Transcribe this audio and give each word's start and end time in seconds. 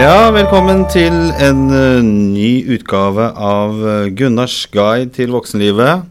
Ja, 0.00 0.30
velkommen 0.32 0.86
til 0.88 1.12
en 1.44 1.66
eh, 1.76 1.98
ny 2.00 2.62
utgave 2.72 3.26
av 3.36 3.74
eh, 3.84 4.06
Gunnars 4.16 4.62
guide 4.72 5.10
til 5.12 5.34
voksenlivet. 5.34 6.06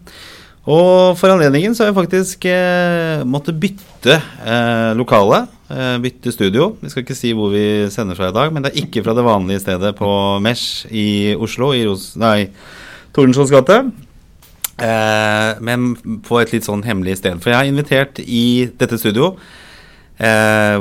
Og 0.70 1.16
for 1.18 1.34
anledningen 1.34 1.74
så 1.74 1.82
har 1.82 1.90
jeg 1.90 1.96
faktisk 1.98 2.46
eh, 2.52 3.24
måttet 3.26 3.58
bytte 3.58 4.20
eh, 4.46 4.92
lokale. 5.00 5.48
bytte 6.04 6.32
studio. 6.36 6.76
Vi 6.84 6.92
skal 6.92 7.02
ikke 7.02 7.18
si 7.18 7.32
hvor 7.34 7.50
vi 7.50 7.64
sender 7.90 8.18
fra 8.18 8.30
i 8.30 8.36
dag, 8.36 8.54
men 8.54 8.62
det 8.62 8.76
er 8.76 8.84
ikke 8.84 9.02
fra 9.08 9.16
det 9.18 9.26
vanlige 9.26 9.64
stedet 9.64 9.96
på 9.98 10.12
Mesh 10.42 10.86
i 10.94 11.34
Oslo, 11.34 11.72
i 11.74 11.88
Ros 11.88 12.12
nei, 12.18 12.52
Tordenskiolds 13.14 13.54
gate. 13.54 13.80
men 15.66 15.96
på 16.30 16.40
et 16.40 16.54
litt 16.54 16.66
sånn 16.66 16.86
hemmelig 16.86 17.18
sted. 17.24 17.42
For 17.42 17.50
jeg 17.50 17.58
har 17.58 17.74
invitert 17.74 18.22
i 18.22 18.70
dette 18.78 19.02
studio 19.02 19.34
Eh, 20.20 20.76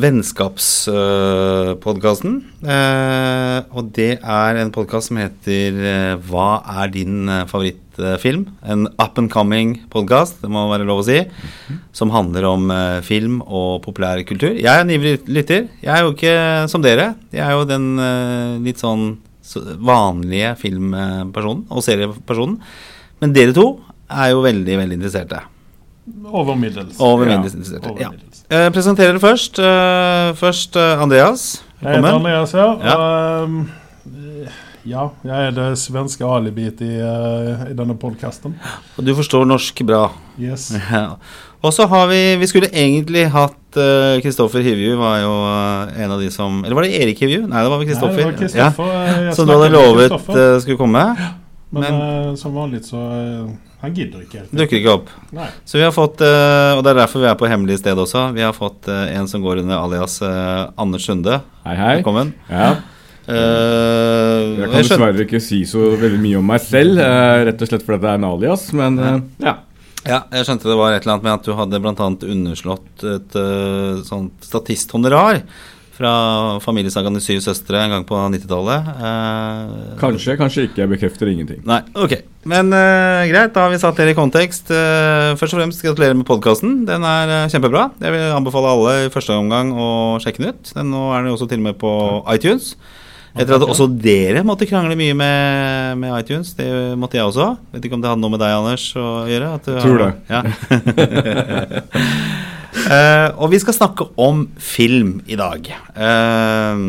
Vennskapspodkasten. 0.00 2.38
Eh, 2.64 3.60
og 3.76 3.92
det 3.92 4.16
er 4.16 4.56
en 4.62 4.72
podkast 4.72 5.10
som 5.10 5.18
heter 5.20 5.76
eh, 5.76 6.16
Hva 6.24 6.64
er 6.80 6.88
din 6.94 7.28
eh, 7.28 7.44
favorittfilm? 7.50 8.46
En 8.64 8.88
up 8.96 9.18
and 9.20 9.28
coming 9.28 9.84
podkast, 9.92 10.40
det 10.40 10.48
må 10.48 10.72
være 10.72 10.88
lov 10.88 11.02
å 11.02 11.04
si. 11.04 11.20
Som 11.92 12.08
handler 12.16 12.48
om 12.48 12.72
eh, 12.72 13.04
film 13.04 13.44
og 13.44 13.84
populær 13.84 14.24
kultur. 14.24 14.56
Jeg 14.56 14.72
er 14.72 14.80
en 14.86 14.94
ivrig 14.96 15.20
lytter. 15.28 15.68
Jeg 15.84 15.92
er 15.92 16.00
jo 16.06 16.16
ikke 16.16 16.64
som 16.72 16.80
dere. 16.80 17.12
Jeg 17.28 17.44
er 17.44 17.52
jo 17.58 17.68
den 17.68 18.00
eh, 18.00 18.56
litt 18.70 18.80
sånn 18.80 19.20
vanlige 19.84 20.56
filmpersonen 20.64 21.68
og 21.68 21.84
seriepersonen. 21.84 22.56
Men 23.20 23.36
dere 23.36 23.52
to 23.52 23.84
er 24.08 24.32
jo 24.32 24.40
veldig, 24.48 24.80
veldig 24.80 24.96
interesserte. 24.96 25.44
Over 26.24 26.56
middels. 26.56 26.96
Over 27.04 27.28
middels 27.28 27.52
ja. 27.52 27.58
interesserte. 27.58 27.92
Over 27.92 28.00
ja. 28.00 28.08
Uh, 28.48 28.70
presenterer 28.72 29.12
det 29.12 29.20
først. 29.20 29.58
Eh, 29.60 30.34
først 30.40 30.76
eh, 30.76 31.02
Andreas. 31.02 31.64
Velkommen. 31.82 31.92
Jeg 31.92 32.00
heter 32.00 32.14
Andreas, 32.16 32.54
ja. 32.54 32.68
ja. 32.80 33.42
Um, 33.44 33.68
ja, 34.88 35.02
jeg 35.24 35.48
er 35.48 35.52
det 35.52 35.66
svenske 35.76 36.24
alibiet 36.24 36.80
i, 36.80 36.94
i 37.68 37.76
denne 37.76 37.92
podkasten. 38.00 38.56
Og 38.96 39.04
du 39.04 39.12
forstår 39.18 39.44
norsk 39.44 39.84
bra. 39.84 40.06
Yes. 40.40 40.70
Ja. 40.94 41.18
Og 41.60 41.72
så 41.74 41.88
har 41.90 42.06
vi 42.06 42.36
Vi 42.38 42.46
skulle 42.46 42.68
egentlig 42.70 43.24
hatt 43.34 43.78
Kristoffer 44.22 44.62
Hivju 44.62 44.92
var 44.96 45.16
jo 45.18 45.32
en 46.04 46.12
av 46.14 46.20
de 46.22 46.28
som 46.30 46.60
Eller 46.62 46.76
var 46.78 46.86
det 46.86 47.00
Erik 47.02 47.18
Hivju? 47.18 47.48
Nei, 47.50 47.64
det 47.66 47.72
var 47.72 47.80
vel 47.80 47.88
Kristoffer. 47.88 48.30
Ja. 48.54 48.68
Som 49.34 49.50
du 49.50 49.56
hadde 49.56 49.72
lovet 49.74 50.14
skulle 50.62 50.78
komme. 50.78 51.02
Men, 51.74 51.82
men 51.82 52.36
som 52.38 52.54
vanlig 52.54 52.84
så 52.86 53.02
han 53.78 53.94
gidder 53.94 54.24
ikke. 54.24 54.40
helt 54.42 54.54
Dukker 54.58 54.80
ikke 54.80 54.94
opp. 54.96 55.10
Nei. 55.34 55.46
Så 55.68 55.78
vi 55.78 55.84
har 55.86 55.92
fått, 55.94 56.22
uh, 56.24 56.74
og 56.74 56.82
det 56.82 56.90
er 56.92 57.00
derfor 57.04 57.22
vi 57.22 57.28
er 57.30 57.36
på 57.38 57.50
hemmelig 57.50 57.78
sted 57.78 57.98
også, 58.02 58.24
vi 58.34 58.42
har 58.42 58.56
fått 58.56 58.90
uh, 58.90 59.06
en 59.14 59.28
som 59.30 59.44
går 59.44 59.62
under 59.62 59.78
alias 59.78 60.18
uh, 60.24 60.66
Anders 60.80 61.06
Sunde. 61.06 61.38
Hei, 61.62 61.76
hei. 61.78 61.92
Velkommen. 62.00 62.34
Ja. 62.50 62.72
jeg 63.28 64.64
kan 64.64 64.74
dessverre 64.80 65.24
ikke 65.26 65.40
si 65.44 65.60
så 65.68 65.92
veldig 66.00 66.18
mye 66.22 66.40
om 66.40 66.46
meg 66.48 66.62
selv, 66.64 66.98
rett 67.44 67.60
og 67.60 67.70
slett 67.70 67.84
fordi 67.84 68.00
det 68.02 68.10
er 68.10 68.20
en 68.22 68.28
alias, 68.32 68.68
men 68.72 69.02
ja. 69.36 69.58
Ja, 70.08 70.22
jeg 70.32 70.46
skjønte 70.46 70.70
det 70.70 70.78
var 70.78 70.94
et 70.94 71.02
eller 71.04 71.18
annet 71.18 71.26
med 71.26 71.34
at 71.34 71.44
du 71.44 71.52
hadde 71.58 71.80
bl.a. 71.84 72.06
underslått 72.32 73.04
et 73.04 73.36
sånt 74.08 74.46
statisthonorar 74.48 75.42
fra 75.98 76.12
familiesagaen 76.62 77.16
De 77.16 77.22
syv 77.22 77.40
søstre 77.42 77.80
en 77.82 77.92
gang 77.96 78.04
på 78.06 78.18
90-tallet. 78.34 78.90
Eh, 78.94 79.72
kanskje, 80.00 80.36
kanskje 80.38 80.66
ikke. 80.68 80.82
Jeg 80.84 80.92
bekrefter 80.92 81.30
ingenting. 81.30 81.62
Nei, 81.66 81.80
ok. 81.98 82.14
Men 82.48 82.70
eh, 82.72 83.26
greit, 83.32 83.52
da 83.54 83.66
har 83.66 83.72
vi 83.74 83.80
satt 83.82 83.98
dere 83.98 84.14
i 84.14 84.18
kontekst. 84.18 84.70
Eh, 84.70 85.34
først 85.40 85.56
og 85.56 85.62
fremst 85.62 85.82
gratulerer 85.84 86.16
med 86.18 86.28
podkasten. 86.28 86.84
Den 86.88 87.06
er 87.06 87.34
eh, 87.34 87.48
kjempebra. 87.52 87.88
Jeg 88.04 88.14
vil 88.14 88.36
anbefale 88.36 88.70
alle 88.76 88.94
i 89.06 89.12
første 89.12 89.36
omgang 89.36 89.74
å 89.74 89.90
sjekke 90.22 90.44
den 90.44 90.54
ut. 90.54 90.72
Den, 90.76 90.94
nå 90.94 91.08
er 91.10 91.20
den 91.20 91.32
jo 91.32 91.38
også 91.38 91.50
til 91.50 91.62
og 91.62 91.68
med 91.68 91.80
på 91.82 91.92
iTunes. 92.36 92.72
Etter 93.38 93.58
at 93.58 93.66
også 93.66 93.86
dere 94.02 94.40
måtte 94.46 94.66
krangle 94.66 94.96
mye 94.98 95.14
med, 95.14 95.98
med, 96.00 96.14
iTunes. 96.16 96.54
Det 96.58 96.68
måtte 96.98 97.18
jeg 97.18 97.28
også. 97.28 97.52
Vet 97.74 97.86
ikke 97.86 97.98
om 97.98 98.02
det 98.02 98.10
hadde 98.10 98.22
noe 98.22 98.34
med 98.34 98.42
deg, 98.42 98.54
Anders, 98.56 98.90
å 98.98 99.26
gjøre? 99.30 99.54
At 99.58 99.68
du, 99.68 99.74
Tror 99.82 100.04
det. 100.06 100.12
Ja. 100.30 100.42
Uh, 102.88 103.36
og 103.36 103.50
vi 103.52 103.58
skal 103.60 103.76
snakke 103.76 104.06
om 104.20 104.46
film 104.56 105.18
i 105.28 105.36
dag. 105.36 105.66
Uh, 105.92 106.80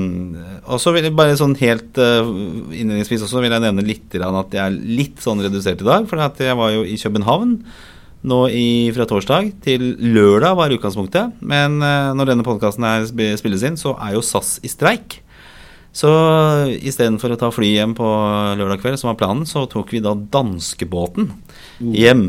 og 0.71 0.79
så 0.79 0.93
vil 0.95 1.09
jeg 1.09 1.15
bare 1.17 1.35
sånn 1.39 1.57
helt 1.59 1.99
uh, 1.99 2.23
innledningsvis 2.71 3.25
også 3.25 3.43
vil 3.43 3.51
jeg 3.51 3.65
nevne 3.65 3.83
litt 3.83 4.15
at 4.15 4.55
jeg 4.55 4.63
er 4.63 4.77
litt 4.99 5.19
sånn 5.23 5.43
redusert 5.43 5.83
i 5.83 5.87
dag. 5.87 6.07
For 6.07 6.21
jeg 6.39 6.59
var 6.59 6.75
jo 6.75 6.85
i 6.87 6.97
København 6.99 7.57
nå 8.29 8.39
i, 8.51 8.69
fra 8.95 9.07
torsdag 9.07 9.53
til 9.63 9.93
lørdag 9.99 10.55
var 10.59 10.75
utgangspunktet. 10.75 11.39
Men 11.39 11.79
når 11.79 12.33
denne 12.33 12.43
podkasten 12.43 12.83
spilles 13.07 13.63
inn, 13.63 13.79
så 13.79 13.93
er 13.95 14.17
jo 14.17 14.23
SAS 14.25 14.57
i 14.63 14.71
streik. 14.71 15.21
Så 15.95 16.09
istedenfor 16.83 17.33
å 17.33 17.37
ta 17.39 17.47
fly 17.51 17.71
hjem 17.77 17.95
på 17.97 18.09
lørdag 18.59 18.83
kveld, 18.83 18.99
som 18.99 19.13
var 19.13 19.19
planen, 19.21 19.47
så 19.47 19.63
tok 19.71 19.95
vi 19.95 20.03
da 20.03 20.11
danskebåten 20.35 21.31
mm. 21.79 21.93
hjem 21.95 22.25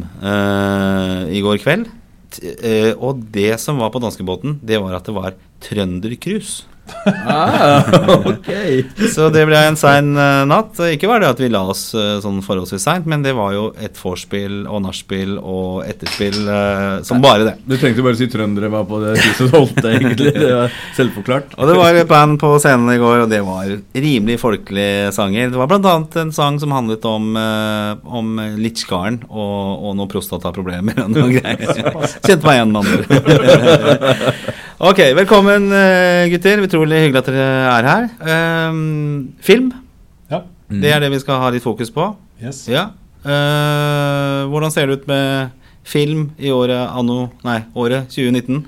i 1.34 1.42
går 1.42 1.58
kveld. 1.66 1.90
Eh, 2.38 2.92
og 2.94 3.24
det 3.34 3.56
som 3.62 3.80
var 3.82 3.90
på 3.90 4.02
danskebåten, 4.02 4.60
det 4.62 4.78
var 4.82 4.94
at 4.98 5.08
det 5.08 5.16
var 5.16 5.38
trøndercruise 5.64 6.69
ah, 7.26 7.82
okay. 8.32 8.84
Så 9.12 9.28
det 9.34 9.44
ble 9.48 9.60
en 9.70 9.78
sein 9.78 10.12
uh, 10.16 10.46
natt. 10.48 10.78
Ikke 10.90 11.10
var 11.10 11.22
det 11.22 11.30
at 11.32 11.42
vi 11.42 11.50
la 11.52 11.62
oss 11.72 11.90
uh, 11.96 12.18
sånn 12.22 12.40
forholdsvis 12.44 12.84
seint, 12.86 13.08
men 13.10 13.24
det 13.24 13.34
var 13.38 13.54
jo 13.56 13.66
et 13.80 13.96
vorspiel 14.00 14.64
og 14.66 14.82
nachspiel 14.84 15.36
og 15.38 15.84
etterspill 15.88 16.40
uh, 16.48 17.00
som 17.06 17.22
bare 17.24 17.48
det. 17.48 17.54
Du 17.66 17.76
trengte 17.76 18.04
bare 18.06 18.18
å 18.18 18.20
si 18.20 18.30
trøndere 18.30 18.72
var 18.72 18.86
på 18.88 19.02
det 19.04 19.16
huset 19.18 19.54
holdt, 19.54 19.82
egentlig. 19.84 20.34
Det 20.36 20.52
var 20.54 20.78
selvforklart. 20.98 21.56
Og 21.58 21.70
det 21.70 21.76
var 21.80 22.00
et 22.00 22.10
band 22.10 22.40
på 22.42 22.52
scenen 22.62 22.94
i 22.94 23.00
går, 23.00 23.24
og 23.24 23.32
det 23.32 23.42
var 23.46 23.74
rimelig 23.94 24.40
folkelige 24.42 25.10
sanger. 25.16 25.52
Det 25.52 25.60
var 25.60 25.70
bl.a. 25.70 25.96
en 26.24 26.34
sang 26.34 26.60
som 26.62 26.74
handlet 26.74 27.04
om, 27.08 27.32
om 27.36 28.32
litchgaren 28.60 29.22
og, 29.28 29.86
og 29.90 29.96
noen 29.98 30.10
prostataproblemer 30.10 31.04
og 31.04 31.14
noen 31.14 31.36
greier. 31.38 31.86
Kjente 32.26 32.46
meg 32.46 32.60
igjen, 32.60 32.74
med 32.74 32.80
andre 32.84 34.58
Ok, 34.80 34.96
velkommen 35.12 35.66
gutter. 36.32 36.56
Vi 36.56 36.68
tror 36.72 36.86
utrolig 36.86 37.02
hyggelig 37.02 37.20
at 37.20 37.26
dere 37.28 37.48
er 37.68 37.84
her. 37.84 38.06
Um, 38.72 39.26
film. 39.44 39.66
Ja. 40.32 40.38
Mm. 40.72 40.78
Det 40.80 40.92
er 40.96 41.02
det 41.04 41.10
vi 41.12 41.18
skal 41.20 41.42
ha 41.42 41.50
litt 41.52 41.66
fokus 41.66 41.92
på. 41.92 42.06
Yes. 42.40 42.62
Ja. 42.64 42.86
Uh, 43.20 44.48
hvordan 44.48 44.72
ser 44.72 44.88
det 44.88 45.02
ut 45.02 45.04
med 45.10 45.52
film 45.84 46.30
i 46.40 46.48
året 46.48 46.96
anno 46.96 47.26
Nei, 47.44 47.58
året 47.76 48.08
2019? 48.08 48.64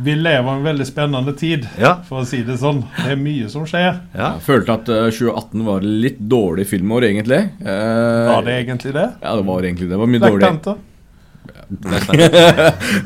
Vi 0.00 0.16
lever 0.16 0.48
en 0.48 0.64
veldig 0.64 0.88
spennende 0.88 1.36
tid, 1.36 1.68
ja. 1.76 1.98
for 2.08 2.22
å 2.22 2.28
si 2.30 2.40
det 2.46 2.56
sånn. 2.56 2.80
Det 2.96 3.10
er 3.12 3.20
mye 3.20 3.52
som 3.52 3.68
skjer. 3.68 4.00
Ja. 4.16 4.30
Jeg 4.38 4.46
følte 4.46 4.78
at 4.80 4.88
2018 4.88 5.66
var 5.68 5.84
litt 5.84 6.22
dårlig 6.24 6.70
filmår, 6.72 7.10
egentlig. 7.10 7.42
Eh, 7.60 8.30
var 8.32 8.48
det 8.48 8.62
egentlig 8.62 8.96
det? 8.96 9.10
Ja, 9.20 9.36
det 9.36 9.44
var 9.44 9.68
egentlig 9.68 9.90
det. 9.90 9.92
det 9.92 10.00
var 10.00 10.08
mye 10.14 10.24
Black 10.24 10.38
dårlig. 10.38 10.48
Panther. 10.48 10.86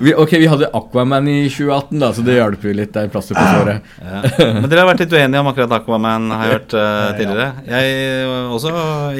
Vi, 0.04 0.14
ok, 0.14 0.32
vi 0.32 0.46
hadde 0.48 0.70
Aquaman 0.72 1.28
i 1.28 1.36
2018, 1.50 1.98
da, 2.00 2.10
så 2.16 2.24
det 2.24 2.38
hjalp 2.38 2.64
jo 2.64 2.72
litt. 2.76 2.92
Det 2.94 3.02
er 3.04 3.12
plaster 3.12 3.36
på 3.36 3.44
såret. 3.44 3.90
Ja. 4.00 4.22
Men 4.60 4.68
dere 4.70 4.84
har 4.84 4.88
vært 4.88 5.04
litt 5.04 5.16
uenige 5.16 5.42
om 5.42 5.50
akkurat 5.50 5.76
Aquaman, 5.78 6.30
har 6.32 6.48
jeg 6.48 6.56
hørt 6.56 6.76
uh, 6.78 7.10
tidligere. 7.18 7.48
Jeg 7.68 7.92
er 8.00 8.32
også 8.54 8.72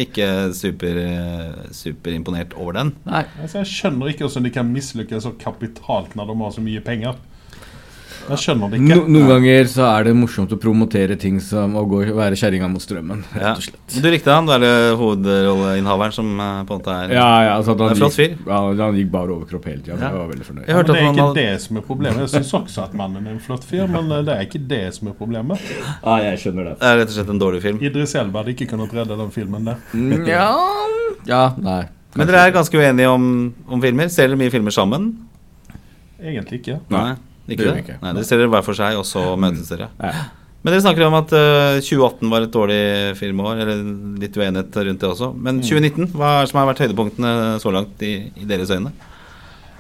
ikke 0.07 0.31
super, 0.57 1.03
uh, 1.05 1.69
superimponert 1.77 2.57
over 2.57 2.81
den. 2.81 2.95
Nei. 3.09 3.25
Altså, 3.43 3.61
jeg 3.61 3.73
skjønner 3.75 4.13
ikke 4.13 4.27
hvordan 4.27 4.49
de 4.49 4.55
kan 4.55 4.73
mislykkes 4.73 5.29
så 5.29 5.35
kapitalt 5.41 6.17
når 6.19 6.33
de 6.33 6.41
har 6.41 6.57
så 6.57 6.65
mye 6.65 6.85
penger. 6.85 7.21
Jeg 8.25 8.41
skjønner 8.41 8.71
det 8.73 8.79
ikke. 8.81 8.89
No, 8.89 9.03
noen 9.13 9.31
ganger 9.35 9.67
så 9.69 9.85
er 9.91 10.07
det 10.09 10.15
morsomt 10.17 10.53
å 10.55 10.59
promotere 10.61 11.17
ting 11.21 11.37
som 11.45 11.75
å 11.77 11.83
gå, 11.89 12.01
være 12.17 12.39
kjerringa 12.41 12.69
mot 12.73 12.83
strømmen. 12.83 13.21
rett 13.35 13.61
og 13.61 13.65
slett. 13.67 13.97
Du 14.01 14.09
likte 14.09 14.33
han? 14.33 14.49
Du 14.49 14.55
er 14.55 14.63
det 14.65 14.73
hovedrolleinnehaveren 15.01 16.15
som 16.17 16.31
eh, 16.33 16.61
på 16.65 16.77
en 16.77 16.81
måte 16.81 16.95
er 16.95 17.13
Ja, 17.19 17.27
ja 17.45 17.51
altså 17.59 17.75
han, 17.83 17.97
flott 17.99 18.17
fyr? 18.17 18.37
Ja, 18.47 18.61
han 18.81 18.97
gikk 18.97 19.11
bare 19.13 19.35
overkropp 19.37 19.69
hele 19.69 19.83
tida. 19.83 19.99
Ja. 19.99 20.09
Jeg 20.09 20.21
var 20.21 20.31
veldig 20.33 20.49
fornøyd. 20.49 20.65
Ja, 20.69 20.79
men 20.79 20.89
det 20.89 20.95
er 20.97 21.09
ikke 21.09 21.27
hadde... 21.27 21.43
det 21.43 21.67
som 21.67 21.81
er 21.81 21.85
problemet. 21.91 22.23
Jeg 22.25 22.33
syns 22.37 22.55
også 22.61 22.87
at 22.87 22.97
mannen 23.03 23.29
er 23.29 23.37
en 23.37 23.43
flott 23.45 23.69
fyr, 23.69 23.85
men 23.91 24.09
eh, 24.09 24.25
det 24.25 24.39
er 24.39 24.49
ikke 24.49 24.63
det 24.73 24.85
som 24.97 25.13
er 25.13 25.19
problemet. 25.19 25.69
Ja, 25.75 26.17
jeg 26.31 26.41
skjønner 26.47 26.71
det. 26.71 26.79
Det 26.81 26.89
er 26.95 26.99
rett 27.03 27.13
og 27.13 27.19
slett 27.19 27.35
en 27.35 27.43
dårlig 27.45 27.61
film. 27.67 27.83
Idris 27.85 28.17
Elba 28.23 28.41
hadde 28.41 28.57
ikke 28.57 28.71
kunnet 28.73 28.97
redde 28.97 29.21
den 29.21 29.35
filmen 29.35 29.69
der. 29.69 29.85
Ja, 30.31 30.49
ja, 31.29 31.45
nei. 31.61 31.83
Men 32.15 32.29
dere 32.31 32.47
er 32.47 32.55
ganske 32.55 32.79
uenige 32.79 33.11
om, 33.11 33.29
om 33.67 33.81
filmer? 33.83 34.09
Ser 34.13 34.31
dere 34.31 34.39
mye 34.39 34.53
filmer 34.55 34.75
sammen? 34.75 35.13
Egentlig 36.23 36.63
ikke. 36.63 36.81
Nei. 36.95 37.17
Ikke 37.49 37.67
det? 37.67 37.77
Ikke. 37.83 37.99
Nei, 38.01 38.15
Dere 38.17 38.27
ser 38.29 38.41
dere 38.41 38.53
hver 38.55 38.65
for 38.67 38.79
seg, 38.79 38.97
og 39.01 39.07
så 39.09 39.23
mm. 39.35 39.45
møtes 39.45 39.71
dere. 39.73 39.91
Ja. 40.01 40.27
Men 40.65 40.73
dere 40.73 40.85
snakker 40.87 41.05
om 41.05 41.17
at 41.19 41.33
uh, 41.37 41.79
2018 41.85 42.31
var 42.33 42.47
et 42.47 42.53
dårlig 42.55 42.85
filmår, 43.19 43.59
eller 43.61 43.83
litt 44.23 44.37
uenighet 44.39 44.79
rundt 44.89 45.03
det 45.03 45.11
også. 45.11 45.33
Men 45.37 45.59
2019, 45.61 46.07
mm. 46.07 46.15
hva 46.17 46.31
er 46.39 46.47
det 46.47 46.53
som 46.53 46.61
har 46.63 46.71
vært 46.71 46.81
høydepunktene 46.87 47.35
så 47.61 47.75
langt 47.75 48.05
i, 48.07 48.15
i 48.41 48.49
deres 48.49 48.73
øyne? 48.73 48.95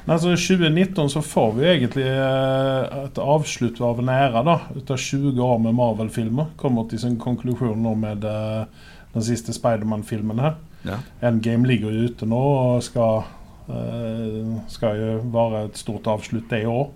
Altså 0.04 0.34
2019 0.36 1.08
så 1.08 1.22
får 1.24 1.54
vi 1.56 1.64
egentlig 1.70 2.04
uh, 2.04 3.06
et 3.06 3.20
avslutt 3.24 3.80
av 3.80 4.02
en 4.02 4.12
æra 4.12 4.42
da, 4.44 4.58
av 4.76 4.98
20 5.00 5.40
år 5.40 5.62
med 5.64 5.78
Marvel-filmer. 5.78 6.52
Kommer 6.60 6.84
til 6.90 7.00
sin 7.00 7.16
konklusjon 7.16 7.80
nå 7.80 7.94
med 8.02 8.26
uh, 8.28 8.66
den 9.14 9.24
siste 9.24 9.56
Spiderman-filmen 9.56 10.42
her. 10.44 10.58
Ja. 10.84 11.00
Endgame 11.24 11.64
ligger 11.64 11.96
jo 11.96 12.10
ute 12.10 12.28
nå 12.28 12.42
og 12.44 12.84
skal, 12.84 13.24
uh, 13.70 14.56
skal 14.68 15.00
jo 15.00 15.14
være 15.32 15.70
et 15.70 15.80
stort 15.80 16.12
avslutt 16.12 16.52
det 16.52 16.66
òg. 16.68 16.92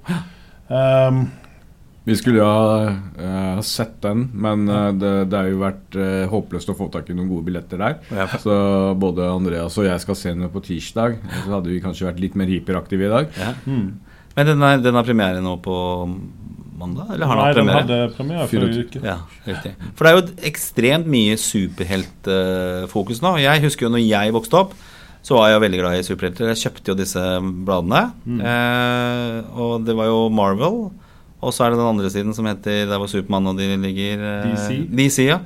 Um, 0.68 1.28
Vi 2.08 2.16
skulle 2.16 2.40
jo 2.40 2.48
ha 2.48 2.88
uh, 2.88 3.60
sett 3.64 3.98
den, 4.04 4.26
men 4.32 4.64
uh, 4.68 4.90
det, 4.96 5.12
det 5.28 5.36
har 5.36 5.48
jo 5.50 5.60
vært 5.60 5.96
uh, 6.00 6.24
håpløst 6.32 6.72
å 6.72 6.76
få 6.78 6.88
tak 6.92 7.10
i 7.10 7.16
noen 7.16 7.28
gode 7.28 7.44
billetter 7.50 7.80
der. 7.82 7.98
Ja. 8.14 8.28
Så 8.40 8.54
både 9.00 9.28
Andreas 9.28 9.76
og 9.76 9.88
jeg 9.88 10.00
skal 10.04 10.16
se 10.16 10.32
den 10.32 10.48
på 10.52 10.62
tirsdag. 10.64 11.18
Så 11.42 11.52
hadde 11.52 11.72
vi 11.72 11.82
kanskje 11.84 12.08
vært 12.08 12.22
litt 12.24 12.38
mer 12.38 12.48
hyperaktive 12.48 13.08
i 13.08 13.12
dag. 13.12 13.32
Ja. 13.36 13.52
Mm. 13.68 13.88
Men 14.38 14.52
den, 14.52 14.62
er, 14.62 14.80
den 14.80 14.96
har 14.96 15.04
premiere 15.04 15.44
nå 15.44 15.56
på 15.60 15.76
mandag? 16.78 17.08
Eller 17.14 17.26
har 17.26 17.40
Nei, 17.42 17.54
den 17.56 17.72
hadde 17.74 17.96
premiere 18.16 18.48
forrige 18.48 18.84
uke. 18.86 19.00
Ja, 19.02 19.18
riktig. 19.48 19.72
For 19.98 20.06
det 20.06 20.12
er 20.12 20.16
jo 20.16 20.48
ekstremt 20.52 21.08
mye 21.10 21.34
superheltfokus 21.42 23.20
nå. 23.24 23.34
Jeg 23.42 23.64
husker 23.66 23.88
jo 23.88 23.92
når 23.96 24.04
jeg 24.06 24.36
vokste 24.36 24.60
opp 24.62 24.76
så 25.28 25.36
var 25.36 25.50
jeg 25.52 25.60
veldig 25.60 25.82
glad 25.82 25.98
i 25.98 26.06
superhelter. 26.06 26.48
Jeg 26.54 26.62
kjøpte 26.62 26.92
jo 26.94 26.96
disse 26.96 27.24
bladene. 27.68 28.06
Mm. 28.24 28.40
Eh, 28.48 29.58
og 29.60 29.84
det 29.84 29.96
var 29.98 30.08
jo 30.08 30.22
Marvel. 30.32 30.88
Og 31.38 31.52
så 31.54 31.64
er 31.64 31.70
det 31.70 31.78
den 31.78 31.86
andre 31.86 32.08
siden 32.10 32.34
som 32.34 32.48
heter 32.50 32.88
Der 32.88 32.98
hvor 32.98 33.06
Supermann 33.10 33.46
og 33.46 33.58
de 33.60 33.68
ligger 33.78 34.22
eh, 34.26 34.46
DC. 34.48 34.78
DC 34.90 35.18
ja. 35.28 35.36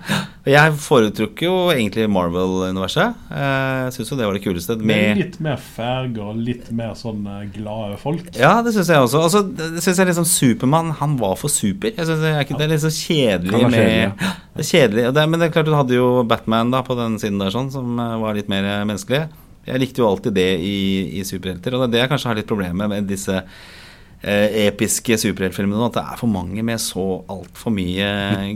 Og 0.42 0.48
jeg 0.48 0.76
foretrukker 0.80 1.46
jo 1.46 1.56
egentlig 1.74 2.06
Marvel-universet. 2.10 3.18
Eh, 3.28 3.90
syns 3.92 4.12
jo 4.14 4.16
det 4.16 4.26
var 4.26 4.38
det 4.38 4.42
kuleste. 4.46 4.78
Med 4.80 5.20
litt 5.20 5.36
mer 5.44 5.60
farger 5.60 6.32
og 6.32 6.40
litt 6.40 6.70
mer 6.74 6.96
sånn 6.98 7.26
eh, 7.28 7.44
glade 7.58 8.00
folk. 8.00 8.32
Ja, 8.40 8.54
det 8.64 8.72
syns 8.74 8.88
jeg 8.90 9.04
også. 9.04 9.20
Altså, 9.26 9.44
det 9.44 9.84
synes 9.84 10.00
jeg 10.00 10.10
liksom 10.14 10.30
Supermann, 10.32 10.94
han 11.02 11.18
var 11.20 11.36
for 11.42 11.52
super. 11.52 11.92
Jeg 11.92 12.08
synes 12.08 12.24
det, 12.24 12.32
er, 12.38 12.48
det 12.48 12.66
er 12.66 12.72
litt 12.72 12.86
så 12.86 12.94
kjedelig 12.96 13.62
med 13.68 13.78
kjedelig, 13.82 14.32
Det 14.56 14.64
er 14.64 14.70
kjedelig. 14.72 15.06
Det, 15.12 15.28
men 15.28 15.40
det 15.40 15.50
er 15.50 15.54
klart 15.58 15.68
du 15.68 15.76
hadde 15.76 16.00
jo 16.00 16.10
Batman 16.28 16.72
da 16.72 16.82
på 16.86 16.96
den 16.98 17.20
siden 17.20 17.38
der 17.42 17.52
sånn, 17.52 17.70
som 17.74 18.00
var 18.00 18.36
litt 18.38 18.50
mer 18.52 18.72
menneskelig. 18.88 19.26
Jeg 19.68 19.82
likte 19.82 20.02
jo 20.02 20.08
alltid 20.08 20.34
det 20.34 20.50
i, 20.58 20.78
i 21.20 21.22
superhelter, 21.26 21.76
og 21.76 21.84
det 21.84 21.86
er 21.86 21.94
det 21.94 22.02
jeg 22.02 22.12
kanskje 22.12 22.30
har 22.32 22.38
litt 22.40 22.50
problemer 22.50 22.90
med 22.90 23.06
disse 23.10 23.36
eh, 23.38 24.56
episke 24.66 25.18
superheltfilmene. 25.22 25.86
At 25.86 25.98
det 26.00 26.02
er 26.02 26.20
for 26.20 26.32
mange 26.32 26.64
med 26.66 26.82
så 26.82 27.06
altfor 27.30 27.74
mye 27.74 28.08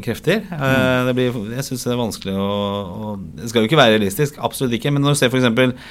krefter. 0.05 0.43
Eh, 0.50 1.12
blir, 1.17 1.38
jeg 1.55 1.69
syns 1.69 1.87
det 1.87 1.94
er 1.94 2.03
vanskelig 2.03 2.37
å, 2.41 2.50
å 2.50 3.14
Det 3.38 3.53
skal 3.53 3.62
jo 3.62 3.70
ikke 3.70 3.81
være 3.81 3.97
realistisk, 3.99 4.41
absolutt 4.43 4.79
ikke, 4.79 4.94
men 4.94 5.06
når 5.06 5.14
du 5.14 5.23
ser 5.23 5.32
f.eks. 5.32 5.82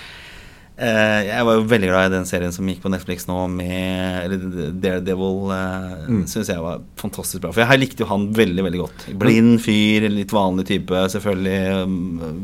Uh, 0.75 1.22
jeg 1.24 1.45
var 1.48 1.56
jo 1.56 1.68
veldig 1.72 1.88
glad 1.88 2.10
i 2.10 2.13
den 2.18 2.27
serien 2.27 2.51
som 2.51 2.68
gikk 2.68 2.81
på 2.83 2.92
Netflix 2.92 3.30
nå, 3.30 3.38
med 3.48 4.36
Daredevil. 4.83 5.39
Uh, 5.48 6.06
mm. 6.10 6.22
Syns 6.27 6.51
jeg 6.51 6.63
var 6.63 6.83
fantastisk 7.00 7.45
bra. 7.45 7.54
For 7.56 7.63
jeg 7.63 7.81
likte 7.81 8.04
jo 8.04 8.10
han 8.12 8.27
veldig 8.36 8.68
veldig 8.68 8.81
godt. 8.83 9.07
Blind 9.22 9.57
fyr, 9.63 10.10
litt 10.12 10.36
vanlig 10.36 10.68
type, 10.74 11.07
selvfølgelig. 11.16 11.57
Um, 11.86 11.98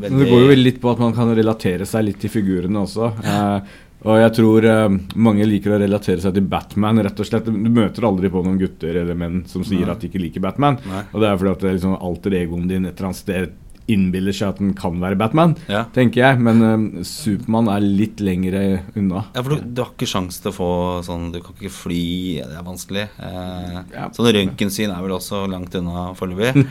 veldig... 0.05 0.17
Det 0.23 0.31
går 0.31 0.45
jo 0.47 0.59
litt 0.61 0.81
på 0.83 0.91
at 0.93 1.03
man 1.03 1.15
kan 1.17 1.33
relatere 1.35 1.87
seg 1.89 2.07
litt 2.07 2.21
til 2.23 2.31
figurene 2.33 2.85
også. 2.85 3.11
Uh, 3.19 3.87
og 4.01 4.17
jeg 4.17 4.33
tror 4.33 4.65
uh, 4.65 4.93
mange 5.21 5.45
liker 5.45 5.75
å 5.75 5.81
relatere 5.81 6.23
seg 6.23 6.33
til 6.33 6.45
Batman. 6.49 7.03
rett 7.05 7.19
og 7.21 7.27
slett 7.27 7.49
Du 7.51 7.69
møter 7.69 8.07
aldri 8.07 8.31
på 8.33 8.41
noen 8.45 8.57
gutter 8.61 9.03
eller 9.03 9.17
menn 9.17 9.43
som 9.49 9.65
sier 9.67 9.85
Nei. 9.85 9.93
at 9.93 10.01
de 10.01 10.09
ikke 10.09 10.23
liker 10.23 10.43
Batman. 10.43 10.79
Nei. 10.89 11.03
Og 11.11 11.21
det 11.21 11.29
er 11.29 11.37
fordi 11.37 11.51
at 11.51 11.65
det 11.65 11.69
er 11.69 11.77
liksom 11.77 11.99
alter 11.99 12.37
egoen 12.39 12.65
din 12.71 12.87
et 12.87 12.95
eller 12.95 13.11
annet 13.11 13.21
sted 13.21 13.59
innbiller 13.91 14.35
seg 14.35 14.53
at 14.53 14.61
den 14.61 14.71
kan 14.77 14.97
være 15.01 15.17
Batman, 15.19 15.55
ja. 15.71 15.83
tenker 15.95 16.23
jeg. 16.23 16.39
Men 16.43 16.63
uh, 16.63 17.03
Supermann 17.07 17.69
er 17.73 17.83
litt 17.83 18.21
lengre 18.23 18.63
unna. 18.95 19.25
Ja, 19.35 19.43
for 19.43 19.55
du, 19.55 19.65
du 19.67 19.83
har 19.83 19.91
ikke 19.93 20.09
sjanse 20.09 20.41
til 20.43 20.51
å 20.51 20.55
få 20.55 20.71
sånn 21.05 21.29
Du 21.33 21.39
kan 21.43 21.55
ikke 21.57 21.73
fly, 21.73 22.03
det 22.41 22.57
er 22.59 22.65
vanskelig. 22.67 23.05
Uh, 23.19 23.81
ja. 23.93 24.07
Sånn 24.15 24.31
røntgensyn 24.37 24.93
er 24.93 25.05
vel 25.05 25.15
også 25.17 25.43
langt 25.51 25.75
unna 25.79 26.09
foreløpig. 26.17 26.65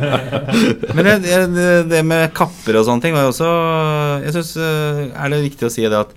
Men 0.96 1.06
det, 1.06 1.16
det, 1.24 1.68
det, 1.90 2.02
med 2.06 2.30
kapper 2.36 2.80
og 2.80 2.86
sånne 2.88 3.04
ting 3.04 3.14
var 3.14 3.26
jo 3.26 3.32
også 3.32 3.48
Jeg 4.24 4.32
syns 4.34 4.52
uh, 4.58 5.00
Er 5.12 5.32
det 5.32 5.40
viktig 5.44 5.68
å 5.68 5.72
si 5.72 5.84
det 5.84 5.98
at 5.98 6.14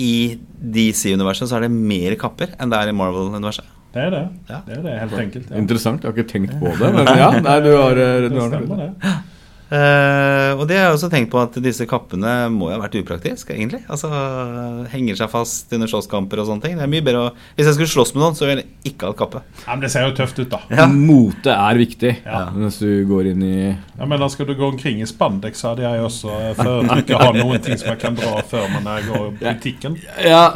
i 0.00 0.34
DC-universet 0.58 1.46
så 1.46 1.58
er 1.58 1.68
det 1.68 1.74
mer 1.74 2.16
kapper 2.18 2.56
enn 2.58 2.72
det 2.72 2.80
er 2.80 2.90
i 2.90 2.96
Marvel-universet? 2.98 3.68
Det 3.94 4.02
er 4.02 4.10
det. 4.10 4.22
Ja. 4.48 4.56
Det 4.66 4.74
er 4.74 4.82
det, 4.82 4.94
helt 4.98 5.20
enkelt. 5.20 5.50
Ja. 5.50 5.60
Interessant. 5.60 6.02
Jeg 6.02 6.10
har 6.10 6.18
ikke 6.18 6.32
tenkt 6.32 6.56
på 6.58 6.72
det, 6.80 6.90
men 6.96 7.10
ja. 7.14 7.28
Nei, 7.38 7.60
du 7.62 7.70
har, 7.76 7.94
du 7.94 8.40
har 8.40 8.50
det. 8.50 8.58
Stemmer, 8.58 8.82
det. 8.82 9.12
Uh, 9.64 10.60
og 10.60 10.66
det 10.68 10.76
har 10.76 10.90
jeg 10.90 10.96
også 10.98 11.08
tenkt 11.12 11.30
på 11.32 11.40
at 11.40 11.56
disse 11.64 11.86
kappene 11.88 12.32
må 12.52 12.68
jo 12.68 12.76
ha 12.76 12.82
vært 12.82 12.98
upraktiske, 13.00 13.54
egentlig. 13.56 13.80
Altså 13.88 14.10
Henger 14.92 15.16
seg 15.18 15.30
fast 15.32 15.72
under 15.74 15.90
slåsskamper 15.90 16.42
og 16.42 16.50
sånne 16.50 16.66
ting. 16.66 16.76
Det 16.78 16.84
er 16.84 16.92
mye 16.92 17.04
bedre 17.04 17.22
å 17.22 17.32
Hvis 17.56 17.70
jeg 17.70 17.78
skulle 17.78 17.92
slåss 17.94 18.14
med 18.14 18.22
noen, 18.22 18.36
så 18.38 18.48
ville 18.48 18.64
jeg 18.64 18.92
ikke 18.92 19.10
hatt 19.10 19.18
kappe. 19.18 19.42
Ja, 19.64 19.70
men 19.72 19.86
Det 19.86 19.90
ser 19.94 20.06
jo 20.06 20.14
tøft 20.18 20.38
ut, 20.42 20.50
da. 20.52 20.60
Ja. 20.68 20.86
Mote 20.92 21.54
er 21.54 21.80
viktig 21.80 22.12
ja. 22.20 22.44
mens 22.54 22.78
du 22.82 22.90
går 23.08 23.32
inn 23.32 23.44
i 23.46 23.56
Ja, 23.72 24.04
Men 24.04 24.20
da 24.20 24.28
skal 24.32 24.48
du 24.50 24.54
gå 24.58 24.68
omkring 24.68 25.00
i 25.02 25.08
spandex, 25.08 25.64
hadde 25.64 25.86
jeg 25.86 26.04
også, 26.04 26.38
du 26.60 26.94
ikke 27.00 27.20
ha 27.20 27.30
noen 27.34 27.62
ting 27.64 27.78
som 27.80 27.92
jeg 27.94 28.02
kan 28.02 28.18
dra 28.18 28.44
før 28.48 28.68
man 28.76 28.88
går 29.08 29.26
i 29.26 29.34
butikken. 29.40 29.98
Ja, 30.24 30.46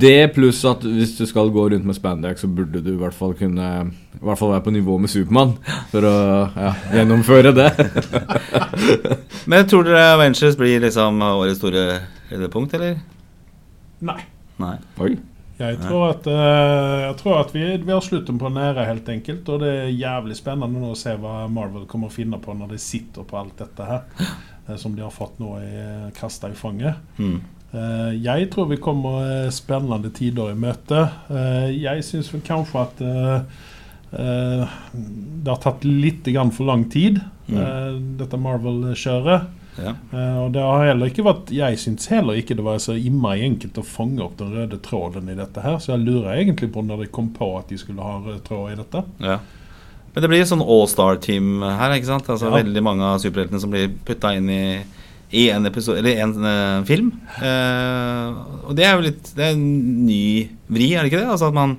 det 0.00 0.32
pluss 0.34 0.62
at 0.68 0.84
hvis 0.84 1.16
du 1.18 1.24
skal 1.28 1.52
gå 1.54 1.68
rundt 1.72 1.86
med 1.86 1.96
spandex, 1.96 2.42
så 2.44 2.50
burde 2.50 2.82
du 2.82 2.92
i 2.94 3.00
hvert 3.00 3.16
fall 3.16 3.36
kunne 3.38 3.70
I 4.18 4.24
hvert 4.26 4.40
fall 4.40 4.50
være 4.52 4.64
på 4.66 4.74
nivå 4.74 4.96
med 5.00 5.12
Supermann 5.12 5.54
for 5.92 6.04
å 6.04 6.14
ja, 6.50 6.74
gjennomføre 6.98 7.54
det. 7.56 7.70
Men 9.50 9.70
tror 9.70 9.86
dere 9.86 10.10
Avengers 10.16 10.58
blir 10.58 10.82
liksom 10.82 11.22
årets 11.24 11.60
store 11.62 11.86
høydepunkt, 12.32 12.74
eller? 12.76 12.98
Nei. 14.04 14.20
Nei. 14.60 14.76
Oi. 15.00 15.14
Jeg 15.60 15.76
tror 15.82 16.06
at, 16.08 16.24
uh, 16.24 17.02
jeg 17.04 17.16
tror 17.20 17.34
at 17.42 17.50
vi, 17.52 17.64
vi, 17.82 17.92
har 17.92 18.04
slutten 18.04 18.38
på 18.40 18.48
nære, 18.52 18.86
helt 18.88 19.08
enkelt. 19.12 19.48
Og 19.52 19.60
det 19.60 19.72
er 19.82 19.90
jævlig 19.92 20.38
spennende 20.38 20.80
nå 20.80 20.94
å 20.94 20.98
se 20.98 21.12
hva 21.20 21.44
Marvel 21.52 21.84
kommer 21.90 22.08
å 22.08 22.14
finne 22.14 22.40
på 22.40 22.54
når 22.56 22.74
de 22.74 22.80
sitter 22.80 23.26
på 23.28 23.36
alt 23.40 23.60
dette 23.60 23.88
her. 23.88 24.06
Uh, 24.68 24.76
som 24.80 24.94
de 24.96 25.04
har 25.04 25.12
fått 25.12 25.40
nå 25.42 25.56
kasta 26.16 26.48
i 26.48 26.56
fanget. 26.56 27.00
Mm. 27.20 27.40
Uh, 27.74 28.12
jeg 28.16 28.48
tror 28.52 28.70
vi 28.72 28.80
kommer 28.80 29.50
spennende 29.54 30.12
tider 30.16 30.54
i 30.54 30.58
møte. 30.58 31.04
jeg 31.76 32.06
syns 32.08 32.32
kanskje 32.46 32.86
at 32.86 33.04
det 34.10 35.50
har 35.50 35.60
tatt 35.62 35.84
litt 35.86 36.26
for 36.26 36.66
lang 36.66 36.88
tid 36.90 37.20
mm. 37.46 37.58
Eh, 37.60 37.94
dette 38.18 38.38
Marvel-kjøret. 38.40 39.56
Ja. 39.80 39.94
Uh, 40.12 40.38
og 40.44 40.48
det 40.52 40.64
har 40.66 40.82
heller 40.90 41.08
ikke 41.08 41.22
vært 41.24 41.52
Jeg 41.54 41.78
syns 41.80 42.08
heller 42.10 42.36
ikke 42.36 42.56
det 42.58 42.64
var 42.66 42.80
så 42.82 42.96
innmari 42.98 43.44
enkelt 43.46 43.78
å 43.80 43.84
fange 43.86 44.20
opp 44.20 44.34
den 44.40 44.50
røde 44.52 44.80
tråden 44.82 45.30
i 45.30 45.36
dette 45.38 45.62
her, 45.62 45.78
så 45.80 45.94
jeg 45.94 46.02
lurer 46.02 46.34
egentlig 46.34 46.72
på 46.74 46.82
når 46.84 47.04
de 47.04 47.12
kom 47.14 47.30
på 47.32 47.52
at 47.60 47.70
de 47.70 47.78
skulle 47.80 48.04
ha 48.04 48.18
rød 48.18 48.42
tråd 48.48 48.72
i 48.74 48.78
dette. 48.80 49.04
Ja. 49.22 49.38
Men 50.10 50.24
det 50.24 50.30
blir 50.32 50.48
sånn 50.50 50.64
all-star-team 50.64 51.62
her, 51.62 51.94
ikke 51.94 52.10
sant? 52.10 52.28
Altså 52.34 52.50
ja. 52.50 52.56
Veldig 52.58 52.82
mange 52.82 53.12
av 53.12 53.22
superheltene 53.22 53.62
som 53.62 53.70
blir 53.72 53.92
putta 54.04 54.34
inn 54.36 54.50
i, 54.50 54.64
i 55.38 55.46
en, 55.54 55.70
episode, 55.70 56.02
eller 56.02 56.24
en 56.26 56.34
uh, 56.42 56.82
film. 56.88 57.12
Uh, 57.38 58.66
og 58.66 58.74
det 58.76 58.88
er 58.88 58.96
jo 58.96 59.06
litt 59.06 59.30
Det 59.36 59.46
er 59.46 59.54
en 59.54 59.64
ny 60.02 60.24
vri, 60.66 60.92
er 60.92 61.06
det 61.06 61.12
ikke 61.12 61.22
det? 61.22 61.30
Altså 61.30 61.52
at 61.52 61.56
man 61.56 61.78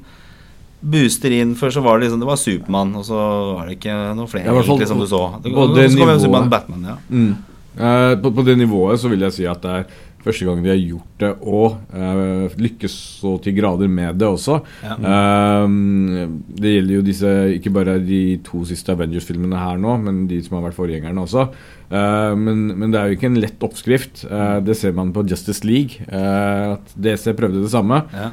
booster 0.81 1.33
inn. 1.35 1.53
Før 1.57 1.73
så 1.73 1.83
var 1.85 1.99
det 1.99 2.07
liksom 2.07 2.21
Det 2.23 2.29
var 2.29 2.41
Supermann, 2.41 2.95
og 2.97 3.05
så 3.07 3.21
var 3.55 3.69
det 3.69 3.77
ikke 3.77 3.95
noe 4.17 4.29
flere 4.31 4.49
ja, 4.49 4.57
egentlig 4.57 4.89
som 4.89 5.01
du 5.01 5.07
så. 5.09 5.23
Det, 5.43 5.53
så 5.53 5.55
kom 5.55 5.73
nivået, 5.77 6.21
Superman, 6.25 6.51
Batman, 6.51 6.91
ja. 6.91 6.97
Mm. 7.09 7.31
Uh, 7.71 8.13
på, 8.19 8.33
på, 8.35 8.43
det 8.43 8.57
nivået 8.59 8.99
så 8.99 9.07
vil 9.07 9.21
jeg 9.23 9.31
si 9.31 9.45
at 9.47 9.61
det 9.63 9.71
er 9.71 9.99
første 10.25 10.47
gang 10.47 10.61
de 10.63 10.71
har 10.71 10.79
gjort 10.79 11.23
det 11.23 11.31
og 11.41 11.77
uh, 11.93 12.57
lykkes 12.61 12.95
så 13.21 13.35
til 13.43 13.55
grader 13.57 13.91
med 13.91 14.19
det 14.21 14.29
også. 14.29 14.59
Ja. 14.85 14.97
Uh, 14.97 16.27
det 16.61 16.75
gjelder 16.75 16.97
jo 16.97 17.05
disse 17.05 17.33
ikke 17.57 17.73
bare 17.75 17.97
de 18.03 18.21
to 18.45 18.63
siste 18.69 18.93
Avengers-filmene 18.93 19.59
her 19.61 19.81
nå, 19.81 19.97
men 20.05 20.25
de 20.29 20.41
som 20.45 20.59
har 20.59 20.69
vært 20.69 20.79
forgjengerne 20.79 21.25
også. 21.25 21.47
Uh, 21.91 22.33
men, 22.39 22.69
men, 22.75 22.91
det 22.93 23.01
er 23.01 23.09
jo 23.09 23.17
ikke 23.17 23.31
en 23.31 23.41
lett 23.41 23.65
oppskrift. 23.65 24.23
det 24.65 24.77
ser 24.79 24.95
man 24.97 25.11
på 25.15 25.25
Justice 25.27 25.65
League. 25.67 26.05
at 26.11 26.93
DC 26.95 27.31
prøvde 27.37 27.63
det 27.63 27.73
samme. 27.73 28.03
Ja. 28.15 28.31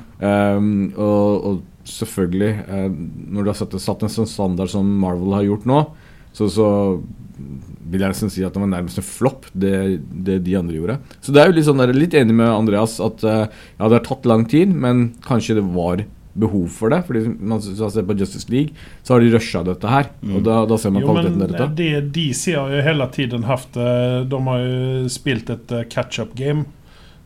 og, 0.99 1.45
og 1.49 1.59
selvfølgelig 1.89 2.51
eh, 2.69 2.91
Når 3.33 3.43
du 3.43 3.51
har 3.51 3.59
satt, 3.59 3.77
satt, 3.81 4.05
en 4.05 4.13
sånn 4.13 4.31
standard 4.31 4.73
som 4.73 4.89
Marvel 5.03 5.37
har 5.37 5.47
gjort 5.47 5.69
nå, 5.69 5.83
så, 6.37 6.49
så 6.53 6.69
vil 7.89 8.05
jeg 8.05 8.13
nesten 8.13 8.33
si 8.33 8.45
at 8.47 8.55
det 8.55 8.63
var 8.63 8.71
nærmest 8.71 9.01
en 9.01 9.07
flopp, 9.07 9.49
det, 9.53 9.73
det, 10.13 10.43
de 10.47 10.59
andre 10.59 10.77
gjorde. 10.77 10.99
Så 11.25 11.35
det 11.35 11.43
er 11.43 11.51
jo 11.51 11.57
litt, 11.57 11.69
sånn, 11.69 11.83
litt 11.97 12.17
enig 12.19 12.37
med 12.37 12.53
Andreas 12.53 12.99
at 13.05 13.25
eh, 13.25 13.45
ja, 13.49 13.89
det 13.89 13.97
har 13.97 14.07
tatt 14.07 14.29
lang 14.29 14.47
tid, 14.51 14.73
men 14.75 15.09
kanskje 15.25 15.59
det 15.61 15.67
var 15.73 16.05
behov 16.39 16.69
for 16.75 16.93
det. 16.93 17.01
Fordi 17.09 17.25
man 17.41 17.63
ser 17.65 18.07
på 18.07 18.19
Justice 18.19 18.53
League, 18.53 18.77
så 19.03 19.17
har 19.17 19.25
de 19.25 19.33
rusha 19.33 19.65
dette 19.67 19.91
her. 19.91 20.13
Mm. 20.21 20.37
Og 20.37 20.47
da, 20.47 20.61
da, 20.69 20.79
ser 20.79 20.95
man 20.95 21.07
kvaliteten 21.07 21.43
der 21.43 21.57
ute. 21.57 21.69
Det, 21.81 21.91
de 22.15 22.29
har 22.55 22.77
jo 22.77 22.87
hele 22.91 23.11
tiden 23.17 23.49
hatt 23.49 23.77
eh, 23.81 24.23
De 24.29 24.43
har 24.51 24.65
jo 24.65 25.13
spilt 25.13 25.53
et 25.55 25.77
catch-up 25.93 26.37
game 26.39 26.69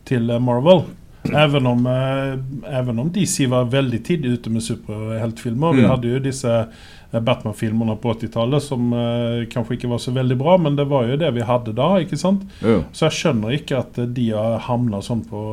til 0.09 0.31
Marvel. 0.43 0.87
Även 1.23 1.67
om, 1.67 1.87
eh, 1.87 2.79
även 2.79 2.99
om 2.99 3.13
DC 3.13 3.47
var 3.47 3.65
veldig 3.65 4.05
tidlig 4.05 4.29
ute 4.29 4.51
med 4.51 4.63
superheltfilmer. 4.63 5.71
Mm. 5.71 5.77
Vi 5.77 5.89
hadde 5.89 6.09
jo 6.09 6.19
disse 6.19 6.67
eh, 7.13 7.21
Batman-filmene 7.21 7.97
på 8.03 8.15
80-tallet 8.17 8.65
som 8.65 8.91
eh, 8.97 9.45
kanskje 9.53 9.79
ikke 9.79 9.93
var 9.93 10.03
så 10.03 10.15
veldig 10.17 10.39
bra, 10.41 10.57
men 10.65 10.81
det 10.81 10.89
var 10.91 11.07
jo 11.11 11.21
det 11.21 11.31
vi 11.37 11.47
hadde 11.47 11.77
da. 11.79 11.93
ikke 12.03 12.19
sant? 12.21 12.43
Ja. 12.65 12.81
Så 12.97 13.07
jeg 13.09 13.19
skjønner 13.21 13.57
ikke 13.57 13.79
at 13.85 14.03
de 14.17 14.27
har 14.33 14.59
havna 14.67 15.03
sånn 15.05 15.25
på 15.29 15.45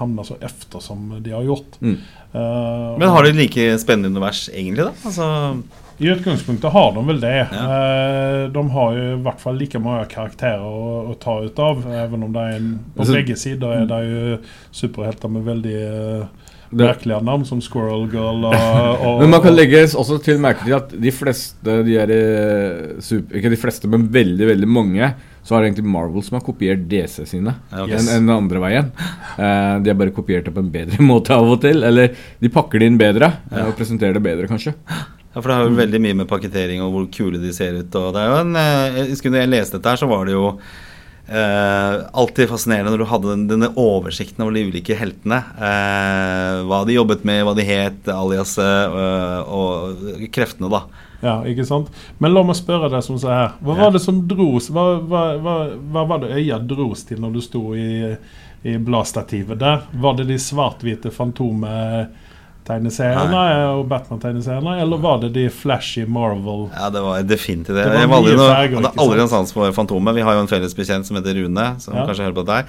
havna 0.00 0.26
så 0.26 0.40
efter 0.44 0.82
som 0.84 1.14
de 1.20 1.36
har 1.36 1.46
gjort. 1.46 1.80
Mm. 1.84 1.96
Uh, 2.34 2.96
men 2.98 3.12
har 3.14 3.22
de 3.22 3.36
like 3.36 3.64
spennende 3.78 4.10
univers 4.10 4.48
egentlig, 4.50 4.88
da? 4.88 4.94
Altså 5.06 5.26
i 5.98 6.08
utgangspunktet 6.08 6.70
har 6.70 6.92
de 6.92 7.06
vel 7.06 7.20
det. 7.20 7.48
Ja. 7.52 7.64
Eh, 7.64 8.48
de 8.50 8.62
har 8.70 8.96
jo 8.96 9.04
i 9.12 9.20
hvert 9.22 9.42
fall 9.42 9.58
like 9.60 9.78
mange 9.78 10.08
karakterer 10.10 10.64
å, 10.64 11.12
å 11.12 11.14
ta 11.22 11.36
ut 11.44 11.60
av. 11.62 11.84
Even 11.86 12.26
om 12.26 12.32
det 12.34 12.42
er 12.42 12.56
en, 12.58 12.72
på 12.96 13.04
altså, 13.04 13.18
begge 13.20 13.36
sider 13.38 13.76
er 13.76 13.86
det 13.90 14.00
jo 14.08 14.38
superhelter 14.74 15.30
med 15.30 15.46
veldig 15.46 15.78
merkelige 16.78 17.20
navn 17.24 17.44
som 17.48 17.60
Squirrel 17.64 18.08
Girl 18.12 18.48
og, 18.48 18.56
og 19.06 19.22
Men 19.22 19.32
man 19.36 19.44
kan 19.44 19.54
legge 19.54 19.84
også 19.86 20.18
til 20.24 20.40
merke 20.42 20.66
til 20.66 20.76
at 20.76 20.90
de 20.90 21.12
fleste 21.14 21.78
de 21.86 21.96
er, 22.00 22.12
eh, 22.14 22.98
super, 23.04 23.38
Ikke 23.38 23.52
de 23.52 23.60
fleste, 23.60 23.90
men 23.90 24.08
veldig 24.12 24.50
veldig 24.50 24.70
mange 24.70 25.12
så 25.44 25.56
er 25.56 25.60
det 25.60 25.72
egentlig 25.74 25.92
Marvel 25.92 26.24
som 26.24 26.38
har 26.38 26.44
kopiert 26.44 26.86
DC 26.88 27.18
sine 27.28 27.52
Ja, 27.68 27.84
enn 27.84 28.06
enn 28.08 28.24
den 28.24 28.32
andre 28.32 28.62
veien. 28.62 28.86
Uh, 29.36 29.76
de 29.84 29.90
har 29.92 29.98
bare 30.00 30.14
kopiert 30.16 30.46
det 30.48 30.54
på 30.56 30.62
en 30.64 30.70
bedre 30.72 31.04
måte 31.10 31.36
av 31.36 31.50
og 31.52 31.58
til. 31.60 31.84
Eller 31.84 32.14
de 32.40 32.50
pakker 32.52 32.80
det 32.80 32.88
inn 32.88 32.96
bedre 32.96 33.28
eh, 33.50 33.66
og 33.66 33.74
presenterer 33.76 34.16
det 34.16 34.24
bedre, 34.24 34.48
kanskje. 34.48 34.72
Ja, 34.88 35.42
for 35.42 35.50
det 35.50 35.58
har 35.58 35.68
jo 35.68 35.76
veldig 35.76 36.00
mye 36.00 36.16
med 36.22 36.30
pakketering 36.30 36.80
og 36.80 36.94
hvor 36.94 37.10
kule 37.12 37.42
de 37.42 37.52
ser 37.52 37.76
ut. 37.76 38.00
Og 38.00 38.16
det 38.16 38.22
er 38.22 38.32
jo 38.32 38.40
en, 38.40 38.56
jeg 38.96 39.06
husker 39.10 39.34
når 39.34 39.42
jeg 39.42 39.52
leste 39.52 39.76
dette 39.76 39.92
her, 39.92 40.00
så 40.00 40.08
var 40.08 40.24
det 40.24 40.38
jo 40.38 40.46
eh, 41.28 41.94
alltid 42.12 42.48
fascinerende 42.50 42.92
når 42.92 43.02
du 43.02 43.08
hadde 43.10 43.30
den, 43.30 43.46
denne 43.50 43.70
oversikten 43.80 44.44
over 44.44 44.56
de 44.56 44.66
ulike 44.68 44.96
heltene. 44.98 45.40
Eh, 45.56 46.60
hva 46.68 46.82
de 46.86 46.96
jobbet 46.96 47.24
med, 47.26 47.42
hva 47.46 47.56
de 47.56 47.66
het, 47.68 48.08
aliaset 48.12 48.98
eh, 49.00 49.40
og 49.48 50.28
kreftene, 50.34 50.70
da. 50.72 50.84
Ja, 51.24 51.38
ikke 51.48 51.64
sant? 51.64 51.88
Men 52.20 52.34
la 52.34 52.42
meg 52.44 52.58
spørre 52.58 52.90
deg 52.92 53.04
som 53.06 53.16
så 53.20 53.30
her. 53.32 53.54
Hva 53.64 53.78
var 53.78 53.94
det 53.94 54.02
som 54.04 54.18
dros 54.28 54.68
Hva, 54.74 54.98
hva, 55.00 55.22
hva, 55.40 55.54
hva 55.94 56.02
var 56.10 56.20
det 56.20 56.34
øya 56.36 56.58
dros 56.60 57.06
til 57.08 57.22
når 57.22 57.32
du 57.32 57.40
sto 57.44 57.62
i, 57.78 58.12
i 58.68 58.76
bladstativet 58.76 59.60
der? 59.62 59.86
Var 60.04 60.18
det 60.20 60.28
de 60.28 60.36
svart-hvite 60.40 61.14
Fantomet-tegneseriene 62.64 63.76
og 63.76 63.88
Batman-tegneseriene, 63.90 64.76
eller 64.82 65.00
var 65.02 65.18
det 65.22 65.32
de 65.34 65.48
flashy 65.52 66.06
Marvel 66.08 66.70
Ja, 66.72 66.88
det 66.90 67.02
var 67.04 67.22
definitivt 67.22 67.76
det. 67.76 67.84
Det 67.84 67.90
var 67.92 68.00
jeg 68.00 68.08
var 68.08 68.16
aldri 68.22 68.36
noe, 68.38 68.48
farger, 68.50 68.76
hadde 68.80 69.00
aldri 69.04 69.18
noen 69.20 69.28
sans 69.32 69.52
for 69.52 69.72
Fantomet. 69.76 70.14
Vi 70.16 70.22
har 70.24 70.34
jo 70.38 70.44
en 70.44 70.48
felles 70.50 70.74
bekjent 70.76 71.06
som 71.06 71.16
heter 71.18 71.34
Rune, 71.42 71.66
som 71.80 71.94
Ja. 71.94 72.06
kanskje 72.06 72.24
hører 72.24 72.38
på 72.38 72.46
deg. 72.46 72.64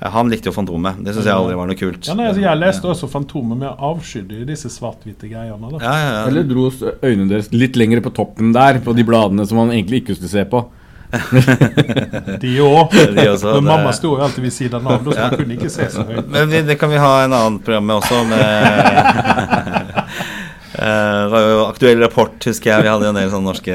Han 0.00 0.30
likte 0.30 0.48
jo 0.48 0.52
Fantomet. 0.52 0.96
Det 1.04 1.14
syns 1.14 1.24
jeg 1.26 1.34
aldri 1.34 1.54
var 1.56 1.66
noe 1.68 1.76
kult. 1.76 2.06
Ja, 2.08 2.14
nei, 2.14 2.26
altså, 2.28 2.40
Jeg 2.40 2.58
leste 2.58 2.88
også 2.88 3.08
Fantomet, 3.08 3.58
med 3.58 3.68
avskydde 3.78 4.40
i 4.42 4.44
disse 4.44 4.68
svart-hvite 4.68 5.28
greiene. 5.28 5.70
Da. 5.72 5.78
Ja, 5.80 5.92
ja, 5.92 6.12
ja. 6.12 6.26
Eller 6.28 6.42
dro 6.44 6.70
øynene 7.02 7.28
deres 7.28 7.50
litt 7.52 7.76
lenger 7.76 8.00
på 8.00 8.12
toppen 8.12 8.52
der, 8.52 8.78
på 8.80 8.94
de 8.96 9.04
bladene 9.04 9.46
som 9.46 9.56
man 9.58 9.70
egentlig 9.70 10.02
ikke 10.04 10.16
skulle 10.16 10.30
se 10.30 10.44
på. 10.44 10.64
De 12.42 12.52
òg. 12.62 12.94
Men 13.56 13.64
mamma 13.66 13.92
sto 13.96 14.14
jo 14.14 14.20
alltid 14.22 14.46
ved 14.46 14.54
siden 14.54 14.86
av, 14.86 15.02
så 15.04 15.16
man 15.16 15.38
kunne 15.38 15.56
ikke 15.56 15.72
se 15.72 15.88
så 15.92 16.06
høyt. 16.06 16.28
Men 16.30 16.52
det 16.68 16.78
kan 16.80 16.92
vi 16.92 17.00
ha 17.02 17.14
en 17.24 17.34
annen 17.34 17.58
program 17.64 17.90
med 17.90 18.00
også, 18.00 18.22
med 18.30 18.46
Uh, 20.70 20.86
Det 21.26 21.32
var 21.34 21.42
jo 21.44 21.62
aktuell 21.66 22.00
rapport, 22.00 22.36
husker 22.46 22.70
jeg. 22.70 22.84
Vi 22.86 22.88
hadde 22.88 23.04
jo 23.04 23.10
en 23.12 23.18
del 23.18 23.30
sånne 23.32 23.50
norske 23.50 23.74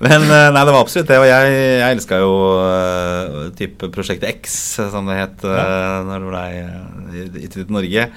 Men 0.00 0.24
uh, 0.24 0.48
nei, 0.50 0.64
det 0.64 0.72
var 0.72 0.80
absolutt 0.80 1.10
det. 1.12 1.18
Og 1.20 1.28
jeg, 1.28 1.52
jeg 1.52 1.96
elska 1.98 2.18
jo 2.22 2.32
uh, 2.64 3.46
type 3.58 3.90
Prosjekt 3.94 4.24
X, 4.26 4.58
som 4.90 5.06
det 5.10 5.20
het 5.20 5.44
uh, 5.46 6.00
når 6.08 6.16
det 6.16 6.30
blei 6.32 7.44
gitt 7.44 7.58
ut 7.60 7.66
i 7.68 7.76
Norge. 7.76 8.08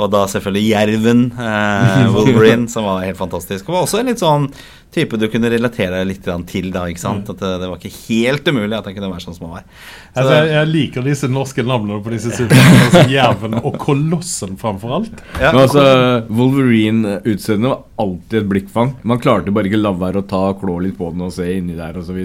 Og 0.00 0.06
da 0.12 0.20
selvfølgelig 0.30 0.68
Jerven, 0.70 1.22
Wolverine, 2.14 2.68
som 2.70 2.86
var 2.86 3.02
helt 3.02 3.18
fantastisk. 3.18 3.66
Og 3.68 3.74
var 3.74 3.86
også 3.86 3.98
en 4.00 4.12
litt 4.12 4.22
sånn 4.22 4.46
type 4.94 5.18
du 5.20 5.26
kunne 5.30 5.50
relatere 5.52 6.00
deg 6.00 6.08
litt 6.08 6.24
til, 6.50 6.70
da. 6.74 6.84
ikke 6.90 7.02
sant? 7.02 7.28
At 7.30 7.38
det, 7.42 7.50
det 7.62 7.68
var 7.70 7.78
ikke 7.78 7.92
helt 8.08 8.48
umulig 8.50 8.74
at 8.78 8.88
han 8.88 8.96
kunne 8.96 9.10
være 9.12 9.24
sånn 9.24 9.36
som 9.36 9.46
han 9.46 9.54
var. 9.58 9.68
Så 9.70 10.22
Altså, 10.22 10.32
jeg, 10.34 10.50
jeg 10.54 10.70
liker 10.72 11.06
disse 11.06 11.30
norske 11.30 11.64
navnene 11.66 12.00
på 12.02 12.14
disse 12.14 12.32
superheltene. 12.34 12.88
Altså, 12.88 13.04
Jerven 13.14 13.56
og 13.60 13.78
Kolossen 13.82 14.58
framfor 14.60 14.96
alt. 14.98 15.22
ja, 15.38 15.52
Men 15.54 15.62
altså, 15.62 15.84
Wolverine-utseendet 16.40 17.70
var 17.70 17.84
alltid 18.04 18.42
et 18.42 18.50
blikkfang. 18.50 18.92
Man 19.06 19.22
klarte 19.22 19.54
bare 19.54 19.70
ikke 19.70 19.80
la 19.80 19.94
være 19.94 20.24
å 20.24 20.28
ta 20.34 20.42
klå 20.58 20.80
litt 20.82 20.98
på 20.98 21.12
den 21.14 21.26
og 21.28 21.34
se 21.34 21.46
inni 21.54 21.78
der 21.78 21.98
osv. 22.00 22.18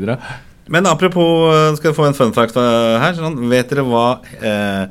Men 0.65 0.89
apropos, 0.89 1.53
eh, 1.53 1.75
skal 1.77 1.91
du 1.93 1.99
få 1.99 2.07
en 2.09 2.17
fun 2.17 2.33
fact 2.33 2.57
eh, 2.57 2.95
her. 3.01 3.13
Sånn, 3.17 3.37
vet 3.51 3.69
dere 3.69 3.85
hva 3.85 4.07
eh, 4.41 4.87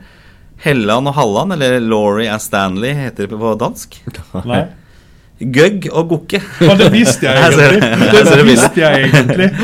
Helland 0.65 1.11
og 1.11 1.19
Halland, 1.19 1.57
eller 1.57 1.81
Laurie 1.83 2.31
and 2.31 2.43
Stanley, 2.43 2.95
heter 2.95 3.27
det 3.27 3.41
på 3.41 3.55
dansk? 3.59 3.99
Nei. 4.47 4.63
Gøgg 5.39 5.89
og 5.91 6.09
Gokke. 6.13 6.39
Ja, 6.63 6.75
det 6.79 6.93
visste 6.95 7.27
jeg 7.27 7.41
egentlig. 7.43 8.11
Det 8.13 8.21
det 8.29 8.45
visste 8.47 8.81
jeg 8.81 9.09
egentlig. 9.09 9.49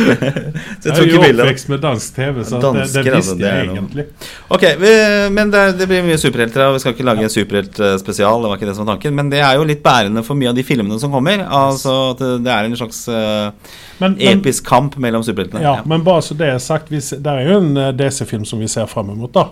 Jeg 0.80 0.96
er 0.96 1.10
jo 1.12 1.20
oppvekst 1.20 1.68
med 1.70 1.78
dansk 1.84 2.14
TV, 2.16 2.40
så 2.44 2.58
det, 2.58 2.70
det 2.72 2.80
altså, 2.82 3.02
visste 3.14 3.36
jeg 3.44 3.68
egentlig. 3.68 4.04
Ok, 4.50 4.64
vi, 4.80 4.90
men 5.36 5.52
det, 5.52 5.62
det 5.78 5.86
blir 5.90 6.02
mye 6.06 6.18
superhelter. 6.18 6.72
Vi 6.74 6.82
skal 6.82 6.94
ikke 6.96 7.06
lage 7.06 7.26
en 7.28 7.32
superheltspesial, 7.32 8.42
det 8.42 8.50
var 8.50 8.58
ikke 8.58 8.70
det 8.70 8.74
som 8.78 8.88
var 8.88 8.96
tanken. 8.96 9.14
Men 9.20 9.30
det 9.30 9.42
er 9.44 9.60
jo 9.60 9.68
litt 9.68 9.82
bærende 9.84 10.24
for 10.26 10.40
mye 10.40 10.50
av 10.50 10.58
de 10.58 10.64
filmene 10.66 10.98
som 11.02 11.12
kommer. 11.14 11.44
Altså 11.46 11.96
at 12.14 12.24
det- 12.42 12.50
er 12.50 12.66
en 12.66 12.76
slags 12.76 13.04
uh, 13.08 13.52
Men, 14.00 14.16
men, 14.16 14.20
episk 14.32 14.66
kamp 14.66 14.96
mellom 14.98 15.22
superheltene. 15.22 15.62
ja, 15.62 15.76
men 15.86 16.02
bare 16.04 16.24
så 16.24 16.34
det 16.34 16.48
er 16.50 16.58
sagt, 16.58 16.90
vi, 16.90 16.98
det 16.98 17.30
er 17.30 17.46
jo 17.46 17.60
en 17.60 17.76
eh, 17.76 17.92
DC-film 17.94 18.44
som 18.48 18.58
vi 18.58 18.68
ser 18.68 18.88
fram 18.90 19.12
imot, 19.12 19.32
da. 19.36 19.44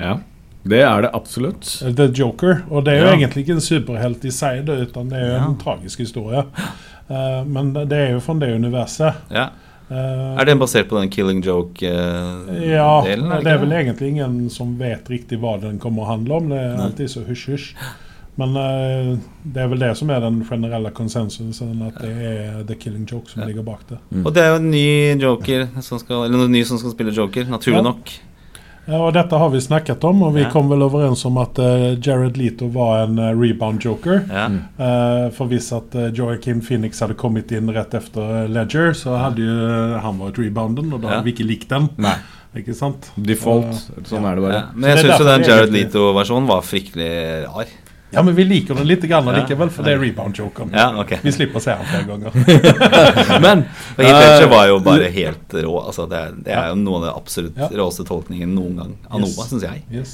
Ja, 0.00 0.16
det 0.64 0.80
er 0.86 1.02
det 1.02 1.10
absolutt. 1.14 1.82
The 1.96 2.06
Joker. 2.14 2.62
Og 2.70 2.84
det 2.84 2.94
er 2.94 3.00
jo 3.00 3.06
Ja. 3.06 3.16
egentlig 3.16 3.44
ikke 3.46 3.54
en 3.58 3.60
superhelt 3.60 4.24
i 4.24 4.30
seg, 4.30 4.64
det, 4.66 4.78
utan 4.88 5.08
det 5.08 5.18
er 5.18 5.32
jo 5.38 5.44
en 5.50 5.58
tragisk 5.58 5.98
historie. 5.98 6.44
Uh, 7.10 7.42
men 7.44 7.72
det 7.74 7.92
er 7.98 8.10
jo 8.12 8.20
fra 8.20 8.34
det 8.38 8.54
universet. 8.54 9.14
Ja. 9.30 9.48
Uh, 9.90 10.38
Er 10.40 10.44
den 10.48 10.58
basert 10.58 10.88
på 10.88 10.96
den 11.00 11.10
Killing 11.10 11.42
Joke-delen? 11.44 12.62
Ja, 12.70 13.02
det 13.42 13.50
er 13.52 13.58
vel 13.60 13.72
egentlig 13.72 14.08
ingen 14.14 14.48
som 14.50 14.76
vet 14.78 15.10
riktig 15.10 15.38
hva 15.42 15.58
den 15.60 15.78
kommer 15.82 16.04
å 16.06 16.12
handle 16.14 16.38
om. 16.38 16.48
Det 16.48 16.58
er 16.62 16.76
Nei. 16.76 16.86
alltid 16.86 17.10
så 17.10 17.24
hysj-hysj. 17.26 17.74
Men 18.40 18.56
eh, 18.56 19.10
det 19.44 19.60
er 19.60 19.68
vel 19.68 19.82
det 19.82 19.90
som 19.98 20.08
er 20.08 20.22
den 20.24 20.38
generelle 20.48 20.88
konsensusen, 20.96 21.74
at 21.84 21.98
det 22.00 22.12
er 22.30 22.62
The 22.64 22.74
Killing 22.80 23.04
Joke 23.04 23.28
som 23.28 23.42
ligger 23.44 23.62
bak 23.66 23.82
det. 23.90 23.98
Og 24.24 24.32
det 24.32 24.40
er 24.42 24.54
jo 24.54 24.60
en 24.62 24.70
ny 24.72 25.20
joker 25.20 25.66
som 25.84 25.98
skal, 26.00 26.24
Eller 26.24 26.38
noen 26.40 26.54
ny 26.54 26.62
som 26.64 26.78
skal 26.80 26.94
spille 26.94 27.12
joker, 27.12 27.44
naturlig 27.52 27.82
Ja. 27.82 27.88
nok. 27.90 28.14
Ja, 28.88 28.98
og 29.06 29.12
dette 29.14 29.38
har 29.38 29.50
vi 29.52 29.60
snakket 29.62 30.02
om, 30.04 30.22
og 30.26 30.34
vi 30.34 30.42
Ja. 30.42 30.48
kom 30.50 30.68
vel 30.68 30.82
overens 30.82 31.24
om 31.24 31.36
at 31.38 31.58
eh, 31.62 31.94
Jared 32.02 32.36
Leto 32.36 32.66
var 32.74 33.04
en 33.04 33.18
eh, 33.18 33.30
rebound 33.38 33.80
joker. 33.84 34.24
Ja. 34.28 34.48
Uh, 34.78 35.30
for 35.30 35.46
hvis 35.46 35.68
at 35.76 35.94
Joaquin 36.16 36.60
Phoenix 36.60 36.98
hadde 37.00 37.14
kommet 37.14 37.52
inn 37.54 37.70
rett 37.70 37.94
etter 37.94 38.48
Ledger, 38.50 38.90
så 38.98 39.14
hadde 39.20 39.38
jo 39.46 39.98
han 40.02 40.18
vært 40.18 40.38
rebounden, 40.42 40.92
og 40.92 41.00
da 41.00 41.08
Ja. 41.08 41.14
hadde 41.14 41.24
vi 41.30 41.32
ikke 41.36 41.46
likt 41.46 41.68
den. 41.68 41.88
Nei. 41.96 42.16
Ikke 42.56 42.74
sant? 42.74 43.10
Default. 43.16 43.72
Sånn 44.04 44.26
er 44.28 44.34
det 44.34 44.42
bare. 44.44 44.52
Ja. 44.52 44.62
Men 44.74 44.90
jeg 44.96 45.04
syns 45.06 45.18
jo 45.22 45.24
den 45.24 45.42
Jared 45.46 45.70
Leto-versjonen 45.72 46.46
var 46.50 46.60
fryktelig 46.66 47.46
rar. 47.46 47.66
Ja, 48.12 48.22
men 48.22 48.34
vi 48.36 48.44
liker 48.44 48.76
den 48.76 48.86
litt 48.90 49.04
grann 49.08 49.24
likevel, 49.32 49.70
for 49.72 49.86
det 49.86 49.94
er 49.94 50.00
rebound-jokeren. 50.02 50.72
Ja, 50.76 50.90
ok. 51.00 51.14
Vi 51.24 51.32
slipper 51.32 51.60
å 51.60 51.64
se 51.64 51.72
den 51.78 51.88
flere 51.88 52.04
ganger. 52.10 52.34
Men 53.44 53.64
eh, 53.96 54.44
var 54.52 54.66
jo 54.68 54.78
bare 54.84 55.08
helt 55.14 55.54
rå. 55.56 55.74
Altså 55.80 56.04
det, 56.10 56.20
er, 56.20 56.34
det 56.44 56.52
er 56.56 56.68
jo 56.72 56.76
noe 56.82 56.98
av 57.00 57.06
det 57.06 57.12
absolutt 57.16 57.56
Ja. 57.62 57.68
råeste 57.80 58.04
tolkningen 58.08 58.52
noen 58.56 58.76
gang 58.82 58.92
av 59.08 59.22
Yes. 59.22 59.36
noe, 59.38 59.46
syns 59.48 59.64
jeg. 59.64 59.82
Yes. 59.92 60.12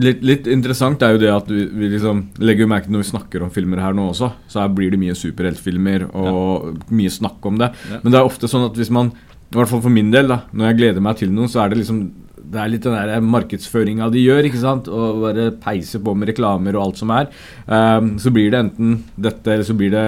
litt, 0.00 0.22
litt 0.24 0.48
interessant 0.50 1.02
er 1.04 1.14
jo 1.16 1.22
det 1.24 1.30
at 1.34 1.48
vi, 1.52 1.66
vi 1.68 1.92
liksom 1.96 2.24
legger 2.40 2.64
jo 2.64 2.70
merke 2.72 2.88
til 2.88 2.96
når 2.96 3.04
vi 3.04 3.10
snakker 3.12 3.44
om 3.44 3.52
filmer 3.54 3.82
her 3.84 3.92
nå 3.96 4.08
også, 4.14 4.32
så 4.48 4.64
her 4.64 4.72
blir 4.74 4.94
det 4.94 5.00
mye 5.04 5.16
superheltfilmer 5.18 6.08
og 6.14 6.82
mye 6.94 7.12
snakk 7.12 7.44
om 7.50 7.60
det. 7.60 7.72
Ja. 7.90 8.00
Men 8.02 8.14
det 8.14 8.20
er 8.20 8.28
ofte 8.32 8.48
sånn 8.50 8.66
at 8.70 8.76
hvis 8.80 8.92
man, 8.94 9.12
i 9.52 9.56
hvert 9.58 9.70
fall 9.70 9.84
for 9.84 9.92
min 9.92 10.10
del, 10.14 10.28
da 10.32 10.40
når 10.52 10.70
jeg 10.72 10.80
gleder 10.80 11.04
meg 11.04 11.20
til 11.20 11.32
noe, 11.34 11.50
så 11.50 11.64
er 11.64 11.72
det 11.74 11.82
liksom 11.84 12.06
det 12.52 12.60
er 12.60 12.70
litt 12.70 12.86
den 12.86 12.96
der 12.96 13.22
markedsføringa 13.24 14.08
de 14.12 14.22
gjør, 14.22 14.48
ikke 14.48 14.62
sant? 14.62 14.88
Og 14.92 15.22
bare 15.24 15.48
peise 15.62 16.00
på 16.02 16.14
med 16.18 16.30
reklamer 16.32 16.76
og 16.76 16.88
alt 16.88 17.00
som 17.00 17.12
er. 17.14 17.30
Um, 17.66 18.14
så 18.22 18.32
blir 18.34 18.52
det 18.52 18.60
enten 18.60 18.98
dette, 19.16 19.46
eller 19.52 19.66
så 19.66 19.76
blir 19.78 19.94
det 19.94 20.04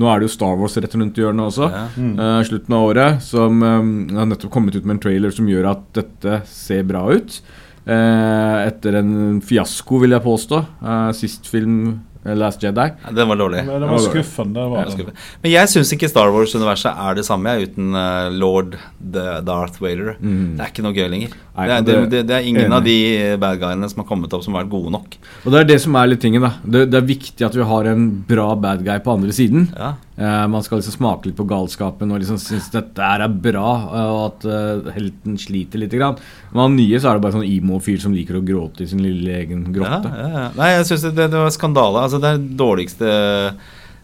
Nå 0.00 0.06
er 0.06 0.20
det 0.20 0.28
jo 0.28 0.32
Star 0.36 0.54
Wars 0.56 0.76
rett 0.78 0.92
rundt 0.94 1.18
hjørnet 1.18 1.50
også. 1.50 1.66
Ja. 1.66 1.86
eh, 2.22 2.42
slutten 2.46 2.76
av 2.76 2.84
året, 2.86 3.24
som 3.26 3.58
um, 3.58 3.88
har 4.14 4.28
nettopp 4.30 4.52
kommet 4.54 4.76
ut 4.78 4.86
med 4.86 4.94
en 4.96 5.02
trailer 5.02 5.34
som 5.34 5.48
gjør 5.50 5.66
at 5.72 5.82
dette 5.98 6.36
ser 6.48 6.86
bra 6.88 7.02
ut. 7.10 7.40
Uh, 7.88 8.68
etter 8.68 9.00
en 9.00 9.40
fiasko, 9.42 9.98
vil 10.04 10.14
jeg 10.14 10.24
påstå. 10.24 10.62
Uh, 10.78 11.10
sist 11.16 11.50
film, 11.50 11.98
Last 12.24 12.60
Jedi. 12.60 12.84
Ja, 13.04 13.10
Den 13.16 13.28
var 13.30 13.36
dårlig. 13.40 13.62
Men 13.64 13.80
det 13.80 13.88
var 13.88 14.02
skuffende. 14.04 14.64
Var 14.68 14.84
det. 14.84 14.92
skuffende. 14.92 15.14
Men 15.42 15.52
jeg 15.54 15.68
syns 15.72 15.92
ikke 15.96 16.08
Star 16.10 16.28
Wars-universet 16.34 16.92
er 16.92 17.14
det 17.16 17.24
samme 17.24 17.54
jeg, 17.56 17.70
uten 17.70 17.94
uh, 17.96 18.28
lord 18.36 18.76
the 19.00 19.38
Darth 19.46 19.80
Vader. 19.80 20.18
Mm. 20.20 20.58
Det 20.58 20.66
er 20.66 20.72
ikke 20.74 20.84
noe 20.84 20.92
gøy 20.98 21.08
lenger. 21.14 21.38
Nei, 21.56 21.66
det, 21.66 21.72
er, 21.78 21.80
det, 21.80 21.94
det- 21.94 22.10
det, 22.10 22.20
det 22.28 22.36
er 22.36 22.44
ingen 22.50 22.66
enig. 22.66 22.76
av 22.76 22.84
de 22.84 22.98
bad 23.40 23.58
guyene 23.62 23.88
som 23.88 24.02
har 24.02 24.08
kommet 24.12 24.32
opp 24.36 24.44
som 24.44 24.54
har 24.54 24.66
vært 24.66 24.74
gode 24.76 24.92
nok. 24.98 25.16
Og 25.44 25.48
det 25.54 25.62
er 25.62 25.70
det 25.72 25.80
som 25.80 25.96
er 25.96 26.12
litt 26.12 26.20
tingen, 26.20 26.44
da. 26.44 26.52
Det, 26.64 26.84
det 26.92 27.00
er 27.00 27.08
viktig 27.08 27.46
at 27.48 27.56
vi 27.56 27.66
har 27.72 27.88
en 27.94 28.04
bra 28.28 28.50
bad 28.54 28.84
guy 28.84 28.98
på 29.00 29.16
andre 29.16 29.32
siden. 29.32 29.70
Ja. 29.76 29.94
Eh, 30.20 30.46
man 30.52 30.62
skal 30.62 30.82
liksom 30.82 30.92
smake 30.98 31.30
litt 31.30 31.36
på 31.38 31.46
galskapen 31.48 32.10
og 32.12 32.20
liksom 32.20 32.36
synes 32.42 32.66
dette 32.74 33.00
her 33.00 33.22
er 33.24 33.32
bra, 33.46 33.70
eh, 33.88 34.08
og 34.12 34.22
at 34.26 34.46
eh, 34.52 34.90
helten 34.98 35.38
sliter 35.40 35.80
litt. 35.80 35.94
Grann. 35.96 36.18
Men 36.52 36.62
han 36.66 36.76
nye 36.76 37.00
så 37.00 37.08
er 37.10 37.16
det 37.16 37.24
bare 37.24 37.38
sånn 37.38 37.48
emo-fyr 37.48 38.02
som 38.02 38.12
liker 38.14 38.36
å 38.36 38.44
gråte 38.44 38.84
i 38.84 38.90
sin 38.90 39.00
lille 39.04 39.38
egen 39.40 39.64
grotte. 39.72 40.12
ja, 40.12 40.28
ja. 40.34 40.46
Nei, 40.58 40.72
jeg 40.76 40.90
syns 40.90 41.06
det, 41.08 41.14
det 41.32 41.40
var 41.40 41.54
skandale. 41.54 42.04
Altså, 42.04 42.20
det 42.20 42.34
er 42.34 42.42
det 42.42 42.56
dårligste 42.60 43.14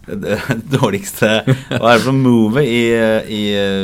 det 0.07 0.37
dårligste 0.71 1.29
Hva 1.49 1.89
er 1.91 1.97
det 1.99 2.05
for 2.05 2.15
move 2.15 2.63
i, 2.63 2.83
i 3.27 3.41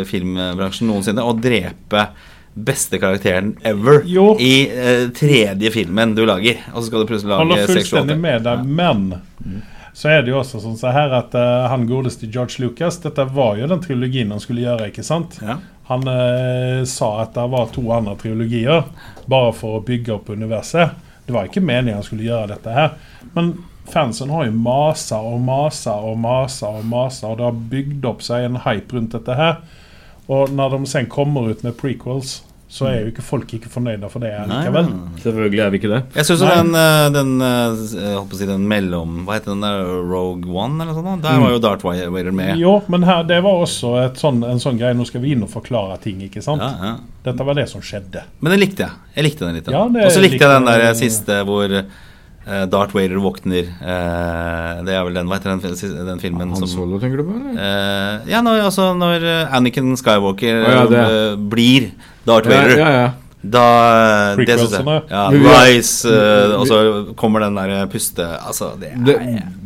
filmbransjen 0.06 0.86
noensinne? 0.86 1.24
Å 1.26 1.34
drepe 1.34 2.06
beste 2.52 3.00
karakteren 3.00 3.54
ever 3.66 4.02
Jo. 4.06 4.36
i 4.40 4.68
eh, 4.68 5.08
tredje 5.16 5.72
filmen 5.74 6.14
du 6.16 6.24
lager. 6.28 6.60
Og 6.72 6.80
så 6.82 6.88
skal 6.88 7.04
du 7.04 7.10
plutselig 7.10 7.32
lage 7.32 7.48
lage 7.50 7.68
seksualitet. 7.68 7.76
Han 7.76 7.76
er 7.76 7.82
fullstendig 7.82 8.18
med 8.22 8.48
deg, 8.48 8.64
men 8.80 9.62
så 9.92 10.08
er 10.08 10.22
det 10.22 10.32
jo 10.32 10.38
også 10.40 10.62
sånn 10.62 10.78
så 10.80 10.92
her 10.94 11.12
at 11.12 11.34
uh, 11.36 11.68
han 11.68 11.84
godeste 11.88 12.28
George 12.32 12.62
Lucas 12.62 12.96
Dette 13.02 13.26
var 13.28 13.58
jo 13.60 13.68
den 13.68 13.82
trilogien 13.84 14.32
han 14.32 14.40
skulle 14.40 14.64
gjøre, 14.64 14.88
ikke 14.88 15.04
sant? 15.04 15.36
Ja. 15.44 15.58
Han 15.90 16.06
uh, 16.08 16.84
sa 16.88 17.10
at 17.24 17.34
det 17.36 17.44
var 17.52 17.72
to 17.74 17.84
andre 17.92 18.16
trilogier, 18.20 18.86
bare 19.28 19.52
for 19.56 19.78
å 19.78 19.84
bygge 19.84 20.14
opp 20.16 20.32
universet. 20.32 20.96
Det 21.26 21.34
var 21.34 21.50
ikke 21.50 21.64
meningen 21.64 22.00
han 22.00 22.06
skulle 22.06 22.26
gjøre 22.26 22.54
dette 22.54 22.72
her. 22.72 22.96
Men 23.36 23.52
fansen 23.92 24.32
har 24.32 24.46
jo 24.48 24.54
masa 24.56 25.20
og 25.20 25.42
masa 25.44 25.98
og 26.00 26.16
masa 26.22 26.72
og 26.78 26.88
masa, 26.88 27.28
og 27.28 27.38
det 27.38 27.48
har 27.50 27.60
bygd 27.74 28.08
opp 28.08 28.24
seg 28.24 28.46
en 28.46 28.62
hype 28.64 28.96
rundt 28.96 29.16
dette 29.18 29.36
her. 29.38 29.60
Og 30.32 30.54
når 30.54 30.76
de 30.76 30.88
sen 30.88 31.10
kommer 31.10 31.50
ut 31.50 31.64
med 31.66 31.76
prequels, 31.78 32.40
så 32.72 32.86
er 32.88 32.94
jo 33.02 33.10
ikke 33.10 33.22
folk 33.24 33.50
ikke 33.52 33.68
fornøyde 33.68 34.08
for 34.08 34.24
det 34.24 34.30
likevel. 34.48 34.86
nei. 34.88 35.20
Selvfølgelig 35.20 35.60
er 35.60 35.72
vi 35.74 35.78
ikke 35.80 35.90
det. 35.92 35.98
Jeg 36.16 36.28
syns 36.28 36.44
den, 36.46 36.70
eh, 36.80 37.08
den, 37.12 37.32
eh, 37.44 37.82
si 38.32 38.46
den 38.48 38.64
mellom 38.70 39.18
Hva 39.26 39.36
heter 39.36 39.52
den 39.52 39.60
der? 39.66 39.82
Rogue 40.08 40.48
One, 40.48 40.80
eller 40.80 40.94
noe 40.96 41.04
sånt? 41.04 41.22
Der 41.26 41.42
var 41.42 41.52
jo 41.52 41.58
Dart 41.60 41.84
Wader 41.84 42.32
med. 42.32 42.56
Jo, 42.56 42.78
men 42.88 43.04
her, 43.04 43.26
det 43.28 43.42
var 43.44 43.60
også 43.66 43.92
et 44.06 44.16
sånn, 44.22 44.40
en 44.48 44.62
sånn 44.62 44.80
greie. 44.80 44.96
Nå 44.96 45.04
skal 45.06 45.20
vi 45.20 45.34
inn 45.36 45.44
og 45.44 45.52
forklare 45.52 45.98
ting, 46.00 46.22
ikke 46.24 46.40
sant? 46.42 46.64
Ja, 46.64 46.72
ja. 46.80 46.94
Dette 47.28 47.44
var 47.44 47.60
det 47.60 47.68
som 47.68 47.84
skjedde. 47.84 48.24
Men 48.40 48.56
den 48.56 48.64
likte 48.64 48.86
jeg. 48.86 48.96
Jeg 49.18 49.28
likte 49.28 49.44
den 49.44 49.60
litt. 49.60 49.68
Ja, 49.68 49.84
Og 49.84 50.10
så 50.16 50.24
likte 50.24 50.40
jeg 50.40 50.48
den 50.56 50.70
der 50.72 50.94
siste 50.96 51.42
hvor 51.44 51.76
eh, 52.46 52.64
Darth 52.70 52.94
Vader 52.96 53.20
våkner. 53.22 53.70
Eh, 53.80 54.82
det 54.86 54.96
er 54.96 55.06
vel 55.06 55.18
den, 55.18 55.30
hva 55.30 55.38
heter 55.38 55.56
den, 55.56 55.96
den 56.08 56.22
filmen 56.22 56.52
Han 56.54 56.62
som 56.62 56.70
Solo, 56.70 57.00
tenker 57.02 57.22
du 57.22 57.26
på? 57.30 57.38
Eh, 57.54 58.30
ja, 58.32 58.42
når, 58.44 58.64
altså, 58.68 58.92
når 58.98 59.26
Anakin 59.52 59.94
Skywalker 60.00 60.62
oh, 60.66 60.94
ja, 60.94 61.10
blir 61.36 61.92
Darth 62.28 62.50
Ja, 62.50 62.62
Vader. 62.62 62.78
ja, 62.78 62.94
ja. 62.98 63.10
Da 63.42 64.36
det 64.38 64.54
synes 64.54 64.76
jeg. 64.76 65.00
Ja, 65.10 65.24
Rise, 65.34 66.06
uh, 66.06 66.60
og 66.60 66.66
så 66.70 66.78
kommer 67.18 67.42
den 67.42 67.56
der 67.58 67.88
puste 67.90 68.22
Altså, 68.22 68.72
det 68.78 68.92
er 68.92 69.00
Det, 69.06 69.16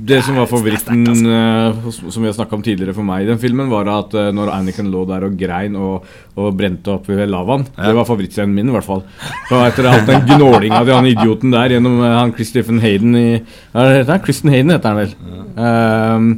det 0.09 0.21
som 0.25 0.39
var 0.41 0.49
favoritten 0.49 1.03
uh, 1.29 1.91
som 1.93 2.23
vi 2.23 2.31
har 2.31 2.37
snakka 2.39 2.57
om 2.57 2.65
tidligere 2.65 2.95
for 2.97 3.05
meg 3.05 3.27
i 3.27 3.29
den 3.29 3.41
filmen, 3.43 3.69
var 3.69 3.91
at 3.93 4.17
uh, 4.17 4.31
når 4.33 4.55
Anakin 4.55 4.89
lå 4.93 5.05
der 5.11 5.29
og 5.29 5.37
grein 5.37 5.77
og, 5.77 6.07
og 6.41 6.57
brente 6.57 6.95
opp 6.95 7.11
ved 7.11 7.27
lavaen 7.29 7.67
Ja. 7.77 7.91
Det 7.91 7.97
var 7.99 8.09
favorittscenen 8.09 8.55
min, 8.57 8.71
i 8.71 8.75
hvert 8.75 8.87
fall. 8.87 9.03
Så 9.51 9.61
etter 9.67 9.89
alt 9.91 10.09
den 10.09 10.25
gnålinga 10.31 10.81
til 10.85 10.97
han 10.97 11.09
idioten 11.11 11.53
der 11.55 11.77
gjennom 11.77 12.01
eh, 12.01 12.17
han 12.17 12.33
Christopher 12.37 12.81
Hayden 12.83 13.17
i 13.19 13.27
Hva 13.75 13.89
heter 13.93 14.15
han? 14.15 14.23
Christian 14.25 14.53
Hayden 14.55 14.73
heter 14.75 14.93
han 14.93 15.01
vel. 15.03 15.15
Ehm, 15.57 16.31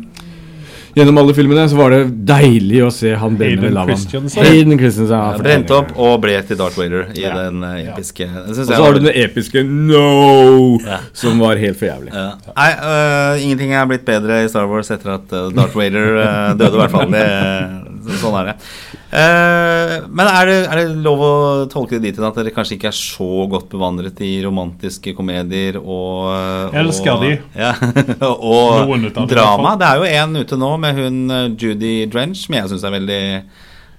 gjennom 0.99 1.19
alle 1.23 1.35
filmene 1.37 1.65
så 1.71 1.79
var 1.79 1.95
det 1.95 2.01
deilig 2.29 2.81
å 2.87 2.91
se 2.95 3.15
han 3.19 3.37
Hayden. 3.39 3.77
Christensen. 3.89 4.43
Hayden 4.45 4.79
Christensen. 4.81 5.15
Ja, 5.15 5.37
for 5.37 5.47
det. 5.47 5.71
opp 5.79 5.93
og 5.97 6.21
ble 6.25 6.37
til 6.49 6.59
Darth 6.61 6.79
Vader 6.79 7.07
i 7.15 7.23
Ja. 7.23 7.35
den 7.37 7.63
eh, 7.65 7.85
Ja. 7.85 7.95
episke 7.95 8.27
Og 8.27 8.55
så 8.55 8.75
har 8.75 8.93
du 8.95 9.01
den 9.01 9.13
episke 9.15 9.63
No! 9.65 10.79
Ja. 10.85 10.99
Som 11.13 11.39
var 11.39 11.57
helt 11.57 11.79
for 11.79 11.87
jævlig. 11.89 12.13
Ja. 12.13 12.33
Nei, 12.57 12.71
uh, 12.83 13.43
ingenting 13.43 13.73
er 13.73 13.87
blitt 13.87 14.05
bedre 14.09 14.43
i 14.45 14.49
Star 14.49 14.67
Wars 14.71 14.91
etter 14.91 15.15
at 15.15 15.33
øh, 15.33 15.49
Darth 15.55 15.77
Vader 15.77 16.19
uh, 16.19 16.55
døde, 16.59 16.75
i 16.75 16.81
hvert 16.83 16.91
fall. 16.95 17.11
Det, 17.13 17.25
sånn 18.17 18.37
er 18.41 18.49
det. 18.49 18.55
Eh, 19.13 19.93
men 20.09 20.27
er 20.31 20.49
det, 20.49 20.57
er 20.73 20.81
det 20.81 21.03
lov 21.05 21.21
å 21.25 21.31
tolke 21.73 21.99
det 21.99 22.09
dit 22.09 22.17
hen 22.21 22.27
at 22.29 22.39
dere 22.41 22.53
kanskje 22.57 22.79
ikke 22.79 22.89
er 22.91 22.97
så 22.97 23.29
godt 23.53 23.69
bevandret 23.73 24.21
i 24.25 24.33
romantiske 24.45 25.15
komedier 25.19 25.77
og 25.81 26.29
og- 26.29 26.75
Elsker 26.75 27.21
de. 27.23 27.31
Ja, 27.59 27.75
og 28.29 28.89
hvert 28.89 29.29
drama. 29.31 29.77
Det 29.79 29.87
er 29.89 29.97
jo 30.03 30.11
en 30.25 30.37
ute 30.43 30.57
nå 30.61 30.73
med 30.81 30.95
hun 31.03 31.19
øh, 31.31 31.49
Judy 31.57 31.95
Drench, 32.11 32.47
som 32.47 32.55
jeg 32.59 32.73
syns 32.73 32.85
er 32.89 32.97
veldig 32.97 33.23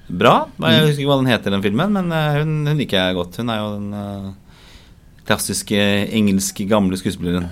bra. 0.09 0.35
Jeg 0.65 0.85
husker 0.87 1.03
ikke 1.03 1.11
hva 1.13 1.19
den 1.21 1.31
heter, 1.31 1.53
den 1.53 1.61
filmen, 1.65 1.93
men 1.93 2.09
hun, 2.11 2.53
hun 2.67 2.77
liker 2.81 2.97
jeg 2.97 3.17
godt. 3.19 3.37
Hun 3.41 3.49
er 3.53 3.59
jo 3.61 3.71
den 3.77 4.35
klassiske 5.29 5.77
engelske 6.17 6.65
gamle 6.69 6.97
skuespilleren. 6.97 7.49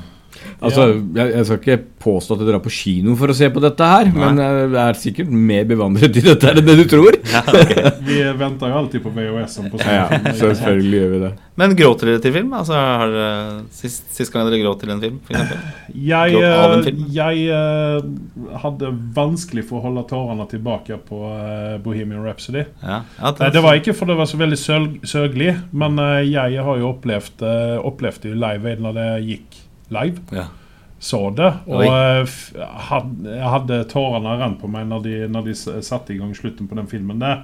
Altså, 0.58 0.88
jeg, 1.16 1.32
jeg 1.34 1.46
skal 1.46 1.60
ikke 1.62 1.78
påstå 2.02 2.36
at 2.36 2.42
jeg 2.44 2.50
drar 2.50 2.62
på 2.64 2.74
kino 2.74 3.16
for 3.20 3.32
å 3.32 3.36
se 3.38 3.50
på 3.54 3.62
dette 3.62 3.88
her, 3.90 4.10
men 4.14 4.40
jeg 4.42 4.70
er 4.84 5.00
sikkert 5.02 5.34
mer 5.34 5.66
bevandret 5.70 6.18
i 6.18 6.24
dette 6.26 6.50
her 6.50 6.60
enn 6.62 6.68
det 6.68 6.78
du 6.80 6.86
tror. 6.90 7.18
Vi 8.08 8.22
venter 8.40 8.72
jo 8.72 8.80
alltid 8.82 9.04
på 9.04 9.12
VHS-en 9.14 9.70
på 9.74 9.82
Ja, 9.84 10.08
sånn. 10.10 10.38
selvfølgelig 10.40 11.02
gjør 11.02 11.14
vi 11.14 11.20
det. 11.26 11.32
Men 11.58 11.74
gråter 11.78 12.12
dere 12.12 12.22
til 12.22 12.34
film? 12.36 12.52
Altså, 12.54 12.78
har 12.78 13.12
dere, 13.12 13.60
sist, 13.74 14.06
sist 14.14 14.34
gang 14.34 14.46
dere 14.48 14.62
gråt 14.62 14.82
til 14.84 14.94
en 14.94 15.02
film, 15.02 15.20
for? 15.26 15.38
Jeg, 15.94 16.38
en 16.38 16.76
eh, 16.78 16.86
film? 16.86 17.04
jeg 17.16 17.48
eh, 17.58 18.58
hadde 18.64 18.92
vanskelig 19.18 19.66
for 19.68 19.82
å 19.82 19.88
holde 19.88 20.06
tårene 20.10 20.48
tilbake 20.52 21.00
på 21.08 21.22
eh, 21.34 21.78
Bohemian 21.84 22.26
Rhapsody. 22.26 22.68
Ja. 22.84 23.02
det, 23.18 23.36
Nei, 23.42 23.52
det 23.58 23.66
var 23.66 23.82
ikke 23.82 23.98
for 23.98 24.10
det 24.10 24.20
var 24.22 24.30
så 24.30 24.42
veldig 24.42 24.60
søl 24.62 24.90
sørgelig, 25.08 25.56
men 25.74 25.98
eh, 26.04 26.28
jeg 26.30 26.62
har 26.70 26.82
jo 26.82 26.92
opplevd, 26.94 27.46
opplevd 27.86 28.30
det 28.30 28.38
live 28.38 28.78
når 28.84 29.00
det 29.02 29.10
gikk 29.28 29.64
live. 29.94 30.24
Ja. 30.36 30.48
Så 31.00 31.20
det. 31.38 31.52
Og 31.70 31.84
eh, 31.86 32.38
jeg 32.58 33.50
hadde 33.54 33.84
tårene 33.92 34.38
rent 34.42 34.60
på 34.62 34.70
meg 34.72 34.88
når 34.90 35.04
de, 35.06 35.18
når 35.30 35.50
de 35.52 35.58
satte 35.86 36.16
i 36.16 36.18
gang 36.18 36.34
slutten 36.38 36.70
på 36.70 36.78
den 36.80 36.90
filmen 36.90 37.22
der. 37.22 37.44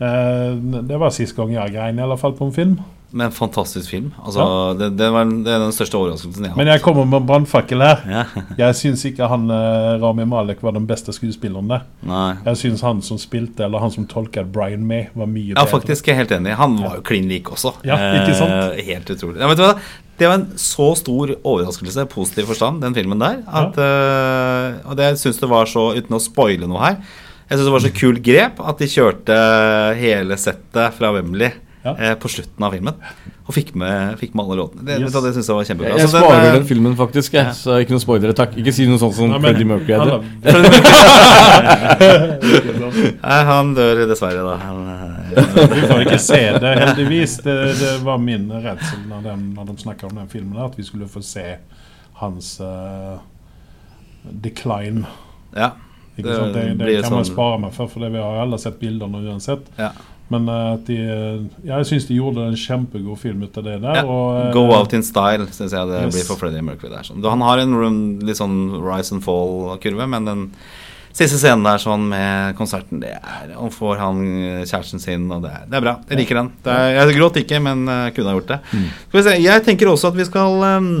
Eh, 0.00 0.52
det 0.86 1.00
var 1.00 1.12
sist 1.14 1.36
gang 1.36 1.52
jeg 1.56 1.74
grein, 1.76 1.98
i 2.00 2.04
alle 2.06 2.16
fall, 2.20 2.36
på 2.36 2.48
en 2.48 2.54
film. 2.56 2.78
Men 3.16 3.30
fantastisk 3.32 3.90
film. 3.90 4.08
Altså, 4.18 4.74
det, 4.76 4.88
det, 4.98 5.06
var, 5.14 5.24
det 5.24 5.52
er 5.52 5.60
den 5.62 5.72
største 5.72 5.94
overraskelsen 5.96 6.42
jeg 6.48 6.52
har 6.52 6.58
Men 6.58 6.68
jeg 6.72 6.82
kommer 6.82 7.06
med 7.06 7.20
en 7.22 7.28
brannfakkel 7.28 7.84
her. 7.84 8.00
Ja. 8.10 8.24
Jeg 8.66 8.76
syns 8.80 9.04
ikke 9.08 9.28
han 9.30 9.46
eh, 9.52 9.92
Rami 10.02 10.26
Malek 10.28 10.64
var 10.66 10.74
den 10.76 10.88
beste 10.90 11.14
skuespilleren 11.14 11.70
der. 11.70 11.84
Nei. 12.08 12.32
Jeg 12.48 12.60
syns 12.64 12.82
han 12.84 13.00
som 13.06 13.20
spilte, 13.22 13.64
eller 13.68 13.84
han 13.84 13.94
som 13.94 14.08
tolket 14.10 14.50
Brian 14.52 14.84
May, 14.88 15.06
var 15.14 15.30
mye 15.30 15.52
Ja, 15.52 15.60
bedre. 15.60 15.70
faktisk. 15.76 16.10
Jeg 16.10 16.16
er 16.16 16.24
helt 16.24 16.34
enig. 16.34 16.56
Han 16.58 16.76
var 16.82 16.98
jo 16.98 17.06
klin 17.06 17.30
lik 17.30 17.52
også. 17.54 17.76
Ja, 17.86 17.96
ikke 18.18 18.34
sant? 18.40 18.56
Eh, 18.74 18.84
helt 18.90 19.14
utrolig. 19.14 19.38
Ja, 19.40 19.52
vet 19.52 19.62
du 19.62 19.64
hva? 19.68 19.76
Det 20.16 20.24
var 20.30 20.34
en 20.38 20.46
så 20.56 20.94
stor 20.96 21.34
overraskelse, 21.44 22.06
positiv 22.08 22.46
forstand, 22.48 22.80
den 22.84 22.94
filmen 22.96 23.20
der. 23.20 23.42
At, 23.46 23.76
eh, 23.76 24.78
og 24.88 24.96
det 24.96 25.10
syns 25.20 25.36
det 25.42 25.48
var 25.50 25.66
så, 25.68 25.90
uten 25.98 26.16
å 26.16 26.20
spoile 26.22 26.66
noe 26.70 26.80
her 26.80 26.96
Jeg 27.50 27.58
syns 27.58 27.66
det 27.68 27.74
var 27.76 27.84
så 27.84 27.92
kult 27.94 28.22
grep 28.26 28.54
at 28.64 28.78
de 28.80 28.86
kjørte 28.90 29.36
hele 30.00 30.34
settet 30.40 30.94
fra 30.96 31.12
Wembley 31.14 31.50
Ja. 31.86 31.92
uh, 31.94 32.14
på 32.18 32.26
slutten 32.26 32.64
av 32.66 32.72
filmen. 32.74 32.96
Og 33.46 33.54
fikk 33.54 33.68
med, 33.78 34.16
fikk 34.18 34.32
med 34.34 34.42
alle 34.42 34.56
låtene. 34.58 34.82
Det, 34.88 34.96
Yes. 35.04 35.12
det 35.22 35.30
syns 35.36 35.46
jeg 35.46 35.54
var 35.54 35.62
kjempebra. 35.68 35.86
Jeg, 35.92 36.00
jeg 36.02 36.10
Så 36.10 36.18
sparer 36.18 36.48
eh, 36.48 36.54
den 36.56 36.66
filmen 36.66 36.96
faktisk, 36.98 37.30
jeg, 37.38 37.46
så 37.54 37.76
ikke 37.78 37.94
noe 37.94 38.02
spoilere, 38.02 38.34
takk. 38.34 38.56
Ikke 38.58 38.74
si 38.74 38.88
noe 38.90 38.98
sånt 38.98 39.14
som 39.14 39.30
ja, 39.30 39.38
men- 39.38 39.54
Freddie 39.54 39.70
Mercury 39.70 39.94
Alle- 39.94 40.18
han 43.52 43.70
dør 43.76 44.00
dessverre, 44.10 44.42
da. 44.42 44.56
Han, 44.64 44.80
eh, 44.90 44.95
Vi 45.36 45.80
får 45.86 46.02
ikke 46.06 46.18
se 46.22 46.40
det, 46.58 46.72
heldigvis. 46.80 47.36
Det, 47.44 47.56
det 47.80 47.92
var 48.06 48.18
min 48.22 48.48
redsel 48.52 49.02
når, 49.10 49.22
den, 49.30 49.46
når 49.56 49.70
de 49.70 49.76
snakket 49.82 50.08
om 50.10 50.16
den 50.22 50.28
filmen, 50.32 50.56
at 50.64 50.76
vi 50.78 50.84
skulle 50.86 51.08
få 51.12 51.20
se 51.24 51.44
hans 52.22 52.54
uh, 52.64 53.18
decline. 54.30 55.04
ja. 55.56 55.72
Det? 56.16 56.22
Det, 56.24 56.62
det 56.80 57.02
kan 57.04 57.12
man 57.12 57.26
sånn- 57.26 57.34
spare 57.34 57.56
meg 57.60 57.74
for, 57.76 57.90
for 57.92 58.00
det 58.00 58.08
vi 58.14 58.20
har 58.24 58.38
alle 58.40 58.56
sett 58.58 58.78
bildene 58.80 59.18
uansett. 59.28 59.66
ja. 59.76 59.90
Men 60.32 60.48
eh, 60.50 60.72
at 60.74 60.86
de, 60.88 60.94
ja, 61.62 61.76
jeg 61.76 61.86
syns 61.86 62.06
de 62.08 62.16
gjorde 62.16 62.46
en 62.48 62.56
kjempegod 62.58 63.18
film 63.20 63.44
ut 63.46 63.58
av 63.60 63.62
det 63.68 63.76
der. 63.84 63.98
Ja, 64.00 64.06
og, 64.10 64.38
eh, 64.40 64.48
Go 64.56 64.64
out 64.74 64.96
in 64.96 65.04
style, 65.06 65.46
syns 65.54 65.70
jeg 65.76 65.86
det 65.86 66.00
Yes. 66.00 66.16
blir 66.16 66.24
for 66.26 66.40
Freddie 66.40 66.64
Mercury. 66.66 66.90
Der. 66.90 67.04
Sånn. 67.06 67.20
Han 67.22 67.44
har 67.46 67.62
en 67.62 67.76
litt 68.26 68.40
sånn 68.40 68.56
rise 68.82 69.14
and 69.14 69.22
fall-kurve, 69.22 70.08
men 70.10 70.24
den 70.26 70.42
siste 71.16 71.38
scenen 71.40 71.64
der 71.66 71.80
sånn 71.80 72.08
med 72.10 72.56
konserten, 72.58 73.00
det 73.00 73.14
er 73.16 73.54
Han 73.56 73.72
får 73.72 74.00
han 74.02 74.22
eh, 74.36 74.64
kjæresten 74.68 75.02
sin, 75.02 75.24
og 75.32 75.46
det 75.46 75.52
er, 75.54 75.64
det 75.70 75.78
er 75.78 75.86
bra. 75.86 75.96
Jeg 76.10 76.20
liker 76.22 76.40
den. 76.42 76.52
Det 76.64 76.74
er, 76.74 76.90
jeg 76.98 77.16
gråt 77.16 77.40
ikke, 77.40 77.62
men 77.64 77.86
uh, 77.88 78.10
kunne 78.12 78.32
ha 78.32 78.36
gjort 78.36 78.52
det. 78.54 78.60
Skal 79.08 79.18
vi 79.18 79.24
se, 79.28 79.36
Jeg 79.46 79.64
tenker 79.66 79.92
også 79.92 80.12
at 80.12 80.18
vi 80.18 80.28
skal 80.28 80.64
um, 80.76 80.92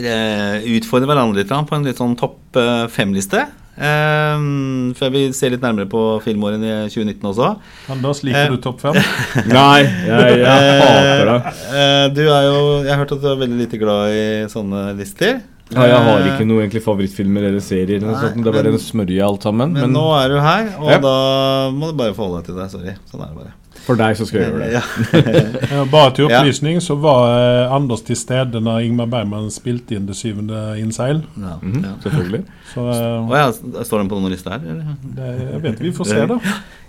eh, 0.00 0.68
utfordre 0.76 1.10
hverandre 1.10 1.42
litt 1.42 1.50
på 1.52 1.76
en 1.76 1.88
litt 1.88 2.00
sånn 2.00 2.16
topp 2.20 2.58
uh, 2.58 2.86
fem-liste. 2.92 3.46
Um, 3.80 4.90
før 4.98 5.12
vi 5.14 5.20
ser 5.32 5.54
litt 5.54 5.62
nærmere 5.64 5.88
på 5.88 6.00
filmåret 6.24 6.60
i 6.60 6.72
2019 6.92 7.28
også. 7.30 7.52
Anders, 7.92 8.20
liker 8.26 8.50
uh, 8.50 8.56
du 8.56 8.60
topp 8.64 8.82
fem? 8.82 8.98
Nei, 9.56 9.84
jeg, 9.84 10.40
jeg 10.42 10.58
hater 10.82 11.30
det. 11.30 11.38
Uh, 11.70 12.04
du 12.16 12.24
er 12.26 12.42
jo 12.48 12.58
Jeg 12.84 12.92
har 12.92 13.00
hørt 13.00 13.14
at 13.16 13.22
du 13.22 13.30
er 13.30 13.40
veldig 13.40 13.62
lite 13.62 13.80
glad 13.80 14.16
i 14.16 14.26
sånne 14.52 14.90
lister. 14.98 15.40
Ja, 15.72 15.84
jeg 15.86 15.96
har 16.02 16.18
Eh, 16.20 16.26
ikke 16.34 16.46
noe 16.48 16.62
egentlig 16.66 16.82
favorittfilmer 16.82 17.44
eller 17.48 17.60
serier. 17.60 17.96
Eller 18.02 18.12
Nei, 18.12 18.20
sånt. 18.20 18.36
Det 18.42 18.46
er 18.46 18.52
bare 18.52 18.64
men- 18.64 18.74
en 18.74 18.78
smørje 18.80 19.22
alt 19.28 19.42
sammen. 19.42 19.72
Men, 19.72 19.82
Men, 19.82 19.92
nå 19.92 20.04
er 20.24 20.28
du 20.28 20.40
her, 20.40 20.74
og 20.80 20.90
Ja. 20.90 20.98
da 20.98 21.70
må 21.70 21.90
du 21.90 21.96
bare 21.96 22.14
forholde 22.14 22.42
deg 22.42 22.44
til 22.46 22.54
det. 22.56 22.70
Sorry. 22.70 22.94
Sånn 23.10 23.22
er 23.22 23.28
det 23.28 23.36
bare. 23.36 23.52
For 23.86 23.98
deg 23.98 24.16
så 24.18 24.26
skal 24.28 24.42
jeg 24.42 24.50
gjøre 24.52 24.66
det. 24.66 24.70
Ja. 25.70 25.84
Bare 25.90 26.12
til 26.16 26.26
opplysning 26.28 26.80
så 26.84 26.96
var 27.00 27.30
eh, 27.34 27.72
Anders 27.74 28.02
til 28.06 28.18
stede 28.18 28.60
når 28.62 28.84
Ingmar 28.86 29.08
Bergman 29.10 29.48
spilte 29.54 29.96
inn 29.96 30.06
Det 30.08 30.16
syvende 30.18 30.60
innseil. 30.80 31.22
Ja. 31.40 31.56
Mhm, 31.62 31.80
Ja. 31.84 31.94
Selvfølgelig. 32.04 32.42
Så 32.70 32.84
uh, 32.86 33.26
oh, 33.26 33.32
ja, 33.34 33.48
står 33.82 33.98
den 34.04 34.10
på 34.12 34.18
noen 34.20 34.30
liste 34.30 34.52
her? 34.52 34.60
Det, 34.62 35.30
jeg 35.40 35.62
vet 35.64 35.80
vi 35.82 35.90
får 35.96 36.06
se, 36.12 36.20
da. 36.30 36.36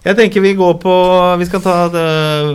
Jeg 0.06 0.18
tenker 0.18 0.44
vi 0.44 0.52
går 0.58 0.76
på 0.82 0.94
Vi 1.42 1.48
skal 1.50 1.64
ta 1.66 1.74
det 1.94 2.06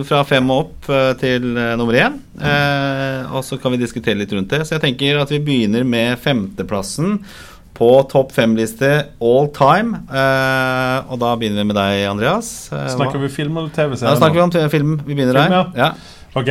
fra 0.06 0.20
fem 0.26 0.50
og 0.50 0.64
opp 0.66 0.88
eh, 0.94 1.10
til 1.18 1.48
nummer 1.78 1.98
én. 1.98 2.20
Eh, 2.38 3.34
og 3.34 3.42
så 3.46 3.58
kan 3.58 3.74
vi 3.74 3.80
diskutere 3.82 4.18
litt 4.20 4.32
rundt 4.34 4.50
det. 4.54 4.62
Så 4.66 4.76
jeg 4.76 4.84
tenker 4.86 5.18
at 5.22 5.32
vi 5.34 5.42
begynner 5.42 5.86
med 5.86 6.18
femteplassen 6.22 7.20
på 7.76 7.90
topp 8.08 8.32
fem-liste 8.32 8.88
all 9.20 9.50
time. 9.56 9.98
Uh, 10.08 11.04
og 11.12 11.18
da 11.20 11.34
begynner 11.36 11.60
vi 11.60 11.68
med 11.68 11.76
deg, 11.76 12.04
Andreas. 12.08 12.48
Uh, 12.72 12.86
Snakker 12.94 13.20
vi 13.20 13.28
film 13.32 13.58
eller 13.60 13.72
TV-serie? 13.74 14.14
Ja, 14.14 14.16
snakker 14.20 14.38
vi 14.40 14.44
om 14.46 14.70
film. 14.72 14.94
Vi 15.04 15.12
begynner 15.14 15.36
Film, 15.36 15.52
der. 15.52 15.72
Ja. 15.76 15.90
Ok. 16.40 16.50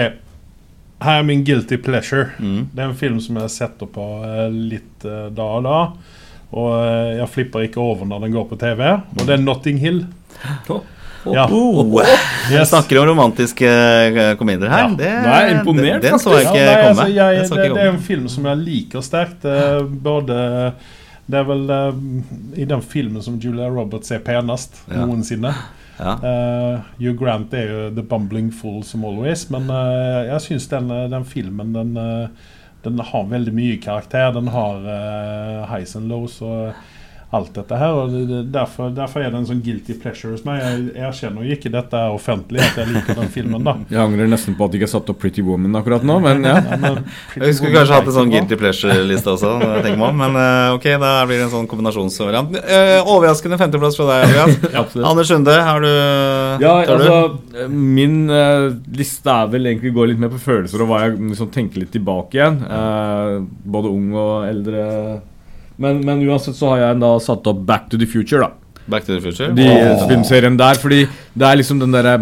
Her 1.05 1.19
er 1.21 1.25
min 1.27 1.41
guilty 1.45 1.77
pleasure. 1.81 2.29
Mm. 2.39 2.67
Det 2.73 2.83
er 2.83 2.91
en 2.91 2.99
film 2.99 3.17
som 3.21 3.39
jeg 3.41 3.51
setter 3.51 3.89
på 3.91 4.03
eh, 4.23 4.45
litt 4.53 5.03
da 5.35 5.47
og 5.57 5.65
da. 5.65 5.79
Og 6.55 6.69
jeg 7.19 7.27
flipper 7.33 7.65
ikke 7.67 7.81
over 7.83 8.07
når 8.07 8.23
den 8.23 8.35
går 8.37 8.45
på 8.53 8.57
TV. 8.61 8.85
Og 8.95 9.25
det 9.27 9.35
er 9.35 9.43
Notting 9.43 9.81
Hill. 9.81 10.05
Ja. 11.25 11.45
Oh, 11.51 11.81
Vi 11.89 12.55
Yes. 12.55 12.69
snakker 12.69 13.01
om 13.01 13.07
romantiske 13.09 13.69
komedier 14.39 14.69
her. 14.69 14.85
Ja. 14.85 14.95
Det, 14.97 15.11
er 15.11 15.51
imponert, 15.57 16.01
Den, 16.01 16.11
den 16.15 16.19
så 16.21 16.35
jeg 16.37 16.45
Ja, 16.45 16.51
nei, 16.53 16.75
komme. 16.75 16.89
altså, 16.89 17.07
jeg, 17.09 17.47
det, 17.49 17.71
det 17.75 17.81
er 17.83 17.89
en 17.91 18.03
film 18.07 18.27
som 18.29 18.45
jeg 18.45 18.61
liker 18.61 19.01
sterkt. 19.05 19.47
Både 20.05 20.37
Det 21.25 21.39
er 21.39 21.47
vel 21.49 21.63
uh, 21.71 21.95
i 22.61 22.65
den 22.69 22.81
filmen 22.85 23.23
som 23.25 23.39
Julia 23.41 23.69
Roberts 23.73 24.11
er 24.13 24.21
penest 24.25 24.81
Ja. 24.91 25.05
noensinne. 25.05 25.53
Ja. 25.95 26.17
Uh, 26.19 26.81
Hugh 26.99 27.13
Grant 27.15 27.53
er 27.55 27.69
jo 27.69 27.83
the 27.95 28.03
bumbling 28.03 28.49
fool 28.51 28.81
som 28.83 29.05
always, 29.07 29.45
men 29.49 29.69
uh, 29.71 30.25
jeg 30.27 30.41
syns 30.43 30.65
den, 30.67 30.89
den 31.13 31.23
filmen 31.23 31.71
den, 31.71 31.93
den 32.83 32.99
har 32.99 33.29
veldig 33.31 33.53
mye 33.55 33.77
karakter. 33.79 34.33
Den 34.35 34.49
har 34.51 34.83
highs 35.71 35.95
and 35.95 36.11
lows 36.11 36.41
og 36.43 36.73
alt 37.33 37.55
dette 37.55 37.77
her. 37.79 37.91
og 37.91 38.13
det, 38.13 38.41
derfor, 38.53 38.91
derfor 38.95 39.23
er 39.23 39.31
det 39.33 39.39
en 39.41 39.47
sånn 39.49 39.61
guilty 39.65 39.95
pleasure 39.99 40.33
hos 40.35 40.45
meg. 40.47 40.61
Jeg 40.61 41.05
erkjenner 41.09 41.45
jo 41.45 41.55
ikke 41.55 41.71
dette 41.73 41.99
er 41.99 42.13
offentlig, 42.13 42.61
at 42.63 42.79
jeg 42.79 42.91
liker 42.93 43.19
den 43.19 43.31
filmen. 43.33 43.65
da 43.65 43.75
Jeg 43.91 44.01
angrer 44.01 44.29
nesten 44.31 44.57
på 44.57 44.67
at 44.67 44.75
jeg 44.75 44.81
ikke 44.81 44.89
har 44.89 44.93
satt 44.93 45.11
opp 45.11 45.19
Pretty 45.21 45.43
Woman 45.45 45.75
akkurat 45.79 46.05
nå, 46.05 46.19
men 46.23 46.45
ja. 46.47 46.55
Ja, 46.65 46.77
men 46.81 47.01
Jeg 47.41 47.57
skulle 47.57 47.73
kanskje 47.75 47.97
hatt 47.97 48.09
en 48.11 48.17
sånn 48.17 48.31
guilty 48.33 48.59
pleasure-liste 48.59 49.33
også, 49.35 49.53
tenker 49.83 49.99
man. 49.99 50.17
men 50.19 50.39
eh, 50.39 50.75
ok, 50.77 50.87
da 51.01 51.11
blir 51.27 51.41
det 51.41 51.47
en 51.47 51.53
sånn 51.53 51.69
kombinasjonsvariant. 51.71 52.55
Eh, 52.61 52.97
overraskende 53.01 53.59
femteplass 53.61 53.99
fra 53.99 54.07
deg, 54.11 54.37
Andreas. 54.45 54.97
Anders 55.11 55.31
Sunde, 55.31 55.55
har 55.65 55.81
du 55.81 55.91
Ja, 56.63 56.75
altså 56.85 57.67
Min 57.71 58.25
uh, 58.29 58.71
liste 58.95 59.31
er 59.31 59.49
vel 59.51 59.71
egentlig 59.71 59.93
går 59.95 60.11
litt 60.11 60.21
mer 60.21 60.31
på 60.33 60.41
følelser 60.41 60.83
og 60.83 60.91
hva 60.91 61.05
jeg 61.05 61.17
liksom 61.19 61.51
tenker 61.53 61.81
litt 61.81 61.93
tilbake 61.95 62.37
igjen. 62.37 62.59
Uh, 62.63 63.41
både 63.75 63.91
ung 63.91 64.11
og 64.15 64.35
eldre. 64.47 64.83
Men, 65.81 66.01
men 66.07 66.23
uansett 66.27 66.55
så 66.57 66.73
har 66.73 66.83
jeg 66.83 67.01
da 67.03 67.11
satt 67.23 67.47
opp 67.51 67.65
Back 67.67 67.89
to 67.91 67.99
the 67.99 68.07
Future, 68.07 68.45
da. 68.45 68.81
Back 68.85 69.07
to 69.07 69.15
the 69.15 69.21
Future? 69.21 69.51
De 69.55 69.65
oh. 69.67 70.05
filmserien 70.07 70.57
der. 70.59 70.79
Fordi 70.79 71.03
det 71.33 71.47
er 71.47 71.59
liksom 71.59 71.81
den 71.81 71.95
derre 71.95 72.17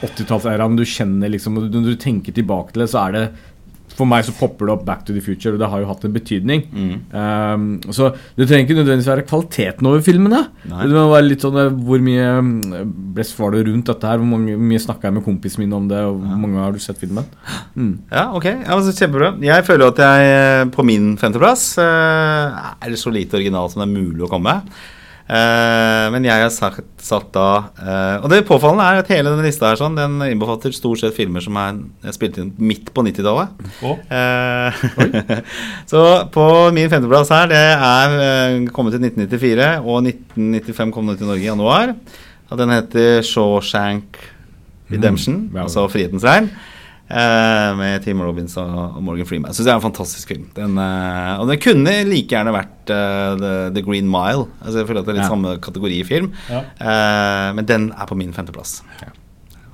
80-tallsæraen 0.00 0.78
du 0.78 0.86
kjenner 0.88 1.28
liksom 1.28 1.58
og 1.60 1.68
Når 1.74 1.92
du 1.92 1.96
tenker 2.00 2.34
tilbake 2.36 2.72
til 2.72 2.84
det, 2.84 2.90
så 2.92 3.04
er 3.06 3.16
det 3.16 3.24
For 4.00 4.08
meg 4.08 4.24
så 4.26 4.34
popper 4.36 4.68
det 4.68 4.74
opp 4.74 4.84
Back 4.88 5.04
to 5.06 5.14
the 5.16 5.22
Future, 5.24 5.54
og 5.54 5.60
det 5.60 5.68
har 5.72 5.82
jo 5.82 5.88
hatt 5.90 6.04
en 6.06 6.14
betydning. 6.14 6.64
Mm. 6.72 6.92
Um, 7.12 7.66
så 7.92 8.10
det 8.38 8.46
trenger 8.48 8.66
ikke 8.66 8.78
nødvendigvis 8.78 9.10
være 9.10 9.26
kvaliteten 9.28 9.88
over 9.90 10.04
filmene. 10.04 10.42
Nei. 10.70 10.86
Det 10.88 10.96
må 10.96 11.06
være 11.12 11.26
litt 11.26 11.44
sånn 11.44 11.58
eh, 11.60 11.72
Hvor 11.86 12.04
mye 12.04 12.28
mm, 12.46 12.92
blest 13.16 13.36
var 13.38 13.54
det 13.54 13.64
rundt 13.68 13.90
dette 13.90 14.08
her? 14.08 14.20
Hvor 14.22 14.30
mange, 14.32 14.56
mye 14.70 14.82
snakka 14.82 15.08
jeg 15.08 15.18
med 15.18 15.26
kompisen 15.26 15.64
min 15.64 15.76
om 15.76 15.88
det? 15.90 16.00
Og 16.08 16.20
hvor 16.22 16.40
mange 16.46 16.62
har 16.62 16.76
du 16.76 16.80
sett 16.82 17.00
filmen? 17.00 17.26
Mm. 17.74 17.92
Ja, 18.08 18.30
ok. 18.36 18.48
Ja, 18.50 18.78
altså, 18.78 18.94
kjempebra. 18.96 19.34
Jeg 19.44 19.66
føler 19.68 19.92
at 19.92 20.02
jeg 20.06 20.30
eh, 20.38 20.64
på 20.74 20.86
min 20.86 21.12
femteplass 21.20 21.74
eh, 21.82 22.62
er 22.80 22.96
så 23.00 23.12
lite 23.12 23.38
original 23.38 23.70
som 23.70 23.84
det 23.84 23.90
er 23.90 23.98
mulig 23.98 24.26
å 24.26 24.32
komme. 24.32 24.60
Eh, 25.30 26.06
men 26.10 26.24
jeg 26.26 26.42
har 26.42 26.50
satt, 26.50 26.80
satt 26.98 27.28
da 27.36 27.44
eh, 27.78 28.16
Og 28.24 28.32
det 28.32 28.40
påfallende 28.48 28.82
er 28.82 28.98
at 28.98 29.10
hele 29.12 29.30
denne 29.30 29.44
lista 29.46 29.68
her 29.68 29.78
sånn, 29.78 29.94
den 29.94 30.16
innbefatter 30.26 30.74
stort 30.74 30.98
sett 30.98 31.14
filmer 31.14 31.44
som 31.44 31.54
er 31.60 31.76
er 32.02 32.16
spilt 32.16 32.40
inn 32.42 32.48
midt 32.58 32.90
på 32.96 33.04
90-tallet. 33.06 33.52
Og, 33.86 34.00
Eh, 34.10 34.80
så 35.92 36.02
på 36.34 36.46
min 36.74 36.90
femteplass 36.90 37.30
her, 37.34 37.46
det 37.52 37.60
er 37.60 38.66
kommet 38.74 38.96
til 38.96 39.06
1994, 39.06 39.70
og 39.84 40.02
1995 40.10 40.94
kom 40.96 41.12
den 41.12 41.20
til 41.20 41.30
Norge 41.30 41.46
i 41.46 41.50
januar. 41.50 41.94
Og 42.50 42.58
den 42.58 42.74
heter 42.74 43.22
Shawshank 43.22 44.18
Redemption, 44.90 45.44
Mm, 45.52 45.60
altså 45.62 45.84
Frihetens 45.92 46.24
regn. 46.26 46.50
Eh, 47.10 47.70
med 47.78 48.02
Tim 48.04 48.20
Robins 48.24 48.56
og 48.60 48.98
Morgan 49.04 49.26
Freeman. 49.28 49.50
Jeg 49.50 49.58
synes 49.60 49.66
det 49.68 49.72
er 49.74 49.80
en 49.80 49.86
fantastisk 49.88 50.28
film. 50.32 50.46
Den, 50.56 50.78
eh, 50.78 51.32
og 51.40 51.48
den 51.50 51.60
kunne 51.62 51.96
like 52.08 52.30
gjerne 52.32 52.54
vært 52.54 52.92
uh, 52.94 53.36
The, 53.40 53.54
The 53.76 53.82
Green 53.86 54.08
Mile. 54.10 54.46
Altså 54.64 54.78
jeg 54.82 54.88
føler 54.90 55.02
at 55.02 55.06
det 55.10 55.14
er 55.14 55.18
litt 55.20 55.26
Ja. 55.26 55.32
samme 55.34 55.56
kategori 55.62 56.00
i 56.00 56.04
film. 56.06 56.32
ja. 56.50 56.62
Uh, 56.80 57.54
men 57.56 57.66
den 57.66 57.90
er 57.92 58.06
på 58.10 58.16
min 58.18 58.32
femteplass. 58.36 58.80
Hva 59.00 59.10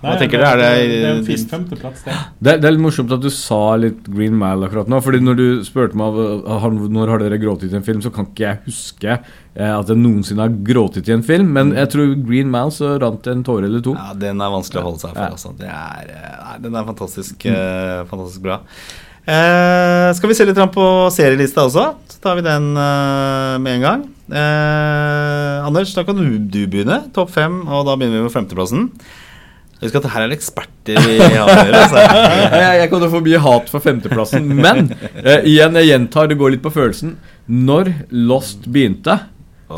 Nei, 0.03 0.13
tenker 0.21 0.39
du? 0.39 0.45
Er 0.45 0.57
det, 0.61 0.67
det- 0.77 0.89
det 0.93 1.05
er 1.09 1.15
en 1.17 1.25
fin 1.25 1.47
femteplass, 1.51 2.03
det. 2.05 2.13
Det, 2.39 2.53
er- 2.53 2.59
det 2.61 2.69
er 2.69 2.75
litt 2.77 2.83
morsomt 2.85 3.13
at 3.17 3.21
du 3.25 3.31
sa 3.33 3.77
litt 3.81 4.05
Green 4.13 4.37
Mile 4.39 4.67
akkurat 4.69 4.91
nå. 4.93 4.99
Fordi 5.03 5.21
når 5.25 5.37
du 5.41 5.47
spurte 5.65 5.97
meg 5.97 6.13
når 6.93 7.09
har 7.15 7.19
dere 7.25 7.39
grått 7.41 7.65
i 7.65 7.71
en 7.75 7.83
film, 7.87 8.03
så 8.05 8.13
kan 8.13 8.27
ikke 8.29 8.45
jeg 8.45 8.61
huske 8.67 9.09
eh, 9.17 9.73
at 9.79 9.89
jeg 9.89 9.97
noensinne 9.97 10.45
har 10.45 10.53
grått 10.69 11.01
i 11.01 11.13
en 11.17 11.23
film. 11.25 11.49
Men 11.57 11.73
jeg 11.75 11.89
tror 11.95 12.13
Green 12.29 12.51
Mile 12.53 12.71
så 12.77 12.93
rant 13.01 13.23
det 13.25 13.33
en 13.33 13.43
tåre 13.49 13.65
eller 13.71 13.81
to. 13.81 13.97
Ja, 13.97 14.13
den 14.15 14.41
er 14.45 14.53
vanskelig 14.53 14.83
å 14.83 14.87
holde 14.91 15.01
seg 15.07 15.17
for. 15.17 15.33
Altså. 15.33 15.55
Det 15.57 15.73
er, 15.73 16.13
eh, 16.13 16.39
nei, 16.45 16.57
den 16.69 16.77
er 16.77 16.85
fantastisk, 16.93 17.47
eh, 17.49 18.05
fantastisk 18.13 18.43
bra. 18.45 18.61
Eh, 19.27 20.13
skal 20.15 20.29
vi 20.31 20.35
se 20.39 20.45
litt 20.47 20.61
på 20.77 20.87
serielista 21.11 21.65
også? 21.67 21.89
Så 22.13 22.21
tar 22.23 22.37
vi 22.39 22.43
den 22.47 22.69
eh, 22.77 23.57
med 23.59 23.81
en 23.81 23.87
gang. 23.89 24.05
Eh, 24.31 25.67
Anders, 25.67 25.95
da 25.97 26.05
kan 26.07 26.17
du, 26.21 26.39
du 26.39 26.67
begynne. 26.71 27.01
Topp 27.17 27.31
fem, 27.35 27.63
og 27.67 27.87
da 27.89 27.97
begynner 27.97 28.21
vi 28.21 28.29
med 28.29 28.35
femteplassen. 28.37 28.91
Husk 29.83 29.95
at 29.99 30.03
det 30.07 30.11
her 30.15 30.25
er 30.25 30.33
eksperter 30.33 30.97
vi 31.05 31.17
har 31.21 31.51
å 31.53 31.57
gjøre. 31.69 32.03
Jeg, 32.57 32.81
jeg 32.81 32.91
kommer 32.91 33.03
til 33.05 33.11
å 33.11 33.15
få 33.19 33.23
mye 33.27 33.41
hat 33.45 33.69
for 33.73 33.85
femteplassen, 33.85 34.47
men 34.57 34.87
eh, 35.21 35.43
igjen, 35.53 35.77
jeg 35.83 35.91
gjentar, 35.91 36.31
det 36.33 36.39
går 36.41 36.55
litt 36.57 36.63
på 36.65 36.73
følelsen. 36.73 37.17
Når 37.47 37.91
Lost 38.27 38.65
begynte, 38.73 39.19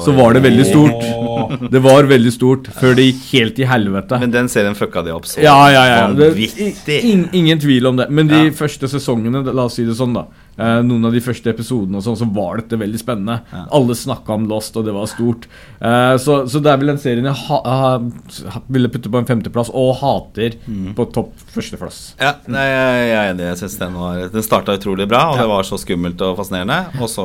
så 0.05 0.13
var 0.13 0.37
det 0.37 0.43
veldig 0.45 0.65
stort. 0.69 1.69
Det 1.73 1.81
var 1.83 2.05
veldig 2.11 2.31
stort 2.35 2.67
før 2.77 2.95
det 2.99 3.07
gikk 3.09 3.23
helt 3.33 3.59
i 3.65 3.67
helvete. 3.71 4.19
Men 4.21 4.35
den 4.35 4.51
serien 4.53 4.77
fucka 4.77 5.01
de 5.07 5.15
opp 5.17 5.25
så 5.27 5.41
Ja, 5.43 5.57
ja, 5.73 5.85
ja. 5.89 6.03
Det, 6.13 6.29
vanvittig. 6.35 6.99
ingen 7.41 7.59
tvil 7.63 7.89
om 7.89 7.97
det. 7.97 8.07
Men 8.13 8.29
de 8.29 8.43
Ja. 8.45 8.51
første 8.59 8.87
sesongene, 8.93 9.41
la 9.49 9.65
oss 9.65 9.79
si 9.81 9.87
det 9.89 9.97
sånn, 9.97 10.13
da. 10.15 10.27
Eh, 10.59 10.81
noen 10.83 11.05
av 11.07 11.13
de 11.15 11.21
første 11.23 11.53
episodene 11.53 12.01
og 12.01 12.03
sånn, 12.03 12.17
så 12.19 12.27
var 12.35 12.59
dette 12.59 12.79
veldig 12.81 12.99
spennende. 12.99 13.37
Ja. 13.53 13.61
Alle 13.79 13.95
snakka 13.95 14.35
om 14.35 14.49
Lost, 14.51 14.75
og 14.77 14.85
det 14.89 14.95
var 14.97 15.07
stort. 15.07 15.47
Eh, 15.79 16.17
så, 16.19 16.41
så 16.51 16.59
det 16.65 16.73
er 16.73 16.81
vel 16.81 16.91
den 16.91 16.99
serien 16.99 17.29
jeg 17.31 17.39
ha, 17.47 17.59
ha, 17.63 18.63
ville 18.69 18.91
putte 18.91 19.13
på 19.15 19.21
en 19.23 19.29
femteplass, 19.29 19.71
og 19.73 19.95
hater 20.03 20.57
Mm. 20.69 20.95
på 20.99 21.05
topp 21.15 21.33
førsteplass. 21.55 22.01
Ja, 22.21 22.33
nei, 22.51 22.65
jeg 22.67 23.07
jeg 23.09 23.17
er 23.19 23.31
enig. 23.33 23.47
Jeg 23.53 23.59
synes 23.63 23.79
Den, 23.79 23.95
var- 23.95 24.29
den 24.35 24.43
starta 24.43 24.75
utrolig 24.79 25.07
bra, 25.09 25.23
og 25.31 25.37
Ja. 25.37 25.43
det 25.43 25.49
var 25.53 25.63
så 25.69 25.79
skummelt 25.79 26.21
og 26.27 26.37
fascinerende. 26.41 26.81
Og 27.01 27.09
så 27.09 27.25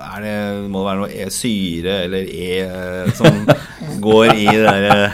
er 0.00 0.20
det, 0.24 0.70
må 0.72 0.80
det 0.82 0.88
være 0.88 1.00
noe 1.02 1.12
e 1.12 1.28
syre 1.30 1.98
eller 2.06 2.24
E 2.32 2.48
eh, 2.64 3.10
som 3.12 3.44
går 4.06 4.32
i 4.34 4.46
det 4.46 4.62
der 4.64 5.12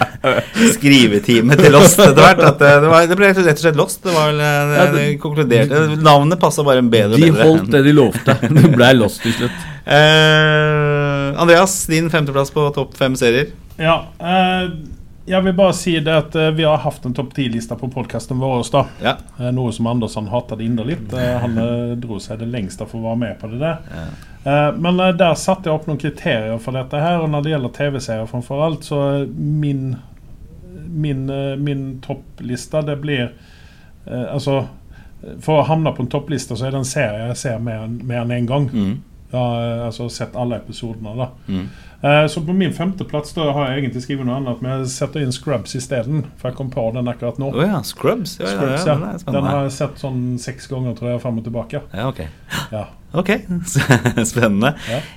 skrivetimet 0.75 1.59
til 1.61 1.73
Lost 1.75 1.99
etter 2.03 2.15
hvert. 2.23 2.43
At 2.53 2.59
det, 2.63 2.71
det, 2.85 2.91
var, 2.93 3.07
det 3.11 3.19
ble 3.19 3.31
rett 3.33 3.41
og 3.43 3.63
slett 3.63 3.79
Lost. 3.79 4.03
Det 4.05 4.15
var 4.15 4.31
vel 4.33 4.41
eh, 4.45 4.61
det, 4.71 4.79
det 4.79 5.03
det- 5.09 5.19
konkluderte 5.23 5.83
Navnet 6.05 6.41
passa 6.43 6.63
bare 6.67 6.83
en 6.85 6.91
bedre 6.93 7.08
og 7.13 7.19
De 7.19 7.31
bedre. 7.31 7.49
holdt 7.49 7.73
det 7.73 7.83
de 7.87 7.95
lovte. 7.97 8.37
Det 8.59 8.71
ble 8.75 8.93
Lost 8.99 9.25
til 9.25 9.35
slutt. 9.37 9.65
Uh, 9.89 11.41
Andreas, 11.41 11.87
din 11.87 12.11
femteplass 12.11 12.53
på 12.55 12.69
topp 12.77 12.97
fem 12.99 13.17
serier. 13.19 13.53
Ja, 13.81 14.05
Uh, 14.21 14.71
jeg 15.29 15.45
vil 15.45 15.53
bare 15.53 15.75
si 15.77 15.93
det 16.01 16.13
at 16.15 16.37
eh, 16.41 16.47
vi 16.57 16.65
har 16.65 16.79
hatt 16.81 17.05
en 17.05 17.13
topp 17.13 17.35
ti-liste 17.37 17.77
på 17.77 17.91
podkasten 17.93 18.39
vår. 18.41 18.63
da. 18.73 18.81
Ja. 19.05 19.13
Noe 19.53 19.75
som 19.77 19.87
Andersson 19.91 20.31
hatet 20.33 20.63
inderlig. 20.65 20.97
Han 21.13 21.59
dro 22.01 22.17
seg 22.17 22.41
det 22.41 22.49
lengste 22.49 22.87
for 22.89 23.03
å 23.03 23.11
være 23.11 23.21
med 23.21 23.35
på 23.37 23.51
det 23.53 23.59
der. 23.61 23.83
Ja. 23.93 24.07
Eh, 24.49 24.71
men 24.81 24.97
der 25.21 25.37
satte 25.37 25.69
jeg 25.69 25.77
opp 25.77 25.85
noen 25.85 26.01
kriterier 26.01 26.57
for 26.65 26.81
dette 26.81 27.03
her. 27.03 27.21
Og 27.21 27.29
når 27.35 27.45
det 27.45 27.53
gjelder 27.53 27.75
TV-serier 27.77 28.31
framfor 28.31 28.65
alt, 28.71 28.89
så 28.89 29.03
min 29.37 29.99
min, 30.89 31.27
min 31.61 31.83
toppliste, 32.01 32.81
det 32.89 32.97
blir 33.03 33.29
Altså 34.09 34.63
For 35.41 35.61
å 35.63 35.67
havne 35.67 35.91
på 35.97 36.01
en 36.05 36.09
toppliste, 36.09 36.57
så 36.57 36.67
er 36.67 36.71
det 36.71 36.79
en 36.79 36.85
serie 36.85 37.27
jeg 37.29 37.37
ser 37.37 37.59
mer, 37.59 37.85
enn- 37.89 38.03
mer 38.07 38.21
enn 38.23 38.31
én 38.31 38.39
en 38.39 38.47
gang. 38.47 38.69
Mm. 38.73 38.97
Ja, 39.33 39.85
altså 39.85 40.07
sett 40.11 40.37
alle 40.37 40.57
episodene. 40.57 41.17
da 41.17 41.29
Mm. 41.49 41.67
Eh, 42.03 42.27
Så 42.29 42.41
på 42.47 42.55
min 42.55 42.71
femteplass 42.73 43.35
da 43.35 43.53
har 43.53 43.67
jeg 43.73 43.83
egentlig 43.83 44.03
skrevet 44.05 44.25
noe 44.27 44.37
annet, 44.37 44.63
men 44.63 44.79
jeg 44.79 44.87
setter 44.89 45.21
inn 45.21 45.33
Scrubs 45.33 45.75
isteden. 45.75 46.25
For 46.39 46.49
jeg 46.49 46.57
kom 46.57 46.71
på 46.71 46.93
den 46.95 47.05
akkurat 47.09 47.37
nå. 47.39 47.51
Oh, 47.53 47.61
ja, 47.61 47.81
Scrubs. 47.83 48.39
Ja, 48.41 48.47
Scrubs, 48.47 48.87
ja, 48.87 48.95
ja. 48.95 49.33
den 49.33 49.45
har 49.45 49.63
jeg 49.65 49.73
sett 49.73 49.99
sånn 49.99 50.39
seks 50.39 50.69
ganger, 50.69 50.95
tror 50.95 51.11
jeg, 51.11 51.21
fram 51.21 51.39
og 51.39 51.45
tilbake. 51.45 51.83
Ja, 51.93 52.07
ok. 52.09 52.21
Ja. 52.73 52.85
Ok, 53.15 53.31
spennende. 54.25 54.75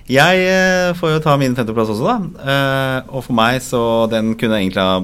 Jeg 0.10 0.44
eh, 0.48 0.94
får 0.98 1.12
jo 1.16 1.20
ta 1.24 1.38
min 1.38 1.56
femteplass 1.56 1.90
også, 1.94 2.08
da. 2.08 2.18
Eh, 2.52 3.02
og 3.14 3.24
for 3.24 3.34
meg 3.34 3.62
så 3.62 4.10
Den 4.10 4.34
kunne 4.40 4.60
egentlig 4.62 4.82
ha 4.82 5.00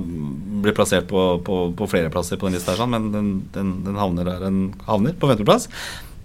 blitt 0.63 0.77
plassert 0.77 1.07
på, 1.09 1.25
på, 1.45 1.63
på 1.77 1.89
flere 1.89 2.11
plasser 2.13 2.39
på 2.39 2.49
den 2.49 2.57
lista, 2.57 2.73
her, 2.73 2.83
sånn, 2.83 2.93
men 2.93 3.09
den, 3.13 3.33
den, 3.55 3.73
den 3.87 3.99
havner 3.99 4.27
der 4.27 4.47
den 4.47 4.61
havner, 4.87 5.17
på 5.17 5.29
femteplass. 5.31 5.69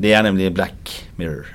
Det 0.02 0.14
er 0.16 0.24
nemlig 0.26 0.52
Black 0.56 0.96
Mirror. 1.20 1.50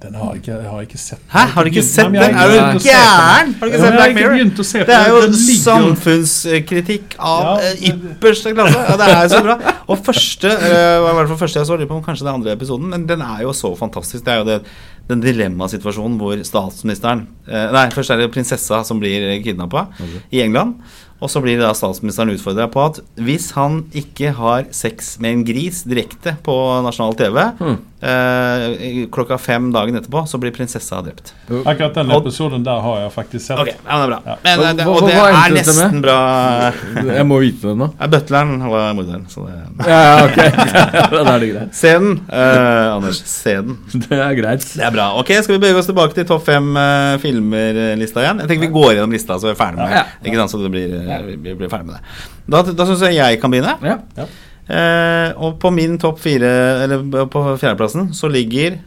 Den 0.00 0.14
har 0.16 0.36
ikke, 0.38 0.54
jeg 0.54 0.68
har 0.70 0.84
ikke 0.86 0.98
sett. 0.98 1.20
Hæ, 1.28 1.40
har 1.52 1.64
du 1.64 1.68
ikke 1.68 1.82
sett 1.84 2.06
den? 2.06 2.16
Er 2.16 2.48
du 2.48 2.78
gæren? 2.80 3.50
Har 3.58 3.66
du 3.66 3.72
ikke 3.72 3.80
sett 3.82 3.96
Black 3.98 4.14
Mirror? 4.16 4.86
Det 4.88 4.94
er 4.96 5.10
jo 5.12 5.18
samfunnskritikk 5.60 7.16
av 7.18 7.60
eh, 7.60 7.82
ypperste 7.90 8.54
klasse. 8.54 8.80
Ja, 8.86 8.96
det 8.96 9.08
er 9.12 9.28
så 9.28 9.42
bra. 9.44 9.58
Og 9.92 10.00
første, 10.06 10.48
eh, 10.48 10.94
i 10.96 11.12
hvert 11.18 11.28
fall 11.34 11.40
første 11.42 11.60
jeg 11.60 11.68
så, 11.68 11.76
lurer 11.76 11.90
på 11.90 11.98
om 11.98 12.06
kanskje 12.06 12.24
det 12.30 12.32
andre 12.32 12.56
episoden, 12.56 12.88
men 12.94 13.04
den 13.10 13.20
er 13.26 13.44
jo 13.44 13.52
så 13.52 13.74
fantastisk. 13.76 14.24
Det 14.24 14.32
er 14.32 14.40
jo 14.40 14.48
det, 14.48 14.58
den 15.10 15.22
dilemmasituasjonen 15.24 16.16
hvor 16.20 16.40
statsministeren 16.46 17.26
eh, 17.48 17.68
Nei, 17.74 17.86
først 17.94 18.14
er 18.14 18.22
det 18.22 18.30
prinsessa 18.34 18.82
som 18.86 19.02
blir 19.02 19.28
kidnappa 19.44 19.88
i 20.30 20.40
England. 20.44 20.78
Og 21.20 21.28
så 21.28 21.42
blir 21.44 21.60
da 21.60 21.74
statsministeren 21.76 22.32
utfordra 22.32 22.64
på 22.72 22.80
at 22.86 23.02
hvis 23.20 23.50
han 23.58 23.82
ikke 23.92 24.32
har 24.38 24.70
sex 24.72 25.18
med 25.20 25.34
en 25.34 25.44
gris 25.44 25.82
direkte 25.84 26.36
på 26.46 26.56
nasjonal 26.86 27.16
TV 27.18 27.40
Hmm. 27.60 27.76
Eh, 28.02 29.06
klokka 29.12 29.38
fem 29.38 29.70
dagen 29.72 29.96
etterpå, 29.98 30.22
så 30.28 30.38
blir 30.40 30.52
prinsessa 30.56 31.00
drept. 31.04 31.32
Akkurat 31.64 31.94
den 31.94 32.10
episoden 32.16 32.64
der 32.66 32.80
har 32.84 33.00
jeg 33.02 33.12
faktisk 33.14 33.44
sett. 33.46 33.58
Ok, 33.60 33.68
ja, 33.72 33.96
det 33.96 34.04
er 34.06 34.10
bra. 34.12 34.18
Ja. 34.26 34.36
Men, 34.44 34.58
Hva- 34.60 34.72
det, 34.76 34.86
hva- 34.86 34.94
og 34.96 35.08
det 35.08 35.16
hva 35.18 35.28
er 35.30 35.54
nesten 35.56 35.78
med? 35.92 36.02
bra. 36.02 36.18
Jeg 37.20 37.26
må 37.28 37.38
vite 37.42 37.68
det 37.68 37.76
nå. 37.80 37.88
Ja, 38.00 38.06
Butleren 38.12 38.54
var 38.70 38.94
morderen. 38.98 39.26
Så 39.30 39.44
det 39.46 39.86
Ja, 39.86 40.00
ja, 40.00 40.24
ok. 40.26 40.36
da 41.14 41.22
er 41.34 41.38
det 41.44 41.50
greit. 41.52 41.74
Se 41.76 41.92
den, 41.98 42.12
eh, 42.30 42.94
Anders. 42.94 43.22
Se 43.26 43.54
den. 43.60 43.76
Det 44.08 44.18
er 44.18 44.34
greit. 44.38 44.66
Det 44.74 44.84
er 44.86 44.94
bra. 44.94 45.08
Ok, 45.20 45.32
Skal 45.42 45.56
vi 45.56 45.62
bevege 45.62 45.78
oss 45.82 45.88
tilbake 45.90 46.14
til 46.16 46.26
topp 46.28 46.44
fem 46.48 46.70
uh, 46.76 47.16
filmer-lista 47.22 48.22
igjen? 48.24 48.40
Jeg 48.44 48.50
tenker 48.52 48.66
vi 48.68 48.72
går 48.74 48.92
gjennom 48.96 49.12
lista, 49.14 49.36
så 49.40 49.50
vi 49.50 49.54
er 49.54 49.58
ferdig 49.60 49.80
med 49.82 49.96
Ja. 49.98 50.04
Ikke 50.24 50.40
sant, 50.40 50.52
så 50.54 50.60
det 50.62 50.70
blir, 50.72 50.94
eh, 51.00 51.22
vi 51.26 51.36
blir, 51.40 51.56
blir 51.60 51.70
ferdig 51.72 51.90
med 51.90 51.98
det. 51.98 52.04
Da, 52.50 52.62
da 52.74 52.86
syns 52.88 53.02
jeg 53.06 53.18
jeg 53.20 53.40
kan 53.42 53.52
begynne. 53.52 53.76
Ja, 53.84 53.98
Ja. 54.18 54.26
Eh, 54.70 55.32
og 55.40 55.58
på 55.62 55.72
min 55.74 55.98
topp 55.98 56.20
fire, 56.22 56.50
eller 56.84 57.26
på 57.32 57.42
fjerdeplassen, 57.58 58.12
så 58.14 58.30
ligger 58.30 58.78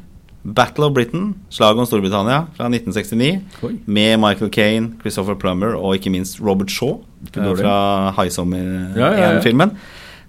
Battle 0.43 0.89
of 0.89 0.93
Britain, 0.95 1.33
slaget 1.53 1.79
om 1.79 1.87
Storbritannia 1.87 2.41
fra 2.57 2.67
1969, 2.67 3.41
Oi. 3.63 3.73
med 3.85 4.17
Michael 4.19 4.51
Kane, 4.51 4.93
Christopher 4.99 5.37
Plummer 5.39 5.77
og 5.79 5.95
ikke 5.95 6.11
minst 6.11 6.41
Robert 6.43 6.71
Shaw 6.71 6.97
eh, 7.31 7.51
fra 7.59 7.75
High 8.17 8.31
Summer 8.31 8.63
Ja, 8.97 9.11
ja, 9.11 9.21
ja. 9.21 9.29
1-filmen. 9.37 9.71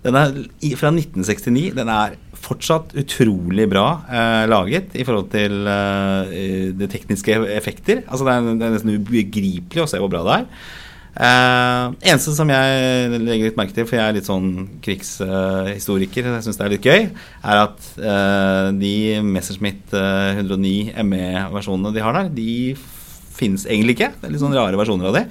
Den 0.04 0.18
er 0.20 0.34
fra 0.76 0.92
1969. 0.92 1.72
Den 1.78 1.88
er 1.88 2.14
fortsatt 2.44 2.92
utrolig 3.00 3.66
bra 3.72 3.86
eh, 4.12 4.44
laget 4.52 4.94
i 5.00 5.06
forhold 5.06 5.30
til 5.32 5.66
eh, 5.70 6.72
det 6.76 6.90
tekniske 6.92 7.38
effekter. 7.56 8.04
Altså 8.04 8.26
det 8.28 8.34
er, 8.34 8.48
det 8.52 8.66
er 8.68 8.74
nesten 8.76 8.96
ubegripelig 8.98 9.82
å 9.82 9.88
se 9.90 10.02
hvor 10.02 10.12
bra 10.12 10.22
det 10.26 10.36
er. 10.42 10.48
Eh, 11.14 11.84
eneste 12.10 12.34
som 12.34 12.50
jeg 12.50 13.20
legger 13.22 13.48
litt 13.48 13.58
merke 13.58 13.76
til, 13.76 13.86
for 13.86 13.98
jeg 13.98 14.04
er 14.04 14.16
litt 14.16 14.28
sånn 14.28 14.48
krigshistoriker, 14.84 16.30
jeg 16.30 16.46
syns 16.46 16.58
det 16.58 16.66
er 16.66 16.74
litt 16.74 16.88
gøy, 16.88 17.04
er 17.44 17.60
at 17.62 17.90
eh, 17.98 18.70
de 18.80 18.94
Messerschmitt 19.26 19.94
eh, 19.94 20.40
109 20.40 20.94
ME-versjonene 21.06 21.94
de 21.94 22.02
har 22.02 22.18
der, 22.18 22.32
de 22.34 22.54
finnes 23.34 23.66
egentlig 23.66 23.98
ikke. 23.98 24.14
Det 24.18 24.28
er 24.28 24.34
litt 24.34 24.42
sånn 24.42 24.56
rare 24.56 24.78
versjoner 24.78 25.10
av 25.10 25.18
de. 25.20 25.24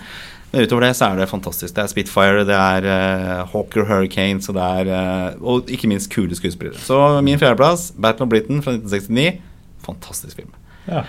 Men 0.54 0.67
utover 0.67 0.86
det 0.86 0.91
så 1.00 1.08
er 1.10 1.17
det 1.17 1.32
fantastisk. 1.32 1.74
Det 1.74 1.82
er 1.82 1.89
Spitfire, 1.89 2.43
det 2.46 2.58
er 2.58 2.86
uh, 2.86 3.39
Hawker 3.50 3.88
Hurricane 3.89 4.43
så 4.43 4.54
det 4.54 4.67
er, 4.84 4.91
eh, 4.93 5.39
og 5.41 5.72
ikke 5.74 5.89
minst 5.89 6.12
kule 6.13 6.38
skuespillere. 6.38 6.78
Så 6.78 7.00
min 7.26 7.41
fjerdeplass, 7.41 7.89
Battle 7.98 8.28
of 8.28 8.30
Britain 8.30 8.62
fra 8.62 8.76
1969. 8.78 9.41
Fantastisk 9.84 10.38
film. 10.38 10.54
Ja. 10.86 11.02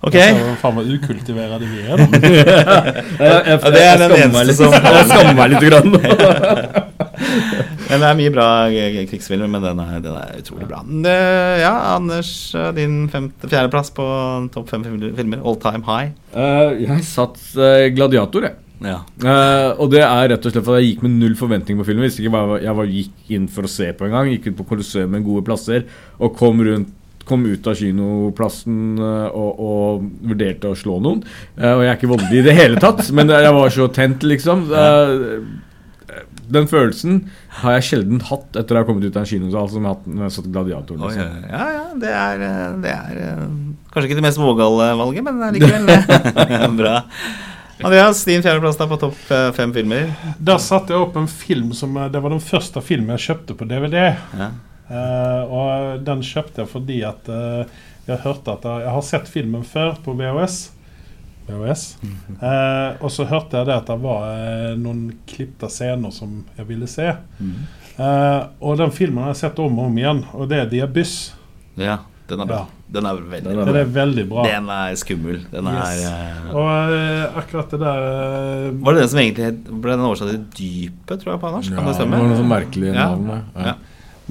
Ok. 0.00 0.16
Så 0.16 0.52
faen 0.62 0.76
meg 0.78 0.92
ukultiverte 0.96 1.66
vi 1.68 1.82
er, 1.84 2.00
da. 2.00 2.06
Jeg, 3.20 3.40
Ja, 3.50 3.56
det 3.74 3.82
er 3.84 3.98
den 4.00 4.14
eneste 4.16 4.54
som 4.56 4.72
Jeg 4.72 5.08
skammer 5.10 5.34
meg 5.36 5.52
litt. 5.52 5.66
Grann. 5.68 5.92
Men 7.90 8.00
det 8.00 8.08
er 8.08 8.16
mye 8.16 8.32
bra 8.32 8.46
eh, 8.70 8.96
krigsfilmer, 9.10 9.50
men 9.50 9.64
den 9.64 9.80
er, 9.82 9.98
den 10.04 10.14
er 10.16 10.38
utrolig 10.38 10.68
bra. 10.70 10.78
Ja, 11.60 11.72
Anders, 11.96 12.30
eh, 12.54 12.70
din 12.76 13.02
femte, 13.12 13.50
fjerdeplass 13.50 13.90
på 13.96 14.06
topp 14.54 14.70
fem 14.70 14.86
filmer. 14.86 15.42
All 15.42 15.58
time 15.60 15.84
high. 15.88 16.14
Eh, 16.32 16.84
jeg 16.86 17.04
satt 17.08 17.42
eh, 17.58 17.90
Gladiator, 17.92 18.46
jeg. 18.46 18.56
Ja. 18.80 19.02
Uh, 19.20 19.76
og 19.82 19.90
det 19.92 20.00
er 20.00 20.30
rett 20.32 20.46
og 20.46 20.54
slett 20.54 20.64
fordi 20.64 20.80
jeg 20.80 20.94
gikk 20.94 21.02
med 21.04 21.18
null 21.20 21.34
forventning 21.36 21.80
på 21.80 21.84
filmen. 21.90 22.06
Visste 22.06 22.24
ikke 22.24 22.32
hva 22.32 22.60
jeg 22.62 22.76
var, 22.78 22.94
gikk 22.94 23.34
inn 23.36 23.50
for 23.52 23.68
å 23.68 23.72
se 23.72 23.90
på 23.96 24.06
engang. 24.06 24.30
Gikk 24.32 24.48
ut 24.50 24.60
på 24.62 24.68
Colosseum 24.72 25.12
med 25.12 25.26
gode 25.26 25.44
plasser 25.44 25.84
og 26.16 26.32
kom 26.38 26.62
rundt 26.64 26.94
Kom 27.30 27.46
ut 27.46 27.66
av 27.70 27.78
kinoplassen 27.78 28.98
eh, 28.98 29.26
og, 29.38 29.60
og 29.62 30.06
vurderte 30.32 30.72
å 30.72 30.76
slå 30.78 30.98
noen. 31.04 31.20
Eh, 31.56 31.70
og 31.76 31.84
jeg 31.84 31.92
er 31.92 31.98
ikke 32.00 32.10
voldelig 32.10 32.40
i 32.40 32.46
det 32.48 32.54
hele 32.58 32.80
tatt, 32.82 33.04
men 33.14 33.30
jeg 33.30 33.52
var 33.54 33.74
så 33.74 33.86
tent, 33.94 34.24
liksom. 34.26 34.64
Eh, 34.74 35.12
den 36.50 36.66
følelsen 36.66 37.20
har 37.60 37.76
jeg 37.76 37.84
sjelden 37.86 38.24
hatt 38.26 38.56
etter 38.58 38.74
å 38.74 38.80
ha 38.80 38.86
kommet 38.88 39.04
ut 39.06 39.14
av 39.14 39.22
en 39.22 39.28
kinosal 39.30 39.68
som 39.70 39.84
jeg 39.84 39.86
har 39.86 39.94
hatt 40.00 40.08
når 40.10 40.24
jeg 40.26 40.34
satt 40.34 40.48
Gladiator. 40.50 40.96
Oi, 40.98 41.10
Liksom. 41.12 41.44
ja, 41.52 41.66
ja, 41.76 41.84
det 42.02 42.14
er, 42.22 42.42
det 42.82 42.94
er 42.96 43.20
kanskje 43.92 44.08
ikke 44.08 44.18
det 44.18 44.24
mest 44.26 44.40
vågale 44.42 44.88
valget, 44.98 45.28
men 45.28 45.54
likevel 45.54 46.74
bra. 46.80 46.96
Andreas, 47.86 48.24
din 48.26 48.42
fjerdeplass 48.44 48.76
på 48.90 48.98
topp 49.00 49.22
fem 49.56 49.70
filmer. 49.72 50.10
Der 50.42 50.58
satte 50.60 50.92
jeg 50.92 51.00
opp 51.06 51.14
en 51.16 51.30
film 51.30 51.70
som 51.72 51.94
Det 52.12 52.20
var 52.20 52.34
den 52.34 52.42
første 52.44 52.82
filmen 52.84 53.14
jeg 53.14 53.28
kjøpte 53.30 53.56
på 53.56 53.70
DVD. 53.70 54.10
Ja. 54.36 54.50
Eh, 54.90 55.42
og 55.54 56.02
den 56.04 56.22
kjøpte 56.26 56.64
jeg 56.64 56.70
fordi 56.72 56.98
at 57.06 57.28
uh, 57.30 57.62
jeg 58.08 58.18
hørte 58.24 58.56
at 58.56 58.64
jeg, 58.66 58.82
jeg 58.86 58.94
har 58.96 59.04
sett 59.06 59.28
filmen 59.30 59.62
før 59.64 59.94
på 60.02 60.16
VHS. 60.18 60.58
VHS. 61.50 61.84
Uh, 62.42 62.98
og 63.02 63.10
så 63.14 63.24
hørte 63.30 63.58
jeg 63.60 63.66
det 63.70 63.76
at 63.76 63.86
det 63.90 63.96
var 64.02 64.26
eh, 64.34 64.74
noen 64.78 65.04
klippte 65.30 65.70
scener 65.70 66.10
som 66.14 66.40
jeg 66.58 66.66
ville 66.68 66.86
se. 66.90 67.08
Eh, 68.00 68.42
og 68.64 68.78
den 68.80 68.92
filmen 68.94 69.24
har 69.24 69.34
jeg 69.34 69.42
sett 69.44 69.58
om 69.62 69.78
og 69.82 69.90
om 69.90 69.98
igjen, 69.98 70.22
og 70.34 70.48
det 70.50 70.60
er 70.62 70.68
'Diabys'. 70.70 71.32
Ja, 71.76 71.98
den 72.30 72.40
er 72.40 72.46
bra. 72.46 72.60
Ja. 72.64 72.76
Den 72.90 73.06
er 73.06 73.14
veldig 73.20 73.44
Den 73.44 73.54
bra. 73.56 73.64
Den 73.70 73.76
er 73.76 73.90
veldig 73.94 74.24
bra. 74.28 74.44
Den 74.46 74.68
er 74.74 74.94
skummel. 74.98 75.36
Den 75.52 75.66
er 75.70 75.76
Yes. 75.78 76.00
eh, 76.10 76.54
Og 76.54 76.66
uh, 76.90 77.38
akkurat 77.38 77.70
det 77.70 77.78
der 77.80 78.00
uh, 78.70 78.84
Var 78.84 78.92
det 78.92 79.00
den 79.04 79.08
som 79.12 79.18
egentlig 79.20 79.80
ble 79.82 79.92
den 79.94 80.00
oversatt 80.08 80.30
til 80.32 80.44
Dypet, 80.58 81.20
tror 81.22 81.32
jeg, 81.36 81.40
på 81.40 81.52
norsk? 81.54 81.70
Kan 81.74 81.86
det 81.86 81.94
det 81.98 82.08
var 82.10 82.26
noe 82.26 82.36
så 82.40 82.46
merkelig 82.50 82.88
Ja. 82.94 83.04
navn. 83.14 83.28
Ja. 83.30 83.66
Ja. 83.66 83.74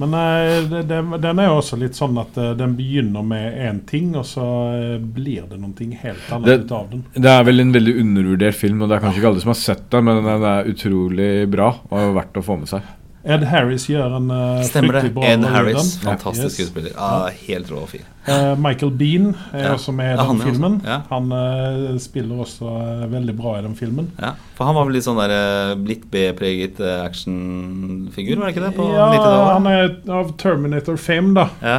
Men 0.00 0.14
eh, 0.14 0.68
det, 0.70 0.82
det, 0.88 1.00
den 1.20 1.42
er 1.42 1.50
jo 1.50 1.58
også 1.60 1.76
litt 1.80 1.98
sånn 1.98 2.16
at 2.22 2.38
eh, 2.40 2.52
den 2.58 2.76
begynner 2.78 3.24
med 3.26 3.58
én 3.60 3.82
ting, 3.88 4.14
og 4.16 4.24
så 4.28 4.46
eh, 4.76 4.94
blir 5.00 5.44
det 5.50 5.60
noe 5.60 5.88
helt 6.04 6.30
annet 6.32 6.64
ut 6.64 6.72
av 6.78 6.88
den. 6.92 7.04
Det 7.16 7.34
er 7.34 7.44
vel 7.48 7.64
en 7.64 7.74
veldig 7.74 7.96
undervurdert 8.04 8.56
film, 8.56 8.80
og 8.80 8.88
det 8.88 8.96
er 8.96 9.04
kanskje 9.04 9.22
ikke 9.22 9.34
alle 9.34 9.44
som 9.44 9.52
har 9.52 9.60
sett 9.60 9.84
den, 9.92 10.08
men 10.08 10.24
den 10.24 10.48
er 10.54 10.72
utrolig 10.72 11.30
bra 11.52 11.74
og 11.90 12.00
er 12.00 12.16
verdt 12.16 12.40
å 12.40 12.46
få 12.46 12.56
med 12.62 12.72
seg. 12.72 12.88
Ed 13.22 13.42
Harris 13.44 13.84
gjør 13.90 14.14
en 14.16 14.30
uh, 14.32 14.62
fryktelig 14.64 15.10
bra 15.12 15.26
Ed 15.28 15.42
Harris, 15.44 15.90
den. 15.98 16.06
fantastisk 16.08 16.46
Yes. 16.46 16.54
skuespiller. 16.56 16.92
Ja, 16.96 17.28
helt 17.46 17.68
rå 17.70 17.82
og 17.82 17.88
fin. 17.90 18.06
Uh, 18.28 18.54
Michael 18.60 18.92
Bean 18.96 19.34
er 19.52 19.64
Ja. 19.66 19.72
også 19.74 19.92
med 19.92 20.06
i 20.06 20.08
Ja, 20.08 20.16
den 20.16 20.26
han 20.26 20.36
også. 20.40 20.46
filmen. 20.48 20.78
Ja. 20.86 20.96
Han 21.10 21.32
uh, 21.32 21.98
spiller 22.00 22.40
også 22.40 22.70
veldig 23.12 23.34
bra 23.36 23.58
i 23.58 23.62
den 23.66 23.74
filmen. 23.76 24.08
Ja, 24.20 24.30
For 24.56 24.64
han 24.64 24.74
var 24.74 24.84
vel 24.88 24.94
litt 24.96 25.04
sånn 25.04 25.20
der 25.20 25.76
litt 25.84 26.06
B-preget 26.10 26.80
actionfigur, 26.80 28.38
var 28.40 28.46
det 28.48 28.54
ikke 28.56 28.64
det? 28.68 28.72
På 28.76 28.88
ja, 28.94 29.10
han 29.52 29.66
er 29.66 29.92
av 30.16 30.32
Terminator 30.40 30.96
Fame, 30.96 31.34
da. 31.34 31.46
Ja. 31.60 31.76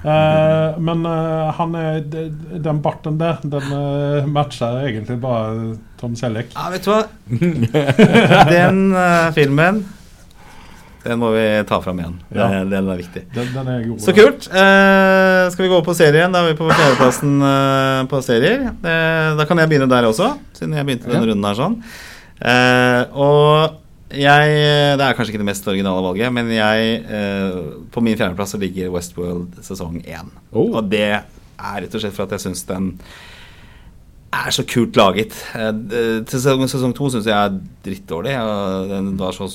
Eh, 0.00 0.78
men 0.80 1.04
han 1.04 1.74
er 1.76 2.00
Den 2.00 2.80
barten 2.82 3.18
der, 3.20 3.38
den 3.44 4.32
matcher 4.32 4.80
egentlig 4.88 5.20
bare 5.20 5.76
Tom 6.00 6.14
Selleck. 6.16 6.50
ja, 6.54 6.70
vet 6.70 6.84
du 6.84 6.90
hva? 6.90 7.02
Den 8.50 8.94
filmen 9.36 9.84
Den 11.04 11.18
må 11.22 11.30
vi 11.32 11.44
ta 11.68 11.78
fram 11.80 11.98
igjen. 12.02 12.16
Ja. 12.34 12.48
Den, 12.52 12.70
den 12.74 12.88
er 12.92 12.98
viktig. 13.00 13.22
Den, 13.34 13.46
den 13.54 13.68
er 13.72 13.84
god. 13.88 14.00
Så 14.04 14.12
kult. 14.16 14.48
Eh, 14.52 15.42
skal 15.54 15.64
vi 15.64 15.70
gå 15.72 15.78
på 15.86 15.94
serien? 15.96 16.32
Da 16.34 16.42
er 16.44 16.50
vi 16.52 16.58
på 16.58 16.68
fjerdeplassen 16.68 17.36
eh, 17.48 18.00
på 18.10 18.20
serier. 18.26 18.66
Eh, 18.70 19.28
da 19.38 19.46
kan 19.48 19.62
jeg 19.62 19.70
begynne 19.72 19.88
der 19.88 20.08
også, 20.10 20.34
siden 20.58 20.76
jeg 20.76 20.88
begynte 20.90 21.08
denne 21.08 21.22
Ja. 21.24 21.30
runden 21.32 21.48
her 21.48 21.56
sånn. 21.62 21.78
Eh, 22.40 23.02
og 23.16 23.78
jeg 24.10 24.54
Det 24.98 25.04
er 25.06 25.14
kanskje 25.14 25.30
ikke 25.32 25.42
det 25.44 25.48
mest 25.52 25.66
originale 25.70 26.02
valget, 26.02 26.32
men 26.34 26.48
jeg 26.50 26.94
eh, 27.06 27.58
På 27.92 28.00
min 28.02 28.16
fjerdeplass 28.18 28.56
ligger 28.58 28.90
Westworld 28.90 29.60
sesong 29.62 30.00
én. 30.04 30.32
Oh. 30.52 30.72
Og 30.80 30.88
det 30.90 31.04
er 31.20 31.22
rett 31.84 31.94
og 31.94 32.00
slett 32.02 32.16
for 32.16 32.24
at 32.28 32.32
jeg 32.36 32.40
syns 32.48 32.64
den 32.68 32.94
er 34.32 34.50
så 34.54 34.62
kult 34.68 34.96
laget. 34.96 35.34
Eh, 35.58 35.70
til 36.28 36.40
Sesong, 36.42 36.94
to 36.94 37.08
syns 37.10 37.26
jeg 37.26 37.34
er 37.34 37.56
drittdårlig. 37.86 38.34
Den 38.90 39.16
var 39.18 39.32
så 39.36 39.48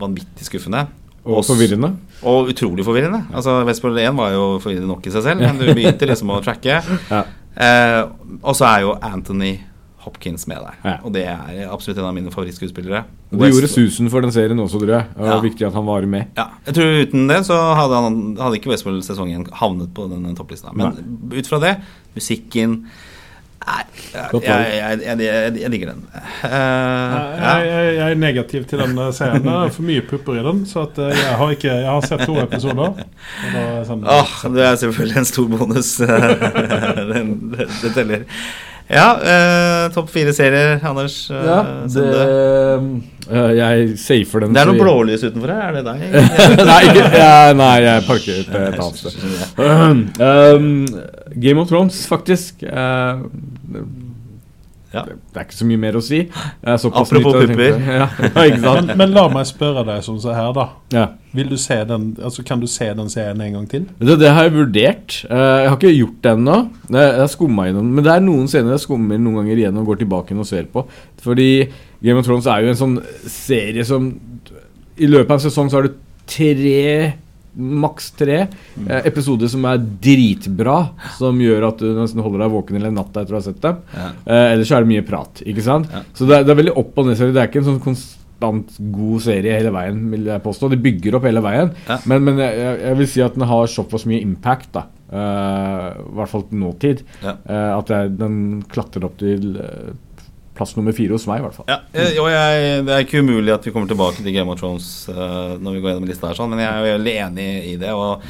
vanvittig 0.00 0.48
skuffende. 0.48 0.86
Og 1.26 1.42
forvirrende. 1.44 1.92
og 2.22 2.48
utrolig 2.52 2.84
forvirrende. 2.86 3.24
Altså 3.34 3.64
Westworld 3.66 3.98
1 3.98 4.14
var 4.16 4.30
jo 4.30 4.44
forvirrende 4.62 4.86
nok 4.92 5.06
i 5.06 5.10
seg 5.10 5.24
selv, 5.26 5.40
men 5.42 5.58
du 5.58 5.72
begynte 5.74 6.06
liksom 6.06 6.30
å 6.30 6.42
tracke. 6.44 6.76
Ja. 7.10 7.22
Eh, 7.56 8.02
og 8.42 8.54
så 8.54 8.66
er 8.68 8.84
jo 8.84 8.92
Anthony 9.02 9.56
Hopkins 10.06 10.44
med 10.46 10.60
der. 10.62 10.76
Ja. 10.86 10.92
Og 11.02 11.10
det 11.16 11.24
er 11.26 11.64
absolutt 11.66 11.98
en 11.98 12.06
av 12.06 12.14
mine 12.14 12.30
favorittskuespillere. 12.30 13.00
Du 13.32 13.40
det 13.40 13.48
gjorde 13.50 13.70
susen 13.72 14.06
for 14.12 14.22
den 14.22 14.30
serien 14.30 14.60
også, 14.62 14.78
tror 14.78 14.92
jeg. 15.00 15.08
Det 15.16 15.24
var 15.24 15.32
Ja. 15.34 15.40
viktig 15.42 15.66
at 15.66 15.74
han 15.74 15.86
var 15.88 16.06
med. 16.06 16.28
Ja, 16.38 16.44
jeg 16.68 16.74
tror 16.76 17.00
Uten 17.02 17.26
det 17.26 17.40
så 17.48 17.56
hadde, 17.74 18.02
han, 18.04 18.20
hadde 18.38 18.60
ikke 18.60 18.70
Westworld 18.70 19.02
sesongen 19.02 19.48
havnet 19.50 19.90
på 19.94 20.06
den 20.12 20.30
topplista. 20.38 20.70
Men 20.78 20.94
ut 21.34 21.46
fra 21.50 21.58
det, 21.58 21.74
musikken 22.14 22.84
Nei, 23.66 23.82
jeg, 25.02 25.20
jeg, 25.20 25.70
digger 25.72 25.90
den. 25.90 26.02
Uh, 26.12 26.50
ja. 26.50 27.54
jeg, 27.64 27.88
jeg 27.96 28.04
er 28.10 28.20
negativ 28.20 28.66
til 28.70 28.82
den 28.82 29.00
serien. 29.16 29.42
Det 29.42 29.56
er 29.56 29.72
for 29.74 29.88
mye 29.88 30.04
pupper 30.06 30.38
i 30.38 30.44
den. 30.46 30.62
Så 30.68 30.84
at 30.86 31.00
eh, 31.02 31.16
jeg 31.16 31.34
har 31.40 31.56
ikke 31.56 31.72
Jeg 31.72 31.88
har 31.88 32.06
sett 32.06 32.22
to 32.28 32.36
episoder. 32.42 33.02
Er 33.48 33.56
det 33.56 33.66
sånn, 33.88 34.06
Åh, 34.06 34.36
det 34.54 34.64
er 34.68 34.78
selvfølgelig 34.84 35.20
en 35.22 35.28
stor 35.32 35.50
bonus. 35.50 35.92
den, 37.12 37.34
det, 37.56 37.68
det 37.82 37.92
teller. 37.96 38.24
Ja, 38.86 39.08
uh, 39.18 39.92
topp 39.94 40.12
fire 40.14 40.32
serier, 40.36 40.78
Anders. 40.86 41.26
Ja, 41.32 41.58
det 41.90 42.06
eh, 42.22 42.90
Jeg 43.26 43.98
safer 43.98 44.44
den. 44.44 44.54
Det 44.54 44.62
er 44.62 44.70
noe 44.70 44.80
blålys 44.80 45.24
utenfor 45.26 45.52
her, 45.52 45.68
er 45.68 45.78
det 45.78 45.84
deg? 45.86 46.16
nei, 46.70 46.80
ikke, 46.92 47.06
ja, 47.18 47.52
nei, 47.58 47.74
jeg 47.84 48.06
parker 48.06 48.40
ut 48.40 48.56
et 48.60 48.80
annet 48.86 49.02
sted. 49.02 50.24
Um, 50.26 50.72
Game 51.44 51.62
of 51.62 51.70
Thrones, 51.72 52.04
faktisk. 52.10 52.62
Uh, 52.62 53.26
Ja. 54.96 55.02
det, 55.04 55.16
er 55.34 55.44
ikke 55.44 55.56
så 55.58 55.66
mye 55.68 55.80
mer 55.80 55.96
å 55.98 56.02
si. 56.04 56.22
Jeg 56.24 56.88
Apropos 56.88 57.36
nytt, 57.36 57.52
pupper. 57.52 57.78
Ja, 58.00 58.06
ikke 58.46 58.60
sant? 58.62 58.90
Men, 58.92 59.00
men 59.02 59.14
la 59.16 59.26
meg 59.32 59.48
spørre 59.48 59.84
deg 59.86 60.04
som 60.06 60.18
så 60.22 60.34
her, 60.36 60.52
da. 60.56 60.66
Ja. 60.94 61.06
Vil 61.36 61.50
du 61.50 61.56
se 61.60 61.76
den, 61.88 62.06
altså 62.22 62.44
Kan 62.46 62.62
du 62.62 62.68
se 62.70 62.86
den 62.96 63.10
serien 63.12 63.42
en 63.44 63.58
gang 63.58 63.66
til? 63.68 63.84
Det, 63.98 64.16
det 64.22 64.30
har 64.32 64.46
jeg 64.48 64.54
vurdert. 64.56 65.18
Eh, 65.26 65.42
jeg 65.64 65.72
har 65.72 65.76
ikke 65.76 65.92
gjort 65.92 66.20
det 66.24 66.32
ennå. 66.38 66.58
Jeg 66.88 67.10
jeg 67.10 67.20
har 67.24 67.32
skumma 67.32 67.66
Men 67.74 68.04
det 68.04 68.14
er 68.14 68.24
noen 68.24 68.48
scener 68.50 68.76
jeg 68.76 68.86
skummer 68.86 69.20
noen 69.20 69.42
ganger 69.42 69.60
igjen 69.64 69.82
og 69.82 69.90
går 69.90 70.00
tilbake 70.04 70.38
og 70.38 70.48
ser 70.48 70.70
på. 70.72 70.86
Fordi 71.22 71.50
Game 72.02 72.18
of 72.20 72.26
Thrones 72.26 72.46
er 72.50 72.64
jo 72.64 72.72
en 72.72 72.80
sånn 72.80 72.96
serie 73.30 73.84
som 73.88 74.10
I 74.96 75.08
løpet 75.08 75.30
av 75.30 75.38
en 75.38 75.44
sesong 75.46 75.70
så 75.72 75.80
har 75.80 75.88
du 75.88 75.94
tre 76.26 77.14
Maks 77.56 78.10
tre 78.18 78.34
eh, 78.42 79.06
episoder 79.08 79.48
som 79.48 79.62
er 79.64 79.78
dritbra, 79.80 80.74
som 81.16 81.38
gjør 81.40 81.70
at 81.70 81.78
du 81.80 81.86
nesten 81.96 82.20
holder 82.20 82.42
deg 82.44 82.50
våken 82.52 82.76
hele 82.76 82.90
natta 82.92 83.22
etter 83.22 83.32
å 83.32 83.38
ha 83.38 83.44
sett 83.46 83.62
dem. 83.64 83.78
Ja. 83.96 84.08
Eh, 84.28 84.50
ellers 84.52 84.68
så 84.68 84.76
er 84.76 84.84
det 84.84 84.90
mye 84.90 85.04
prat. 85.08 85.40
Ikke 85.48 85.64
sant? 85.64 85.88
Ja. 85.88 86.02
Så 86.18 86.28
det 86.28 86.36
er, 86.36 86.44
det 86.44 86.52
er 86.52 86.58
veldig 86.60 86.74
opp 86.82 87.00
og 87.00 87.08
ned-serie. 87.08 87.32
Det 87.32 87.40
er 87.40 87.48
ikke 87.48 87.62
en 87.62 87.68
sånn 87.70 87.80
konstant 87.86 88.76
god 88.98 89.24
serie 89.24 89.56
hele 89.56 89.72
veien, 89.72 90.02
vil 90.12 90.28
jeg 90.28 90.44
påstå. 90.44 90.68
Det 90.74 90.82
bygger 90.84 91.16
opp 91.16 91.24
hele 91.30 91.44
veien. 91.48 91.72
Ja. 91.88 91.96
Men, 92.12 92.26
men 92.28 92.44
jeg, 92.44 92.60
jeg- 92.84 92.98
vil 93.00 93.08
si 93.14 93.24
at 93.24 93.40
den 93.40 93.48
har 93.48 93.72
såpass 93.72 94.04
mye 94.12 94.20
impact, 94.20 94.68
da. 94.76 94.84
Eh, 95.08 95.88
I 95.96 96.14
hvert 96.20 96.34
fall 96.34 96.44
til 96.50 96.60
nåtid. 96.60 97.04
Ja. 97.24 97.38
Uh, 97.48 97.70
at 97.78 97.94
jeg, 97.96 98.12
den 98.20 98.36
klatrer 98.68 99.08
opp 99.08 99.16
til 99.24 99.56
eh, 99.64 99.94
plass 100.56 100.74
nummer 100.78 100.96
fire 100.96 101.16
hos 101.16 101.28
meg, 101.30 101.42
i 101.42 101.46
hvert 101.46 101.58
fall. 101.58 101.68
Ja, 101.70 101.78
eh, 101.92 102.18
og 102.22 102.28
jeg, 102.32 102.82
Det 102.86 102.96
er 102.96 103.06
ikke 103.06 103.22
umulig 103.24 103.54
at 103.54 103.66
vi 103.66 103.72
kommer 103.74 103.90
tilbake 103.90 104.22
til 104.22 104.34
Game 104.34 104.52
of 104.52 104.60
Thrones 104.60 104.90
uh, 105.12 105.54
når 105.60 105.76
vi 105.76 105.80
går 105.84 105.92
gjennom 105.92 106.10
lista, 106.10 106.30
her 106.30 106.38
sånn, 106.38 106.52
men 106.52 106.64
jeg 106.64 106.72
er 106.72 106.92
veldig 106.96 107.16
enig 107.28 107.48
i 107.72 107.74
det. 107.80 107.94
og 107.94 108.24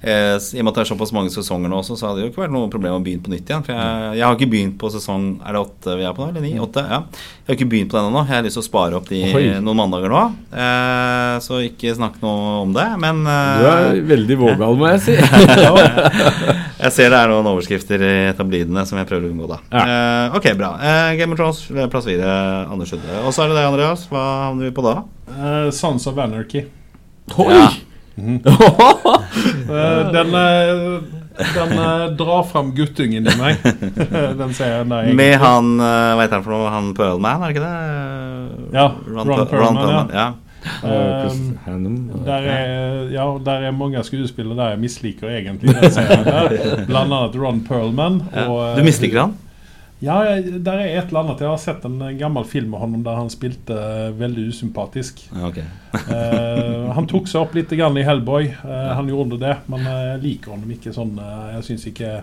eh, 0.00 0.36
I 0.38 0.60
og 0.60 0.66
med 0.66 0.70
at 0.72 0.78
det 0.78 0.82
er 0.84 0.90
såpass 0.92 1.12
mange 1.16 1.32
sesonger 1.34 1.70
nå, 1.70 1.80
også, 1.82 1.96
så 1.98 2.08
hadde 2.08 2.20
det 2.20 2.26
jo 2.26 2.32
ikke 2.32 2.44
vært 2.44 2.54
noe 2.54 2.70
problem 2.72 2.98
å 2.98 3.02
begynne 3.04 3.24
på 3.24 3.32
nytt 3.32 3.50
igjen. 3.50 3.64
For 3.66 3.74
jeg, 3.74 4.12
jeg 4.18 4.26
har 4.26 4.36
ikke 4.38 4.50
begynt 4.52 4.76
på 4.80 4.90
sesong 4.94 5.26
Er 5.42 5.56
det 5.56 5.62
åtte 5.64 5.96
vi 5.98 6.06
er 6.06 6.14
på 6.16 6.22
nå? 6.24 6.28
Eller 6.32 6.44
ni? 6.44 6.52
Åtte? 6.62 6.84
Ja. 6.86 7.00
Jeg 7.08 7.50
har 7.50 7.58
ikke 7.58 7.70
begynt 7.72 7.92
på 7.92 7.98
den 7.98 8.10
ennå. 8.10 8.22
Jeg 8.28 8.36
har 8.36 8.46
lyst 8.46 8.58
til 8.58 8.64
å 8.64 8.68
spare 8.68 8.98
opp 8.98 9.08
de 9.08 9.22
Oi. 9.32 9.44
noen 9.64 9.80
mandager 9.80 10.12
nå. 10.12 10.22
Eh, 10.52 11.34
så 11.44 11.62
ikke 11.66 11.94
snakk 11.96 12.20
noe 12.24 12.58
om 12.62 12.76
det. 12.76 12.86
Men 13.02 13.22
eh, 13.24 13.62
Du 13.62 13.68
er 13.72 14.02
veldig 14.12 14.38
vågal, 14.44 14.78
må 14.78 14.92
jeg 14.92 15.04
si. 15.06 15.16
jeg 16.84 16.94
ser 16.94 17.12
det 17.14 17.18
er 17.22 17.32
noen 17.32 17.50
overskrifter 17.54 18.04
i 18.04 18.14
tabloidene 18.38 18.84
som 18.88 19.00
jeg 19.00 19.08
prøver 19.08 19.28
å 19.28 19.32
unngå, 19.32 19.50
da. 19.50 19.60
Eh, 19.82 20.38
ok, 20.38 20.50
bra. 20.60 20.74
Eh, 20.78 21.16
Game 21.20 21.34
of 21.34 21.40
Thrones, 21.40 21.64
plass 21.90 22.06
fire, 22.10 22.38
Anders 22.68 22.92
Sunde. 22.94 23.20
Og 23.24 23.32
så 23.34 23.44
er 23.46 23.52
det 23.52 23.58
deg, 23.60 23.70
Andreas. 23.72 24.06
Hva 24.12 24.24
havner 24.48 24.68
vi 24.68 24.76
på 24.76 24.84
da? 24.86 24.98
Uh, 25.28 25.68
Sons 25.74 26.06
of 26.08 26.18
Anarchy. 26.20 26.66
Oi! 27.36 27.52
Ja. 27.52 27.68
Eh, 29.68 30.12
den 30.12 30.34
eh, 30.34 31.00
den 31.54 31.72
eh, 31.78 32.04
drar 32.18 32.42
fram 32.48 32.70
guttungen 32.74 33.26
i 33.28 33.34
meg. 33.38 33.58
den 34.40 34.54
serien 34.56 34.88
der. 34.90 35.10
Med 35.14 35.36
han 35.38 35.68
Hva 35.78 36.22
heter 36.24 36.38
han 36.40 36.44
for 36.46 36.54
noe? 36.56 36.70
Han 36.72 36.88
Perlman, 36.96 37.44
er 37.44 37.52
det 37.52 37.56
ikke 37.56 37.66
det? 37.68 38.76
Ja, 38.78 38.86
Ron, 39.06 39.28
Ron 39.28 39.34
Per- 39.36 39.50
Perlman, 39.52 40.10
ja. 40.14 40.28
Eh, 40.82 41.28
Chris 41.28 41.36
Um, 41.68 42.10
Der 42.26 42.42
er, 42.48 43.10
ja, 43.12 43.24
der 43.44 43.66
er 43.68 43.74
mange 43.76 44.00
skuespillere 44.04 44.56
der 44.58 44.70
jeg 44.72 44.80
misliker 44.82 45.28
egentlig 45.30 45.74
den 45.76 45.92
serien 45.94 46.24
der. 46.26 46.48
Blant 46.88 47.12
annet 47.12 47.36
Ron 47.38 47.60
Perlman. 47.68 48.22
Ja. 48.34 48.46
Og, 48.48 48.78
Du 48.78 48.82
misliker 48.88 49.20
han? 49.26 49.36
Ja, 49.98 50.18
der 50.40 50.78
er 50.78 50.92
et 51.00 51.10
eller 51.10 51.24
annet. 51.24 51.40
Jeg 51.42 51.50
har 51.50 51.58
sett 51.58 51.86
en 51.88 51.98
gammel 52.18 52.44
film 52.46 52.70
med 52.70 52.82
ham 52.84 52.98
der 53.02 53.18
han 53.18 53.30
spilte 53.32 53.74
eh, 53.74 54.10
veldig 54.18 54.48
usympatisk. 54.52 55.26
Okay. 55.32 55.48
ok. 55.50 55.64
Eh, 55.98 56.90
han 56.94 57.06
tok 57.08 57.26
seg 57.28 57.42
opp 57.42 57.54
litt 57.56 57.72
i 57.72 57.78
Hellboy. 57.80 58.44
Eh, 58.46 58.90
han 58.94 59.08
gjorde 59.10 59.38
det, 59.40 59.54
men 59.72 59.86
jeg 59.88 60.20
liker 60.22 60.54
ham 60.54 60.68
ikke 60.70 60.92
sånn. 60.94 61.16
jeg 61.54 61.64
syns 61.64 61.86
ikke 61.88 62.20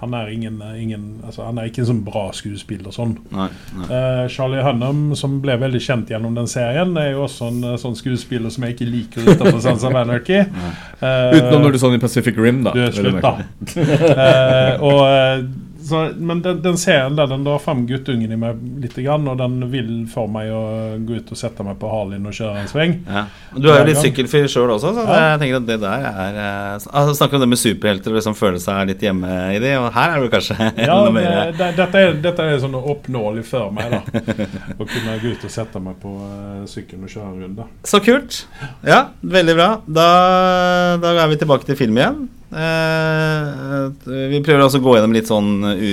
Han 0.00 0.14
er 0.14 0.30
ingen, 0.30 0.62
ingen 0.78 1.04
altså, 1.26 1.42
Han 1.42 1.58
er 1.58 1.68
ikke 1.68 1.82
en 1.82 1.88
sånn 1.90 2.02
bra 2.06 2.24
skuespiller 2.32 2.94
sånn. 2.94 3.16
Nei. 3.34 3.48
nei. 3.76 3.86
Uh, 3.90 4.24
Charlie 4.30 4.62
Hunnam, 4.62 5.14
som 5.18 5.38
ble 5.42 5.56
veldig 5.58 5.80
kjent 5.82 6.10
gjennom 6.12 6.36
den 6.38 6.50
serien, 6.50 6.96
er 6.98 7.12
jo 7.12 7.24
også 7.26 7.50
en 7.52 7.78
sånn 7.82 7.96
skuespiller 7.98 8.52
som 8.54 8.66
jeg 8.66 8.76
ikke 8.76 8.90
liker 8.90 9.30
utenfor 9.32 9.62
Sons 9.64 9.86
of 9.86 9.94
Anarchy. 9.94 10.42
Uh, 10.98 11.30
Utenom 11.30 11.62
når 11.62 11.76
du 11.76 11.78
så 11.78 11.92
den 11.92 12.00
i 12.00 12.02
Pacific 12.02 12.38
Rim, 12.42 12.64
da. 12.66 12.72
du, 12.74 12.80
slutt, 12.90 13.20
da. 13.22 13.36
uh, 13.78 14.82
og, 14.88 15.67
så, 15.88 16.02
men 16.14 16.42
den, 16.44 16.60
den 16.64 16.78
serien 16.80 17.16
der 17.18 17.28
den 17.30 17.44
drar 17.46 17.60
fram 17.62 17.84
guttungen 17.88 18.32
i 18.34 18.38
meg 18.38 18.60
litt, 18.82 18.96
og 18.98 19.38
den 19.38 19.58
vil 19.72 19.90
få 20.10 20.26
meg 20.30 20.50
å 20.52 20.62
gå 21.06 21.18
ut 21.20 21.32
og 21.34 21.40
sette 21.40 21.64
meg 21.66 21.78
på 21.80 21.90
Harlien 21.90 22.26
og 22.28 22.36
kjøre 22.36 22.62
en 22.62 22.70
sving. 22.70 22.94
Ja. 23.08 23.24
Du 23.54 23.68
er 23.70 23.82
jo 23.82 23.88
litt 23.90 24.00
sykkelfyr 24.02 24.48
sjøl 24.50 24.72
også, 24.74 24.94
så 24.96 25.04
Ja. 25.08 25.18
jeg 25.32 25.40
tenker 25.42 25.60
at 25.60 25.66
det 25.68 25.78
der 25.82 26.06
er 26.08 26.40
eh, 26.44 26.72
altså, 26.76 27.16
Snakker 27.18 27.38
om 27.38 27.44
det 27.44 27.48
med 27.48 27.60
superhelter 27.60 28.12
og 28.12 28.18
liksom 28.20 28.36
føle 28.38 28.60
seg 28.62 28.92
litt 28.92 29.02
hjemme 29.02 29.32
i 29.54 29.58
det, 29.62 29.74
og 29.80 29.90
her 29.94 30.16
er 30.16 30.24
du 30.24 30.30
kanskje 30.32 30.56
Ja, 30.88 30.98
enda 30.98 31.12
mer 31.14 31.52
det, 31.58 31.70
dette, 31.78 32.04
er, 32.04 32.16
dette 32.22 32.48
er 32.48 32.62
sånn 32.62 32.76
oppnåelig 32.78 33.44
for 33.48 33.74
meg, 33.74 33.92
da. 33.92 34.24
Å 34.78 34.86
kunne 34.88 35.18
gå 35.22 35.34
ut 35.34 35.46
og 35.48 35.52
sette 35.52 35.82
meg 35.82 35.98
på 36.02 36.14
uh, 36.20 36.64
sykkelen 36.70 37.06
og 37.06 37.12
kjøre 37.12 37.28
en 37.32 37.44
runde. 37.46 37.68
Så 37.88 38.00
kult. 38.04 38.42
Ja, 38.86 39.08
veldig 39.22 39.56
bra. 39.58 39.70
Da, 39.86 40.08
da 41.02 41.14
er 41.24 41.30
vi 41.32 41.40
tilbake 41.40 41.68
til 41.68 41.78
film 41.78 41.98
igjen. 41.98 42.26
Eh, 42.48 43.88
vi 44.32 44.40
prøver 44.40 44.62
altså 44.64 44.80
å 44.80 44.84
gå 44.86 44.94
gjennom 44.96 45.16
litt 45.16 45.28
sånn 45.28 45.50
u, 45.68 45.90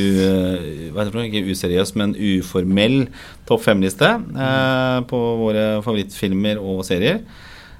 hva 0.93 1.03
heter 1.03 1.17
det, 1.17 1.25
ikke 1.27 1.51
useriøs, 1.55 1.95
men 1.99 2.15
uformell 2.15 3.01
topp 3.49 3.65
fem-liste 3.65 4.13
eh, 4.15 4.99
på 5.09 5.21
våre 5.41 5.65
favorittfilmer 5.85 6.61
og 6.63 6.83
serier. 6.87 7.23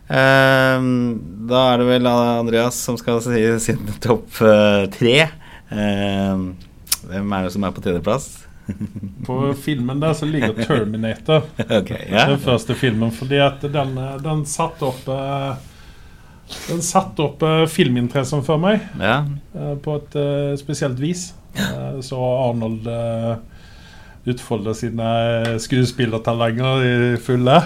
Eh, 0.05 0.89
da 1.49 1.61
er 1.71 1.81
det 1.81 1.89
vel 1.89 2.09
Andreas 2.11 2.79
som 2.87 2.99
skal 2.99 3.23
si 3.25 3.45
sin 3.63 3.85
topp 4.05 4.41
eh, 4.43 4.87
tre. 4.95 5.17
Eh, 5.71 6.43
hvem 7.05 7.37
er 7.37 7.47
det 7.47 7.53
som 7.55 7.65
er 7.65 7.75
på 7.75 7.85
tredjeplass? 7.85 8.27
På 9.25 9.53
filmen 9.53 9.99
der 10.01 10.13
så 10.17 10.25
ligger 10.25 10.53
Terminator. 10.57 11.43
Okay, 11.63 12.09
yeah. 12.09 12.29
Den 12.29 12.39
første 12.41 12.75
filmen, 12.75 13.11
fordi 13.13 13.37
at 13.37 13.61
den, 13.61 13.97
eh, 13.97 14.17
den 14.23 14.45
satte 14.49 14.89
opp 14.89 15.07
eh, 15.09 15.55
Den 16.67 16.83
satte 16.85 17.25
opp 17.25 17.43
uh, 17.45 17.63
filminteressen 17.69 18.43
for 18.45 18.61
meg 18.61 18.83
ja. 19.01 19.23
uh, 19.55 19.73
på 19.81 19.97
et 19.97 20.17
uh, 20.19 20.53
spesielt 20.59 21.01
vis. 21.01 21.31
Så 22.03 22.17
Arnold 22.19 22.87
uh, 22.91 23.37
utfolde 24.25 24.73
sine 24.77 25.09
skuespillertalenter 25.61 25.85
skuespillertalanger 25.85 26.85
i 26.85 27.17
fulle. 27.21 27.61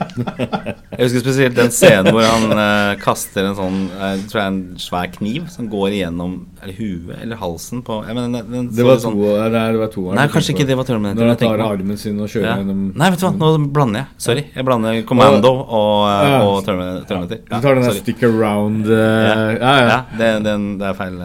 Jeg 0.00 1.04
husker 1.06 1.22
spesielt 1.22 1.56
den 1.56 1.70
scenen 1.72 2.08
hvor 2.14 2.24
han 2.24 2.52
eh, 2.54 2.92
kaster 3.00 3.46
en 3.50 3.56
sånn 3.56 3.76
jeg 3.90 4.22
tror 4.30 4.40
jeg 4.40 4.50
en 4.50 4.60
svær 4.80 5.10
kniv 5.12 5.46
som 5.52 5.68
går 5.70 5.96
igjennom 5.98 6.34
eller 6.62 6.76
huet 6.78 7.20
eller 7.20 7.40
halsen 7.40 7.82
på 7.86 7.98
jeg 8.08 8.16
mener, 8.16 8.40
den, 8.40 8.50
den 8.54 8.70
Det 8.76 8.86
var 8.86 9.00
sånn, 9.02 9.16
to, 9.18 9.28
nei, 9.52 9.64
det 9.76 9.80
var 9.82 9.92
toeren. 9.92 10.18
Nei, 10.18 10.26
kanskje 10.32 10.54
ikke 10.54 10.66
det 10.70 10.76
var 10.80 10.88
tørre 10.88 11.02
minutter. 11.04 11.20
Når 11.20 11.32
han 11.34 11.40
tar 11.42 11.64
armen 11.66 12.00
sin 12.00 12.20
og 12.20 12.32
kjører 12.32 12.48
Ja. 12.48 12.56
gjennom 12.62 12.82
Nei, 13.00 13.10
vet 13.12 13.22
du 13.22 13.26
hva, 13.26 13.32
nå 13.42 13.70
blander 13.76 14.02
jeg. 14.02 14.08
Sorry. 14.26 14.44
Jeg 14.56 14.66
blander 14.70 15.02
Commando 15.08 15.52
og, 15.60 15.94
eh, 16.08 16.30
Ja. 16.30 16.40
og 16.48 16.64
Terminator. 16.66 17.20
Ja. 17.20 17.40
Du 17.44 17.60
tar 17.60 17.74
den 17.74 17.84
der 17.84 17.90
sorry. 17.90 18.02
stick 18.04 18.24
around 18.26 18.88
uh, 18.88 18.96
Ja, 18.96 19.54
ja. 19.60 19.86
Ja, 19.90 20.00
det, 20.18 20.30
den, 20.48 20.66
det 20.80 20.90
er 20.90 20.98
feil. 20.98 21.20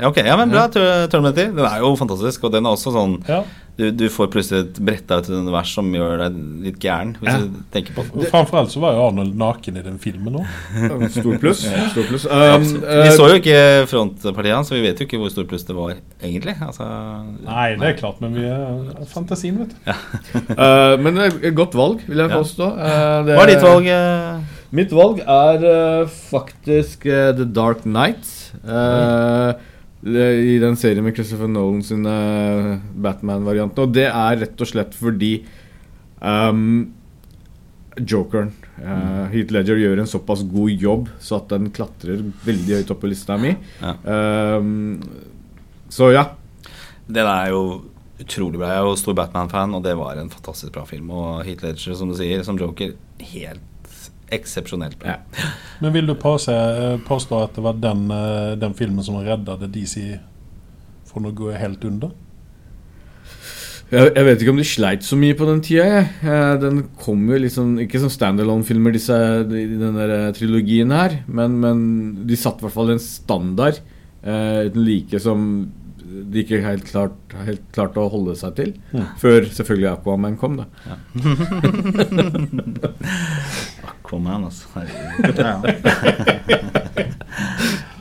Eh. 0.00 0.04
Ja, 0.04 0.08
Ok, 0.10 0.22
ja, 0.26 0.36
men 0.40 0.50
bra. 0.50 0.66
Ter- 0.68 1.06
Terminator. 1.12 1.52
Den 1.56 1.66
er 1.66 1.78
jo 1.84 1.94
fantastisk, 2.00 2.44
og 2.44 2.52
den 2.56 2.64
er 2.66 2.70
også 2.76 2.92
sånn 2.96 3.18
Ja. 3.28 3.42
Du, 3.80 3.86
du 3.96 4.08
får 4.12 4.26
plutselig 4.28 4.58
et 4.66 4.78
bretta 4.84 5.16
ut 5.22 5.28
et 5.30 5.36
univers 5.40 5.70
som 5.72 5.86
gjør 5.94 6.18
deg 6.20 6.34
litt 6.66 6.78
gæren, 6.82 7.14
hvis 7.16 7.30
Ja. 7.32 7.38
du 7.46 7.62
tenker 7.72 7.94
på 7.96 8.02
det. 8.12 8.28
Framfor 8.28 8.58
alt 8.60 8.68
så 8.74 8.80
var 8.82 8.92
jo 8.92 9.06
Arnold 9.06 9.32
naken 9.40 9.78
i 9.78 9.84
den 9.86 9.96
filmen 10.02 10.34
òg. 10.36 11.08
Stor 11.14 11.38
pluss. 11.40 11.62
Stor 11.94 12.04
pluss. 12.10 12.26
Um, 12.26 12.66
eh, 12.84 13.06
Vi 13.06 13.14
så 13.16 13.28
jo 13.30 13.38
ikke 13.38 13.86
frontpartiet 13.88 14.52
hans, 14.58 14.68
så 14.68 14.76
vi 14.76 14.82
vet 14.84 15.00
jo 15.00 15.06
ikke 15.06 15.16
hvor 15.22 15.32
stor 15.32 15.48
pluss 15.48 15.64
det 15.64 15.76
var 15.78 15.94
egentlig. 16.20 16.58
Altså, 16.60 16.84
Nei, 17.46 17.70
det 17.80 17.88
er 17.88 17.96
klart, 18.02 18.20
men 18.20 18.36
vi 18.36 18.44
er 18.50 19.06
fantasien, 19.08 19.62
vet 19.62 19.72
du. 19.72 20.54
uh, 20.60 20.98
men 21.02 21.14
det 21.16 21.24
er 21.30 21.48
et 21.48 21.56
godt 21.56 21.72
valg, 21.78 22.04
vil 22.10 22.18
jeg 22.20 22.34
påstå. 22.36 22.68
Eh, 22.76 23.24
det- 23.30 23.38
Hva 23.38 23.46
er 23.46 23.54
ditt 23.54 23.64
valg? 23.64 23.88
Uh, 23.88 24.56
Mitt 24.76 24.92
valg 24.94 25.18
er 25.24 25.64
uh, 25.66 26.06
faktisk 26.30 27.06
uh, 27.08 27.32
The 27.32 27.48
Dark 27.48 27.80
Knight. 27.88 28.28
Eh, 28.60 29.52
I 30.00 30.56
den 30.62 30.78
serien 30.80 31.04
med 31.04 31.12
Christopher 31.16 31.50
Nolan 31.50 31.82
sin 31.84 32.06
eh, 32.08 32.70
Batman-variant. 33.04 33.76
Og 33.82 33.92
det 33.92 34.06
er 34.08 34.38
rett 34.40 34.64
og 34.64 34.70
slett 34.70 34.96
fordi 34.96 35.34
um, 36.24 36.88
Jokeren 38.00 38.52
uh, 38.80 39.26
Heath 39.32 39.52
Ledger 39.52 39.76
gjør 39.76 40.00
en 40.00 40.08
såpass 40.08 40.46
god 40.48 40.70
jobb 40.86 41.10
så 41.20 41.40
at 41.40 41.52
den 41.52 41.68
klatrer 41.74 42.22
veldig 42.46 42.78
høyt 42.80 42.92
opp 42.94 43.02
på 43.02 43.10
lista 43.12 43.36
mi. 43.40 43.52
Ja. 43.82 43.96
Um, 44.56 45.02
så 45.92 46.12
ja. 46.14 46.30
Den 47.10 47.26
er 47.26 47.50
jo 47.52 47.64
utrolig 48.20 48.60
bra. 48.60 48.70
Jeg 48.70 48.80
er 48.80 48.88
jo 48.88 48.98
stor 49.00 49.16
Batman-fan, 49.18 49.74
og 49.76 49.84
det 49.84 49.96
var 49.98 50.16
en 50.20 50.32
fantastisk 50.32 50.72
bra 50.76 50.86
film. 50.88 51.10
Og 51.12 51.42
Heath 51.44 51.66
Ledger, 51.66 51.96
som 51.98 52.08
du 52.08 52.16
sier, 52.16 52.44
som 52.46 52.58
Joker, 52.60 52.94
helt 53.34 53.66
eksepsjonelt 54.34 54.98
bra. 55.00 55.16
ja. 55.16 55.52
Men 55.80 55.94
vil 55.94 56.06
du 56.08 56.14
påse, 56.14 56.52
påstå 57.06 57.44
at 57.44 57.54
det 57.56 57.62
var 57.64 57.78
den, 57.80 58.10
eh, 58.10 58.56
den 58.60 58.74
filmen 58.74 59.04
som 59.04 59.16
redda 59.24 59.56
DC 59.66 60.18
fra 61.10 61.22
å 61.26 61.32
gå 61.34 61.52
helt 61.56 61.84
under? 61.84 62.10
Jeg, 63.90 64.12
jeg 64.14 64.26
vet 64.26 64.42
ikke 64.42 64.52
om 64.54 64.60
de 64.60 64.66
sleit 64.68 65.02
så 65.02 65.16
mye 65.18 65.34
på 65.34 65.46
den 65.48 65.62
tida. 65.66 65.86
Jeg. 65.88 66.10
Eh, 66.22 66.52
Den 66.62 66.82
kom 67.00 67.24
jo 67.26 67.40
liksom 67.42 67.72
Ikke 67.82 67.98
som 67.98 68.12
standalone-filmer, 68.12 68.94
disse 68.94 69.16
i 69.50 69.64
den 69.80 69.96
der 69.98 70.12
eh, 70.14 70.32
trilogien 70.36 70.94
her, 70.94 71.24
men, 71.26 71.58
men 71.62 71.80
de 72.28 72.38
satte 72.38 72.62
i 72.62 72.68
hvert 72.68 72.76
fall 72.76 72.94
en 72.94 73.02
standard 73.02 73.80
eh, 74.22 74.70
like 74.76 75.18
som 75.18 75.72
de 76.32 76.38
ikke 76.44 76.60
helt 76.64 76.84
klart, 76.88 77.16
helt 77.46 77.64
klarte 77.74 77.98
å 78.02 78.10
holde 78.12 78.34
seg 78.38 78.50
til. 78.58 78.70
Før 79.22 79.40
selvfølgelig 79.48 79.90
Aquaman 79.94 80.36
kom, 80.40 80.52
da. 80.60 80.66
Aquaman, 83.90 84.44
altså. 84.50 84.64
Herregud. 84.74 85.40
Ja. 85.40 85.54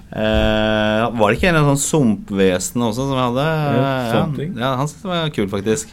Eh, 0.09 1.03
var 1.13 1.29
det 1.29 1.35
ikke 1.37 1.49
en 1.51 1.53
eller 1.53 1.67
annen 1.67 1.77
sånn 1.77 2.01
sumpvesen 2.01 2.81
også 2.81 3.03
som 3.11 3.17
hadde 3.19 3.43
Ja, 3.45 4.23
ja, 4.57 4.69
han 4.79 4.87
syntes 4.89 5.03
det 5.03 5.09
var 5.11 5.29
kult, 5.35 5.51
faktisk. 5.53 5.91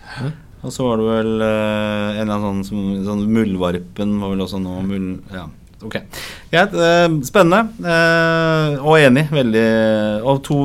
Og 0.65 0.73
så 0.73 0.81
var 0.87 0.97
det 1.03 1.09
vel 1.11 1.33
eh, 1.45 2.17
en 2.17 2.25
eller 2.25 2.33
annen 2.39 2.65
sånn, 2.65 3.05
sånn 3.05 3.27
Muldvarpen 3.29 4.15
var 4.23 4.33
vel 4.33 4.41
også 4.47 4.57
noe 4.65 4.81
Mul, 4.89 5.07
Ja, 5.35 5.45
ok. 5.83 5.97
Greit. 6.53 6.75
eh, 6.75 7.07
spennende. 7.27 7.69
eh, 7.85 8.81
og 8.81 8.99
enig. 9.01 9.27
Veldig 9.33 9.69
Og 10.25 10.43
to 10.47 10.59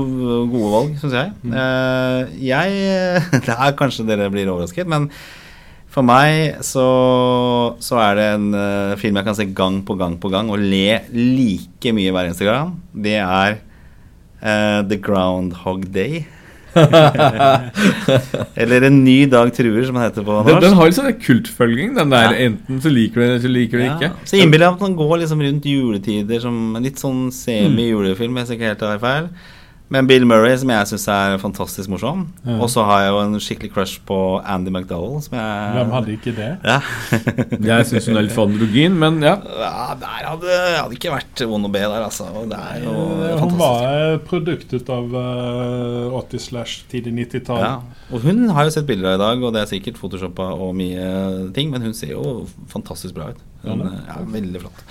gode 0.52 0.72
valg, 0.76 0.98
syns 1.02 1.18
jeg. 1.18 1.32
Eh, 1.52 2.34
jeg 2.48 3.22
Det 3.48 3.56
er 3.58 3.78
kanskje 3.80 4.08
dere 4.08 4.32
blir 4.34 4.52
overrasket, 4.52 4.88
men 4.88 5.10
for 5.92 6.08
meg 6.08 6.62
så, 6.64 6.86
så 7.84 7.98
er 8.00 8.16
det 8.16 8.28
en 8.38 8.46
film 8.96 9.18
jeg 9.20 9.28
kan 9.28 9.36
se 9.36 9.46
gang 9.52 9.82
på 9.84 9.98
gang 10.00 10.16
på 10.24 10.30
gang 10.32 10.48
og 10.48 10.62
le 10.64 11.02
like 11.12 11.92
mye 11.92 12.14
hver 12.16 12.30
eneste 12.30 12.48
gang. 12.48 12.78
Det 12.96 13.18
er 13.20 13.58
uh, 14.40 14.80
The 14.88 14.96
Groundhog 14.96 15.90
Day. 15.92 16.24
Eller 18.62 18.86
En 18.88 19.00
ny 19.04 19.18
dag 19.32 19.52
truer, 19.56 19.84
som 19.88 19.96
den 19.98 20.04
heter 20.06 20.26
på 20.26 20.36
norsk. 20.38 20.62
den 20.64 20.76
har 20.78 20.90
jo 20.90 20.96
sånn 20.98 21.14
kultfølging, 21.22 21.96
den 21.98 22.14
der. 22.14 22.32
Ja. 22.36 22.50
Enten 22.50 22.82
så 22.84 22.92
liker 22.94 23.16
du 23.20 23.24
den, 23.26 23.30
eller 23.34 23.44
så 23.46 23.52
liker 23.52 23.78
du 23.78 23.84
den 23.84 23.90
Ja, 23.92 23.98
ikke. 23.98 24.12
så 24.32 24.40
innbiller 24.40 24.68
jeg 24.68 24.76
meg 24.76 24.82
at 24.82 24.86
den 24.88 25.00
går 25.02 25.16
liksom 25.24 25.44
rundt 25.48 25.66
juletider 25.72 26.44
som 26.44 26.60
en 26.80 26.84
litt 26.88 27.02
sånn 27.02 27.24
semi-julefilm, 27.36 28.38
hvis 28.40 28.54
jeg 28.54 28.60
ikke 28.62 28.72
helt 28.72 28.84
tar 28.86 29.02
feil. 29.04 29.30
Men 29.92 30.08
Bill 30.08 30.24
Murray, 30.24 30.54
som 30.56 30.70
jeg 30.72 30.88
syns 30.88 31.06
er 31.12 31.34
fantastisk 31.42 31.92
morsom. 31.92 32.22
Ja. 32.46 32.56
Og 32.64 32.70
så 32.72 32.86
har 32.88 33.02
jeg 33.04 33.12
jo 33.12 33.18
en 33.26 33.42
skikkelig 33.44 33.72
crush 33.74 34.00
på 34.08 34.18
Andy 34.40 34.72
McDowell, 34.72 35.18
som 35.26 35.36
jeg 35.36 35.74
Hvem 35.76 35.92
hadde 35.98 36.14
ikke 36.16 36.34
det? 36.38 36.50
Ja. 36.64 36.78
Jeg 37.72 37.88
syns 37.90 38.08
hun 38.08 38.20
er 38.20 38.26
litt 38.26 38.36
for 38.36 38.48
androgyn, 38.48 38.96
men 39.02 39.20
ja. 39.24 39.34
ja 39.60 39.98
der 40.00 40.30
hadde 40.30 40.56
hadde 40.78 40.96
ikke 40.96 41.12
vært 41.14 41.44
vond 41.52 41.68
å 41.68 41.72
be 41.74 41.82
der, 41.84 42.06
altså. 42.08 42.30
Og 42.40 42.48
det 42.52 42.60
er 42.72 42.86
jo 42.86 42.96
Eh, 43.22 43.36
Hun 43.42 43.58
var 43.60 43.84
eh, 43.88 44.18
produktet 44.28 44.90
av 44.92 45.12
eh, 45.18 46.16
80- 46.22 46.44
slash 46.48 46.86
tidlig 46.92 47.28
90-tall. 47.28 47.62
Ja. 47.64 47.74
Og 48.12 48.24
hun 48.26 48.48
har 48.56 48.68
jo 48.68 48.74
sett 48.76 48.88
bilder 48.90 49.14
av 49.14 49.20
i 49.20 49.22
dag, 49.24 49.44
og 49.46 49.54
det 49.56 49.64
er 49.64 49.72
sikkert 49.72 50.00
photoshoppa 50.02 50.52
og 50.56 50.74
mye 50.78 51.52
ting, 51.56 51.72
men 51.74 51.86
hun 51.86 51.96
ser 51.98 52.16
jo 52.16 52.46
fantastisk 52.72 53.16
bra 53.18 53.32
ut. 53.34 53.44
Hun, 53.66 53.84
Ja, 53.86 53.92
ja, 54.08 54.22
veldig 54.26 54.64
flott. 54.64 54.86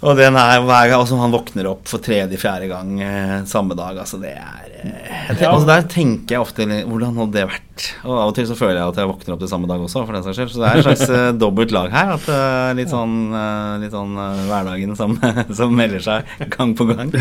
Og 0.00 0.16
den 0.16 0.32
er 0.40 0.62
hver 0.64 0.86
gang 0.88 0.96
altså, 1.02 1.18
han 1.20 1.32
våkner 1.34 1.66
opp 1.74 1.88
for 1.90 2.00
tredje-fjerde 2.00 2.70
gang 2.70 2.92
eh, 3.04 3.32
samme 3.50 3.76
dag. 3.76 3.98
Altså, 4.00 4.16
det 4.22 4.30
er 4.32 4.70
eh, 4.80 5.26
tenker, 5.28 5.42
Ja. 5.44 5.50
altså, 5.52 5.66
Der 5.68 5.82
tenker 5.92 6.36
jeg 6.38 6.40
ofte 6.40 6.64
Hvordan 6.64 7.18
hadde 7.20 7.34
det 7.36 7.42
vært? 7.50 7.88
Og 8.08 8.14
av 8.16 8.30
og 8.30 8.34
til 8.38 8.48
så 8.48 8.56
føler 8.56 8.78
jeg 8.80 8.94
at 8.94 9.00
jeg 9.02 9.10
våkner 9.10 9.34
opp 9.36 9.42
til 9.44 9.50
samme 9.52 9.68
dag 9.68 9.84
også, 9.84 10.06
for 10.08 10.16
den 10.16 10.24
saks 10.24 10.40
skyld. 10.40 10.54
Så 10.54 10.62
det 10.62 10.70
er 10.70 10.80
et 10.80 10.88
slags 10.88 11.12
eh, 11.18 11.26
dobbelt 11.44 11.74
lag 11.76 11.92
her. 11.92 12.14
At 12.16 12.30
eh, 12.32 12.70
litt 12.80 12.92
sånn, 12.94 13.18
eh, 13.42 13.74
litt 13.84 13.92
sånn 13.96 14.16
eh, 14.24 14.40
hverdagen 14.48 14.96
som, 14.96 15.18
som 15.60 15.76
melder 15.76 16.06
seg 16.08 16.32
gang 16.56 16.72
på 16.80 16.88
gang. 16.94 17.12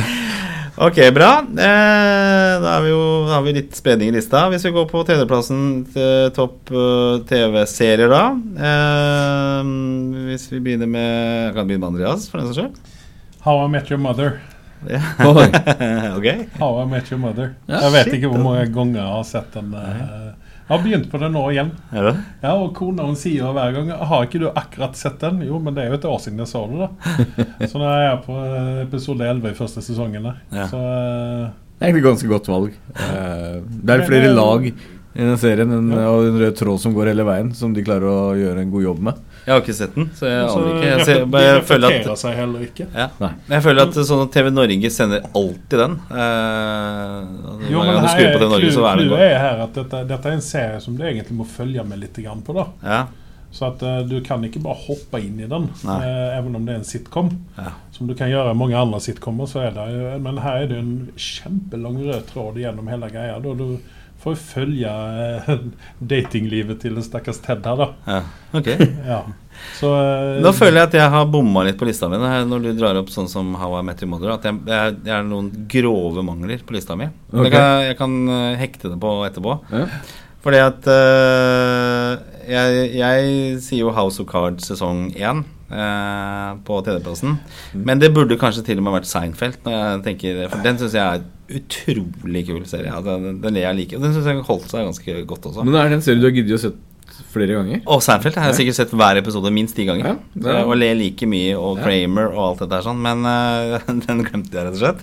Ok, 0.80 0.95
bra. 1.11 1.41
Eh, 1.43 2.53
da, 2.63 2.69
er 2.77 2.84
vi 2.86 2.91
jo, 2.93 2.99
da 3.27 3.34
har 3.34 3.41
vi 3.43 3.51
litt 3.57 3.75
spenning 3.75 4.13
i 4.13 4.15
lista. 4.15 4.45
Hvis 4.47 4.63
vi 4.63 4.71
går 4.71 4.86
på 4.88 5.01
tredjeplassen 5.03 5.63
til 5.91 6.30
topp 6.38 6.71
uh, 6.71 7.17
TV-serier, 7.27 8.07
da. 8.07 8.21
Eh, 8.69 9.71
hvis 10.30 10.45
vi 10.53 10.61
begynner 10.63 10.88
med 10.88 11.51
kan 11.57 11.67
begynne 11.67 11.84
med 11.84 11.89
Andreas, 11.89 12.30
for 12.32 12.39
den 12.39 12.47
saks 12.47 12.61
skyld. 12.61 12.95
How 13.43 13.65
I 13.65 13.67
Met 13.73 13.91
Your 13.91 13.99
Mother. 13.99 14.38
Ja. 14.88 15.01
okay. 15.27 15.51
ok. 16.17 16.30
How 16.61 16.80
I 16.80 16.88
Met 16.95 17.11
Your 17.11 17.19
Mother. 17.25 17.51
Ja, 17.67 17.84
jeg 17.89 17.97
vet 17.97 18.07
shit, 18.07 18.15
ikke 18.21 18.32
hvor 18.32 18.45
mange 18.47 18.69
ganger 18.71 19.01
jeg 19.01 19.11
har 19.17 19.27
sett 19.36 19.59
den. 19.59 19.75
eh, 19.75 19.99
jeg 19.99 20.38
har 20.70 20.82
begynt 20.84 21.07
på 21.11 21.17
det 21.22 21.30
nå 21.34 21.41
igjen. 21.51 21.72
Er 21.91 22.05
det? 22.09 22.13
Ja, 22.43 22.51
og 22.61 22.74
kona 22.78 23.05
hun 23.07 23.17
sier 23.20 23.49
hver 23.55 23.74
gang 23.74 23.89
Har 24.11 24.28
ikke 24.28 24.41
du 24.43 24.47
akkurat 24.51 24.95
sett 24.99 25.17
den? 25.24 25.41
Jo, 25.47 25.57
men 25.63 25.74
det 25.76 25.84
er 25.86 25.89
jo 25.93 25.97
et 25.99 26.05
år 26.09 26.20
siden 26.22 26.39
jeg 26.43 26.51
så 26.51 26.61
det, 26.70 26.86
da. 26.86 27.47
Så 27.72 27.82
nå 27.82 27.88
er 27.89 28.03
jeg 28.05 28.22
på 28.28 28.38
eh, 28.43 28.70
episode 28.86 29.26
11 29.34 29.49
i 29.49 29.57
første 29.57 29.84
sesongen 29.86 30.30
der. 30.30 30.38
Ja. 30.53 30.67
Så 30.70 30.78
eh, 30.78 31.49
Det 31.80 31.84
er 31.84 31.89
egentlig 31.91 32.05
ganske 32.07 32.32
godt 32.32 32.49
valg. 32.51 32.78
Eh, 32.93 33.59
Det 33.65 33.95
er 33.97 34.05
flere 34.07 34.32
lag 34.38 34.70
i 34.70 35.26
den 35.26 35.38
serien 35.41 35.72
en, 35.74 35.88
og 36.05 36.28
en 36.30 36.38
rød 36.39 36.55
tråd 36.59 36.80
som 36.80 36.93
går 36.95 37.09
hele 37.11 37.26
veien, 37.28 37.49
som 37.57 37.74
de 37.74 37.82
klarer 37.84 38.05
å 38.07 38.36
gjøre 38.38 38.61
en 38.61 38.70
god 38.72 38.86
jobb 38.86 38.99
med. 39.09 39.24
Jeg 39.45 39.53
har 39.53 39.61
ikke 39.63 39.73
sett 39.77 39.95
den, 39.95 40.09
så 40.15 40.27
jeg 40.29 40.41
aner 40.45 40.67
ikke. 40.73 40.87
Jeg, 40.89 41.05
ser, 41.07 41.23
bare, 41.33 41.45
jeg 41.49 41.63
føler 41.69 41.95
at 41.99 42.19
seg 42.21 42.35
heller 42.37 42.65
ikke. 42.67 42.85
ja. 42.93 43.07
Jeg 43.49 43.63
føler 43.65 43.87
at 43.87 43.99
sånn 44.09 44.21
at 44.25 44.33
TV 44.35 44.49
Norge 44.53 44.91
sender 44.93 45.23
alltid 45.39 45.77
den. 45.83 45.95
Eh, 46.09 47.69
Jo, 47.71 47.83
men 47.85 48.03
her 48.03 48.19
er, 48.25 48.33
på 48.33 48.41
TV 48.43 48.51
Norge, 48.53 48.73
så 48.75 48.85
er 48.89 49.01
det 49.01 49.21
er 49.29 49.39
her 49.43 49.63
at 49.65 49.73
dette, 49.79 50.03
dette 50.09 50.29
er 50.29 50.37
en 50.37 50.45
serie 50.45 50.79
som 50.83 50.97
du 50.97 51.03
egentlig 51.05 51.37
må 51.39 51.47
følge 51.49 51.83
med 51.87 52.01
litt 52.03 52.19
grann 52.23 52.43
på. 52.45 52.55
da 52.57 52.67
Ja, 52.85 53.01
Så 53.51 53.65
at 53.71 53.81
uh, 53.81 54.01
du 54.05 54.19
kan 54.21 54.43
ikke 54.45 54.61
bare 54.61 54.77
hoppe 54.85 55.21
inn 55.25 55.39
i 55.41 55.47
den, 55.49 55.69
eh, 55.81 56.37
even 56.37 56.55
om 56.59 56.65
det 56.67 56.75
er 56.75 56.81
en 56.83 56.85
sitcom. 56.85 57.31
ja. 57.57 57.71
Som 57.95 58.07
du 58.07 58.13
kan 58.15 58.29
gjøre 58.31 58.53
i 58.53 58.55
mange 58.55 58.77
andre 58.79 58.99
sitcomer, 59.03 59.47
så 59.49 59.65
er 59.67 59.71
det 59.75 60.21
Men 60.23 60.37
her 60.39 60.61
er 60.61 60.67
det 60.69 60.77
en 60.79 61.09
kjempelang 61.17 61.97
rød 62.05 62.27
tråd 62.29 62.55
gjennom 62.61 62.87
hele 62.87 63.09
greia. 63.11 63.39
Da 63.43 63.53
du 63.59 63.79
får 64.24 64.39
følge 64.39 64.93
eh, 65.24 65.51
datinglivet 66.11 66.82
til 66.84 66.97
en 66.99 67.05
stakkars 67.05 67.39
Ted 67.43 67.65
her, 67.65 67.86
da. 67.86 67.91
ja. 68.05 68.24
Ok. 68.59 68.67
Ja. 69.07 69.24
Så 69.80 69.89
eh, 69.91 70.39
Nå 70.43 70.53
føler 70.55 70.82
jeg 70.82 70.89
at 70.89 70.97
jeg 71.01 71.11
har 71.13 71.28
bomma 71.32 71.65
litt 71.67 71.80
på 71.80 71.88
lista 71.88 72.07
mi 72.11 72.20
når 72.20 72.63
du 72.63 72.70
drar 72.78 72.99
opp 73.01 73.11
sånn 73.11 73.28
som 73.32 73.51
How 73.59 73.80
I 73.80 73.84
Met 73.88 74.03
Your 74.03 74.11
Mother. 74.13 74.34
At 74.38 74.47
jeg, 74.47 74.61
det, 74.67 74.80
er, 74.80 74.97
er 75.20 75.28
noen 75.28 75.51
grove 75.72 76.24
mangler 76.26 76.63
på 76.65 76.76
lista 76.78 76.97
mi. 76.99 77.09
Okay. 77.32 77.51
Kan, 77.53 77.86
jeg 77.89 77.99
kan 77.99 78.17
eh, 78.36 78.57
hekte 78.61 78.93
det 78.93 78.99
på 79.01 79.13
etterpå. 79.28 79.59
Ja. 79.76 79.86
Fordi 80.39 80.59
at 80.63 80.86
uh, 80.88 82.13
jeg, 82.47 82.84
jeg 82.95 83.57
sier 83.59 83.82
jo 83.82 83.91
House 83.91 84.22
of 84.24 84.30
Cards 84.30 84.70
sesong 84.70 85.09
1 85.11 85.41
eh, 85.70 86.51
på 86.65 86.80
tredjeplassen. 86.86 87.38
Men 87.74 88.01
det 88.01 88.11
burde 88.15 88.39
kanskje 88.41 88.65
til 88.67 88.82
og 88.82 88.88
med 88.88 88.99
vært 88.99 89.09
Seinfeld. 89.09 89.59
Når 89.65 89.78
jeg 89.78 90.03
tenker, 90.09 90.43
for 90.51 90.65
den 90.65 90.82
syns 90.82 90.97
jeg 90.97 91.20
er 91.20 91.59
utrolig 91.59 92.45
kul 92.49 92.61
serie. 92.70 92.91
Ja, 92.91 93.01
den, 93.05 93.39
den 93.43 93.57
ler 93.57 93.70
jeg 93.70 93.80
like. 93.82 93.97
Og 93.97 94.05
den 94.05 94.15
syns 94.15 94.30
jeg 94.30 94.45
holdt 94.49 94.70
seg 94.72 94.86
ganske 94.89 95.26
godt 95.30 95.49
også. 95.51 95.65
Men 95.65 95.80
er 95.80 95.89
det 95.89 95.99
en 95.99 96.05
serie 96.05 96.22
du 96.22 96.30
har 96.30 96.36
giddet 96.36 96.59
å 96.59 96.63
sett 96.67 96.86
flere 97.34 97.55
ganger? 97.60 97.82
Og 97.88 98.01
Seinfeld 98.01 98.36
har 98.39 98.49
jeg 98.51 98.57
sikkert 98.62 98.78
sett 98.80 98.93
hver 98.97 99.20
episode 99.22 99.51
minst 99.53 99.76
ti 99.78 99.86
ganger. 99.86 100.05
Ja, 100.05 100.16
det 100.34 100.53
er- 100.55 100.66
Og 100.70 100.76
ler 100.78 100.95
like 100.95 101.26
mye, 101.30 101.55
og 101.57 101.78
Ja. 101.80 101.84
Kramer 101.86 102.32
og 102.34 102.39
alt 102.47 102.60
dette 102.64 102.76
her 102.80 102.86
sånn. 102.88 103.01
Men 103.01 103.26
uh, 103.26 103.80
den 104.07 104.24
glemte 104.26 104.53
jeg 104.57 104.66
rett 104.66 104.74
og 104.74 104.82
slett. 104.82 105.01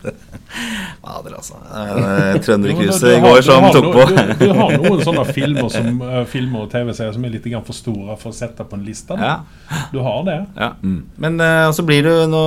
Fader, 1.03 1.37
altså. 1.39 1.59
Uh, 1.71 2.39
Trønderkrysset 2.43 3.11
Jo, 3.11 3.17
i 3.17 3.21
går 3.25 3.43
som 3.47 3.67
tok 3.75 3.89
på. 3.95 4.07
Du, 4.11 4.47
du 4.47 4.53
har 4.59 4.77
noen 4.83 5.03
sånne 5.07 5.25
filmer, 5.33 5.69
som, 5.71 6.01
uh, 6.03 6.23
filmer 6.31 6.65
og 6.67 6.71
TV-serier 6.73 7.15
som 7.15 7.25
er 7.29 7.35
litt 7.37 7.47
grann 7.47 7.65
for 7.67 7.77
store 7.77 8.17
for 8.19 8.33
å 8.33 8.37
sette 8.37 8.65
på 8.67 8.79
en 8.79 8.85
liste. 8.87 9.15
Ja. 9.21 9.37
Du 9.93 10.01
har 10.03 10.23
det. 10.27 10.39
Ja. 10.57 10.73
Mm. 10.83 11.01
Men 11.23 11.41
uh, 11.43 11.71
så 11.77 11.85
blir 11.87 12.03
du 12.07 12.13
nå 12.31 12.45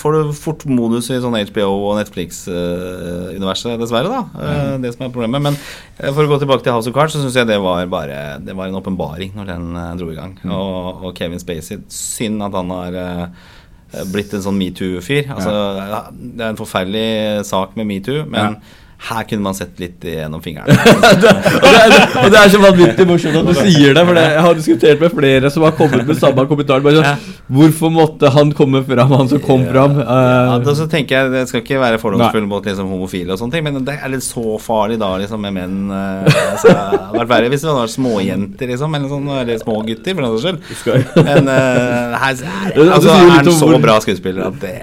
får 0.00 0.16
du 0.18 0.32
fort 0.38 0.66
modus 0.70 1.10
i 1.14 1.20
sånn 1.22 1.36
HBO 1.50 1.68
og 1.90 1.98
Netflix-universet, 2.00 3.78
dessverre. 3.80 4.08
da 4.10 4.20
Eh, 4.40 4.78
Det 4.82 4.92
som 4.94 5.06
er 5.06 5.12
problemet. 5.12 5.42
Men 5.42 5.56
eh, 5.98 6.10
for 6.12 6.24
å 6.24 6.30
gå 6.30 6.38
tilbake 6.42 6.64
til 6.64 6.72
House 6.74 6.88
of 6.90 6.94
Cards, 6.96 7.14
så 7.14 7.22
syns 7.22 7.36
jeg 7.36 7.46
det 7.50 7.58
var 7.62 7.84
bare 7.90 8.38
Det 8.44 8.54
var 8.56 8.66
en 8.70 8.78
åpenbaring 9.00 9.32
når 9.36 9.48
den 9.48 9.76
eh, 9.76 9.94
dro 9.98 10.10
i 10.12 10.18
gang. 10.18 10.36
Og, 10.50 11.04
og 11.04 11.16
Kevin 11.16 11.40
Spacey 11.40 11.80
Synd 11.88 12.42
at 12.42 12.56
han 12.56 12.70
har 12.74 12.98
eh, 13.00 14.04
blitt 14.12 14.34
en 14.34 14.44
sånn 14.44 14.58
metoo-fyr. 14.60 15.30
Altså, 15.34 15.54
ja, 15.80 16.02
Det 16.12 16.44
er 16.44 16.52
en 16.52 16.60
forferdelig 16.60 17.46
sak 17.48 17.76
med 17.76 17.86
metoo, 17.90 18.24
men 18.30 18.60
her 19.08 19.26
kunne 19.28 19.44
man 19.44 19.56
sett 19.56 19.78
litt 19.80 20.04
gjennom 20.04 20.42
fingrene. 20.44 20.74
og, 20.76 21.14
det 21.16 21.78
er, 21.80 21.94
og 22.20 22.28
det 22.32 22.40
er 22.40 22.52
så 22.52 22.60
vanvittig 22.62 23.06
morsomt 23.08 23.40
at 23.40 23.48
du 23.48 23.54
sier 23.62 23.96
det, 23.96 24.04
for 24.04 24.18
det, 24.18 24.26
jeg 24.34 24.46
har 24.46 24.58
diskutert 24.58 25.04
med 25.04 25.14
flere 25.16 25.52
som 25.52 25.64
har 25.64 25.76
kommet 25.78 26.04
med 26.08 26.20
samme 26.20 26.46
kommentar. 26.50 26.84
Bare 26.84 27.00
sånn, 27.00 27.28
Hvorfor 27.50 27.90
måtte 27.90 28.30
han 28.30 28.52
komme 28.54 28.84
fram, 28.86 29.16
han 29.16 29.30
som 29.30 29.40
kom 29.42 29.64
fram? 29.68 29.98
Ja, 30.00 30.20
Eh, 30.20 30.56
da 30.64 30.74
så 30.76 30.86
tenker 30.90 31.16
jeg 31.16 31.32
Det 31.32 31.42
skal 31.50 31.62
ikke 31.62 31.80
være 31.80 32.00
fordomsfull 32.02 32.46
mot 32.50 32.66
liksom, 32.66 32.90
homofile, 32.92 33.34
og 33.34 33.40
sånne 33.40 33.56
ting 33.56 33.66
men 33.66 33.84
det 33.86 33.96
er 33.96 34.12
litt 34.12 34.24
så 34.24 34.56
farlig 34.62 34.98
da 35.00 35.10
liksom, 35.20 35.42
med 35.44 35.56
menn. 35.56 35.76
Uh, 35.90 36.26
altså, 36.26 36.70
det 36.70 36.78
hadde 36.78 37.20
vært 37.20 37.32
verre 37.32 37.52
hvis 37.52 37.64
det 37.64 37.70
hadde 37.70 37.84
vært 37.84 37.94
småjenter, 37.94 38.72
liksom, 38.72 38.96
eller, 38.98 39.12
sånn, 39.12 39.28
eller 39.40 39.60
små 39.62 39.76
gutter, 39.86 40.16
for 40.16 40.26
den 40.26 40.40
saks 40.44 40.82
skyld. 40.84 41.20
Men 41.28 41.50
uh, 41.50 42.16
her, 42.20 42.42
altså, 42.86 43.14
er 43.14 43.32
han 43.36 43.52
så 43.60 43.70
bra 43.82 43.96
skuespiller 44.04 44.48
at 44.50 44.60
det, 44.62 44.74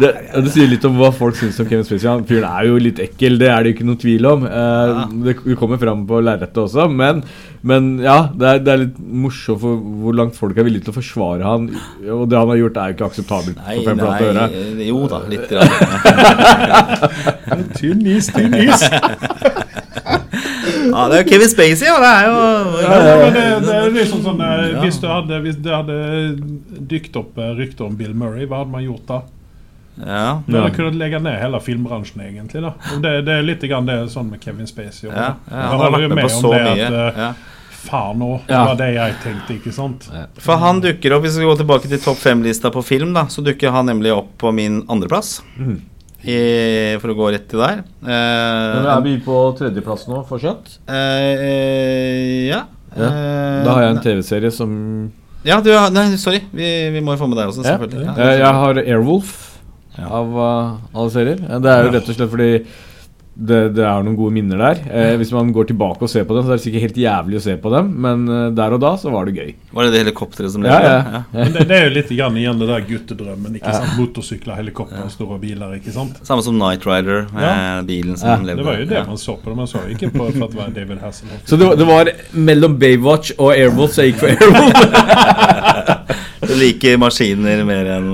det, 0.00 0.10
det 0.44 0.50
sier 0.54 0.68
litt 0.70 0.84
om 0.88 0.96
hva 1.00 1.08
folk 1.14 1.36
syns 1.38 1.58
om 1.62 1.66
Kevin 1.68 1.84
Spacey. 1.86 2.08
Han 2.10 2.24
fyren 2.28 2.46
er 2.48 2.66
jo 2.68 2.76
litt 2.82 2.98
ekkel, 3.02 3.38
det 3.40 3.48
er 3.52 3.62
det 3.64 3.70
jo 3.72 3.76
ikke 3.78 3.86
noe 3.88 4.00
tvil 4.02 4.26
om. 4.32 4.46
Eh, 4.46 4.54
Ja. 4.96 5.04
Det 5.26 5.34
kommer 5.58 5.78
fram 5.80 6.04
på 6.08 6.20
lerretet 6.24 6.58
også, 6.62 6.86
men, 6.92 7.22
men 7.66 7.88
ja, 8.04 8.18
det 8.36 8.46
er, 8.50 8.58
det 8.66 8.72
er 8.72 8.80
litt 8.84 8.98
morsomt 8.98 9.60
for 9.62 9.80
hvor 10.02 10.14
langt 10.18 10.36
folk 10.38 10.56
er 10.58 10.66
villige 10.68 10.84
til 10.86 10.94
å 10.94 10.98
forsvare 10.98 11.42
han. 11.46 11.68
Og 12.16 12.26
det 12.30 12.38
han 12.38 12.52
har 12.52 12.60
gjort, 12.60 12.76
er 12.82 12.92
jo 12.92 12.96
ikke 12.98 13.08
akseptabelt 13.10 13.56
Nei, 13.60 13.76
for 13.78 13.90
fem 13.90 13.98
flate 14.02 14.22
nei, 14.22 14.30
øre. 14.32 14.46
jo 14.86 14.98
da, 15.10 15.18
litt. 15.30 15.48
Tynn 17.76 18.06
is, 18.10 18.26
tynn 18.34 18.54
is. 18.58 18.82
Ja, 20.86 21.08
det 21.10 21.16
er 21.16 21.22
jo 21.22 21.28
Kevin 21.30 21.50
Spacey, 21.50 21.88
og 21.90 22.00
det 22.04 22.10
er 22.10 22.26
jo 22.28 22.36
Ja, 22.82 22.98
det, 23.34 23.44
det 23.66 23.74
er 23.76 23.88
liksom 23.94 24.20
sånn 24.24 24.40
eh, 24.44 24.76
hvis, 24.84 24.98
du 25.02 25.06
hadde, 25.10 25.40
hvis 25.44 25.56
det 25.64 25.72
hadde 25.74 25.96
dykt 26.90 27.16
opp 27.18 27.38
eh, 27.42 27.50
rykter 27.58 27.88
om 27.88 27.96
Bill 27.98 28.14
Murray, 28.16 28.46
hva 28.48 28.62
hadde 28.62 28.72
man 28.76 28.84
gjort 28.86 29.06
da? 29.10 29.18
Ja. 29.98 30.42
Du 30.46 30.56
hadde 30.60 30.74
kunnet 30.76 30.94
legge 31.00 31.18
ned 31.22 31.38
hele 31.40 31.60
filmbransjen, 31.60 32.20
egentlig. 32.20 32.60
da 32.62 32.74
Det, 33.00 33.24
det 33.24 33.32
er 33.38 33.42
litt 33.42 33.60
grann 33.62 33.86
det 33.86 34.10
sånn 34.12 34.28
med 34.30 34.42
Kevin 34.44 34.66
Spacey. 34.66 35.08
Ja, 35.08 35.14
ja, 35.14 35.34
Jeg 35.48 35.56
han 35.56 35.62
har 35.80 35.90
holder 35.90 36.08
vært 36.08 36.14
med 36.14 36.24
på 36.26 36.32
om 36.34 36.42
så 36.42 36.50
det 36.52 36.62
mye. 36.64 36.86
at, 36.86 36.92
eh, 37.16 37.20
Ja. 37.22 37.32
Faen 37.86 38.18
òg, 38.18 38.40
det 38.48 38.50
Ja. 38.54 38.64
var 38.66 38.74
det 38.76 38.94
jeg 38.94 39.14
tenkte, 39.22 39.54
ikke 39.60 39.72
sant? 39.72 40.08
For 40.42 40.56
han 40.58 40.80
dukker 40.82 41.12
opp, 41.16 41.22
hvis 41.22 41.36
vi 41.38 41.44
går 41.44 41.56
tilbake 41.56 41.88
til 41.88 41.98
topp 41.98 42.16
fem-lista 42.18 42.70
på 42.74 42.82
film, 42.84 43.12
da, 43.14 43.24
så 43.26 43.42
dukker 43.44 43.70
han 43.70 43.86
nemlig 43.86 44.12
opp 44.12 44.36
på 44.38 44.52
min 44.52 44.82
andreplass. 44.88 45.40
Mm. 45.58 45.80
I- 46.24 46.98
For 46.98 47.08
å 47.08 47.14
gå 47.14 47.30
rett 47.32 47.48
til 47.48 47.60
der. 47.60 47.84
Men 48.02 48.86
Eh, 48.86 48.96
er 48.96 49.00
vi 49.02 49.18
på 49.20 49.56
tredjeplass 49.56 50.08
nå, 50.08 50.26
fortsatt? 50.26 50.78
eh, 50.88 52.48
ja. 52.48 52.62
Eh, 52.96 53.64
Da 53.64 53.72
har 53.74 53.82
jeg 53.82 53.96
en 53.96 54.02
TV-serie 54.02 54.50
som 54.52 55.12
Ja, 55.44 55.60
du 55.60 55.70
Nei, 55.92 56.16
sorry. 56.16 56.40
Vi, 56.52 56.90
vi 56.90 57.00
må 57.00 57.14
jo 57.16 57.24
få 57.24 57.28
med 57.28 57.38
deg 57.38 57.48
også, 57.52 57.62
selvfølgelig. 57.62 58.04
Ja. 58.04 58.14
Eh, 58.18 58.38
Jeg 58.38 58.52
har 58.52 58.74
Airwolf 58.74 59.55
Ja. 59.98 60.08
av 60.12 60.36
uh, 60.36 60.76
alle 60.94 61.10
serier. 61.10 61.38
Eh, 61.48 61.58
Det 61.64 61.70
er 61.72 61.84
jo 61.88 61.94
rett 61.96 62.08
og 62.12 62.14
slett 62.20 62.30
fordi 62.34 62.50
det, 63.36 63.56
det 63.76 63.82
er 63.84 64.00
noen 64.00 64.14
gode 64.16 64.32
minner 64.32 64.56
der. 64.56 64.78
Eh, 64.88 65.14
hvis 65.20 65.28
man 65.36 65.50
går 65.52 65.66
tilbake 65.68 66.00
og 66.00 66.08
ser 66.08 66.24
på 66.24 66.32
dem, 66.32 66.46
så 66.46 66.54
er 66.54 66.56
det 66.56 66.62
sikkert 66.64 66.84
helt 66.86 67.00
jævlig 67.02 67.36
å 67.36 67.42
se 67.44 67.52
på 67.60 67.68
dem, 67.74 67.90
men 68.00 68.22
eh, 68.32 68.46
der 68.56 68.72
og 68.72 68.80
da 68.80 68.94
så 68.96 69.10
var 69.12 69.28
det 69.28 69.34
gøy. 69.36 69.50
Var 69.76 69.84
det 69.84 69.92
det 69.92 70.00
helikopteret 70.06 70.54
som 70.54 70.64
Ja, 70.64 70.78
levde? 70.80 70.94
ja. 71.12 71.20
Men 71.34 71.52
det, 71.52 71.66
det 71.68 71.76
er 71.76 71.84
jo 71.84 71.92
litt 71.98 72.12
igjen, 72.16 72.38
igjen 72.40 72.62
det 72.62 72.68
der 72.70 72.86
guttedrømmen. 72.88 73.58
ikke 73.60 73.74
sant? 73.76 73.92
Motorsykler, 74.00 74.56
helikopter, 74.56 75.04
store 75.12 75.36
biler. 75.42 75.74
ikke 75.76 75.92
sant? 75.92 76.16
Samme 76.24 76.46
som 76.48 76.56
Night 76.60 76.88
Rider, 76.88 77.26
Ja. 77.36 77.52
eh, 77.52 77.82
bilen 77.92 78.16
som 78.16 78.28
Ja, 78.32 78.36
levde. 78.40 78.56
Det 78.64 78.68
var 78.70 78.80
jo 78.80 78.88
det 78.94 78.98
Ja. 79.02 79.04
man 79.12 79.20
så 79.20 79.36
på 79.36 79.52
det. 79.52 79.56
Man 79.60 79.66
så 79.74 79.84
ikke 79.92 80.10
på 80.16 80.30
for 80.32 80.44
at 80.48 80.50
det 80.56 80.60
var 80.62 80.72
David 80.80 80.98
Hasselhoff. 81.04 81.44
Så 81.44 81.56
det, 81.60 81.66
var- 81.68 81.76
det 81.76 81.86
var 81.92 82.12
mellom 82.32 82.78
Baywatch 82.80 83.32
og 83.38 83.52
Airwolf, 83.52 83.92
så 83.92 84.00
jeg 84.08 84.14
gikk 84.14 84.24
for 84.24 84.28
Airwolf. 84.32 85.92
Liker 86.56 86.98
maskiner 87.00 87.62
mer 87.68 87.88
enn 87.96 88.12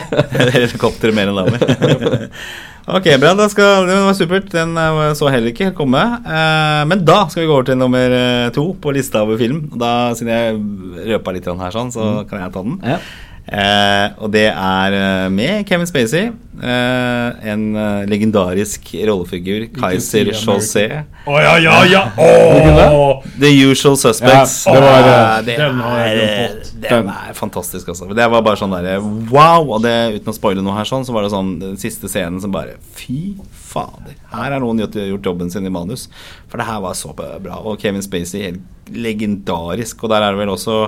helikoptre 0.54 1.12
mer 1.14 1.30
enn 1.30 1.38
damer. 1.40 2.24
ok, 2.96 3.08
bra. 3.22 3.34
Da 3.38 3.48
skal, 3.52 3.88
det 3.88 3.98
var 4.06 4.16
supert. 4.18 4.48
Den 4.52 4.74
så 5.18 5.30
heller 5.32 5.52
ikke 5.52 5.72
komme. 5.76 6.02
Eh, 6.24 6.80
men 6.90 7.04
da 7.06 7.24
skal 7.28 7.44
vi 7.44 7.50
gå 7.50 7.58
over 7.58 7.68
til 7.70 7.78
nummer 7.80 8.16
eh, 8.18 8.48
to 8.54 8.70
på 8.80 8.94
lista 8.96 9.22
over 9.24 9.40
film. 9.40 9.66
Da, 9.80 9.92
Siden 10.18 10.34
jeg 10.34 11.12
røpa 11.14 11.36
litt 11.36 11.48
her, 11.48 11.74
sånn, 11.74 11.94
så 11.94 12.10
kan 12.30 12.44
jeg 12.44 12.54
ta 12.54 12.66
den. 12.66 12.80
Ja. 12.84 12.98
Eh, 13.44 14.06
og 14.24 14.30
det 14.32 14.46
er 14.48 14.94
eh, 14.96 15.26
med 15.28 15.66
Kevin 15.68 15.88
Spacey. 15.88 16.30
Eh, 16.64 17.48
en 17.52 17.64
eh, 17.76 18.04
legendarisk 18.08 18.86
rollefigur. 19.04 19.66
Kaiser 19.76 20.30
Chaussé. 20.32 20.86
Oh, 21.26 21.36
ja, 21.42 21.58
ja, 21.60 21.74
ja! 21.84 22.04
Oh! 22.24 23.20
The 23.40 23.50
Usual 23.66 23.98
Suspects. 24.00 24.64
Ja, 24.66 24.74
det 24.74 24.80
var, 24.80 25.04
Eh, 25.04 25.36
eh, 25.36 25.44
det, 25.44 25.56
den 25.58 25.80
er, 25.84 26.54
den 26.88 27.10
er 27.12 27.34
fantastisk, 27.36 27.88
altså. 27.92 28.08
Det 28.16 28.28
var 28.32 28.44
bare 28.46 28.60
sånn 28.60 28.72
derre 28.72 28.96
wow! 29.02 29.74
Og 29.76 29.82
det, 29.84 29.92
uten 30.16 30.32
å 30.32 30.36
spoile 30.36 30.64
noe 30.64 30.76
her, 30.78 30.88
sånn, 30.88 31.04
så 31.04 31.12
var 31.16 31.26
det 31.26 31.34
sånn 31.34 31.58
den 31.60 31.76
siste 31.80 32.08
scenen 32.08 32.40
som 32.40 32.54
bare 32.54 32.78
Fy 32.96 33.34
fader. 33.52 34.16
Her 34.32 34.54
har 34.56 34.62
noen 34.62 34.80
gjort, 34.86 34.96
gjort 35.10 35.28
jobben 35.32 35.52
sin 35.52 35.68
i 35.68 35.72
manus. 35.72 36.06
For 36.48 36.60
det 36.60 36.68
her 36.70 36.80
var 36.84 36.96
så 36.96 37.12
bra. 37.16 37.60
Og 37.60 37.76
Kevin 37.82 38.04
Spacey 38.04 38.46
helt 38.48 38.94
legendarisk. 38.94 40.00
Og 40.04 40.12
der 40.12 40.24
er 40.24 40.32
det 40.32 40.40
vel 40.44 40.54
også 40.54 40.78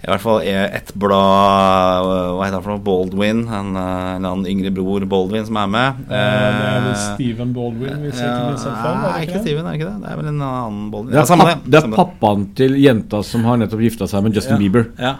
i 0.00 0.08
hvert 0.08 0.22
fall 0.22 0.40
ett 0.46 0.94
blad 0.96 2.06
Hva 2.08 2.44
heter 2.46 2.56
han 2.56 2.62
for 2.64 2.72
noe? 2.72 2.82
Baldwin. 2.86 3.42
En, 3.52 3.74
eh, 3.76 4.16
en 4.16 4.24
annen 4.30 4.46
yngre 4.48 4.72
bror 4.72 5.04
Baldwin 5.10 5.44
som 5.46 5.58
er 5.60 5.66
med. 5.68 6.00
Ja, 6.08 6.16
Det 6.16 6.68
er 6.70 6.80
vel 6.86 6.90
Eh, 6.90 7.02
Steven 7.14 7.52
Baldwin, 7.56 7.98
hvis 8.06 8.14
ser 8.16 8.30
ikke 8.30 8.46
minst 8.48 8.64
feil? 8.64 8.96
Nei, 9.02 9.10
ikke 9.20 9.34
ikke? 9.34 9.42
Steven, 9.44 9.66
er 9.66 9.70
det 9.72 9.80
ikke 9.80 9.90
det? 9.90 10.02
Det 10.02 10.10
er 10.12 10.16
vel 10.22 10.28
en 10.32 10.40
annen 10.42 10.90
Baldwin. 10.90 11.10
Det 11.12 11.18
er, 11.18 11.20
Ja, 11.20 11.26
samme 11.28 11.48
papp, 11.50 11.66
det 11.70 11.82
er 11.84 11.90
pappaen 11.98 12.46
til 12.56 12.78
jenta 12.80 13.22
som 13.24 13.44
har 13.44 13.60
nettopp 13.60 13.80
gifta 13.84 14.08
seg 14.08 14.22
med 14.24 14.34
Justin 14.40 14.58
Bieber. 14.58 14.86
Ja. 14.98 15.16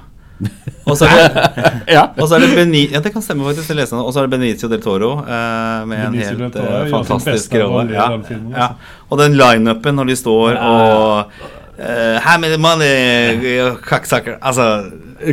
Og 0.89 0.97
så 0.97 1.05
er 1.05 1.29
det, 1.29 1.43
Ja. 1.97 2.07
er 2.17 2.41
det 2.41 2.55
Beni 2.57 2.87
Ja, 2.91 3.01
det 3.05 3.13
kan 3.13 3.21
stemme, 3.23 3.45
faktisk. 3.45 3.69
Det. 3.77 3.93
Og 3.93 4.13
så 4.15 4.23
er 4.23 4.27
det 4.29 4.39
Benicio 4.39 4.69
del 4.73 4.81
Toro 4.81 5.19
eh, 5.21 5.85
med 5.85 5.99
en 6.07 6.13
Benicio 6.15 6.33
en 6.39 6.41
helt 6.47 6.55
Toro 6.55 6.73
eh, 6.73 6.85
sin 6.89 7.05
fantastisk 7.05 7.55
rolle 7.61 7.93
Ja, 7.93 8.07
ja. 8.09 8.17
altså. 8.17 8.75
Og 9.11 9.19
den 9.21 9.37
lineupen 9.37 9.95
når 10.01 10.07
de 10.09 10.17
står 10.17 10.57
og 10.57 11.27
eh, 11.81 12.19
How 12.25 12.39
many 12.41 12.59
money, 12.61 13.61
uh, 13.61 14.37
Altså 14.41 14.67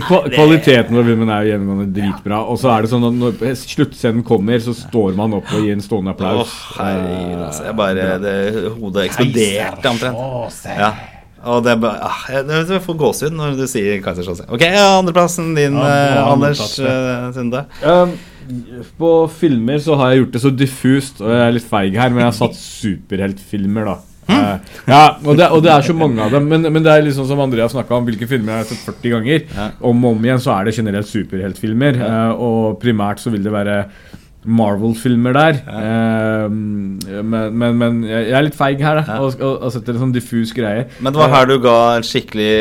Kva 0.03 0.21
kvaliteten 0.27 0.97
på 0.97 1.03
filmen 1.07 1.29
er 1.31 1.45
jo 1.45 1.51
gjennomgående 1.53 1.91
dritbra. 1.95 2.41
Og 2.51 2.57
så 2.59 2.71
er 2.73 2.83
det 2.83 2.91
sånn 2.91 3.05
at 3.07 3.19
når 3.21 3.59
sluttscenen 3.61 4.23
kommer, 4.27 4.59
så 4.63 4.75
står 4.75 5.13
man 5.15 5.37
opp 5.37 5.51
og 5.53 5.63
gir 5.63 5.77
en 5.77 5.83
stående 5.83 6.11
applaus. 6.11 6.51
applaus. 6.73 6.81
hei, 6.81 7.35
altså. 7.37 7.67
Jeg 7.69 7.77
bare 7.79 8.09
det, 8.23 8.39
Hodet 8.79 9.05
eksploderte 9.07 9.93
omtrent. 9.93 10.65
Ja. 10.67 10.91
Og 11.47 11.61
det 11.63 11.75
er 11.75 11.81
bare 11.81 12.07
ah, 12.07 12.23
jeg, 12.31 12.47
jeg 12.73 12.81
får 12.83 12.97
gåsehud 12.99 13.35
når 13.37 13.53
du 13.59 13.67
sier 13.69 14.01
Kaiser 14.03 14.25
José. 14.25 14.47
Ok, 14.51 14.65
ja, 14.65 14.87
andreplassen 14.97 15.53
din, 15.55 15.77
Ja, 15.77 15.91
eh, 16.17 16.31
Anders 16.33 16.63
eh, 16.81 17.29
Sunde. 17.35 17.63
Um, 17.83 18.15
på 18.97 19.11
filmer 19.37 19.79
så 19.83 19.97
har 19.99 20.11
jeg 20.11 20.23
gjort 20.23 20.35
det 20.35 20.41
så 20.43 20.51
diffust, 20.55 21.21
og 21.23 21.31
jeg 21.31 21.45
er 21.45 21.55
litt 21.55 21.67
feig 21.67 21.97
her, 21.99 22.11
men 22.11 22.23
jeg 22.23 22.31
har 22.31 22.37
satt 22.37 22.57
superheltfilmer, 22.57 23.91
da. 23.91 23.97
Eh, 24.27 24.73
ja, 24.87 25.01
og 25.23 25.37
det, 25.39 25.47
og 25.55 25.63
det 25.63 25.71
er 25.71 25.85
så 25.87 25.95
mange 25.95 26.23
av 26.23 26.33
dem. 26.35 26.47
Men, 26.51 26.67
men 26.73 26.83
det 26.83 26.93
er 26.93 27.05
liksom 27.05 27.27
som 27.29 27.41
André 27.43 27.63
har 27.63 27.71
snakka 27.71 27.95
om, 27.97 28.05
hvilke 28.07 28.27
filmer 28.29 28.57
jeg 28.57 28.65
har 28.65 28.69
sett 28.71 28.85
40 28.89 29.15
ganger. 29.15 29.47
Om 29.79 30.05
og 30.05 30.17
om 30.17 30.27
igjen 30.27 30.43
så 30.43 30.53
er 30.57 30.67
det 30.67 30.77
generelt 30.77 31.09
superheltfilmer, 31.11 32.01
eh, 32.07 32.31
og 32.47 32.79
primært 32.83 33.23
så 33.23 33.33
vil 33.33 33.45
det 33.45 33.55
være 33.55 33.81
Marvel-filmer 34.47 35.35
der. 35.35 35.57
Eh, 35.67 36.47
men, 36.49 37.57
men, 37.59 37.77
men 37.77 37.97
jeg 38.07 38.31
er 38.31 38.45
litt 38.47 38.55
feig 38.57 38.81
her, 38.83 39.01
da, 39.01 39.03
Ja. 39.07 39.17
og, 39.23 39.35
og, 39.43 39.61
og 39.67 39.73
setter 39.75 39.95
en 39.97 40.05
sånn 40.05 40.13
diffus 40.15 40.53
greie. 40.55 40.85
Men 41.03 41.13
det 41.15 41.19
var 41.21 41.33
her 41.33 41.49
du 41.49 41.57
ga 41.63 41.75
en 41.97 42.05
skikkelig 42.07 42.51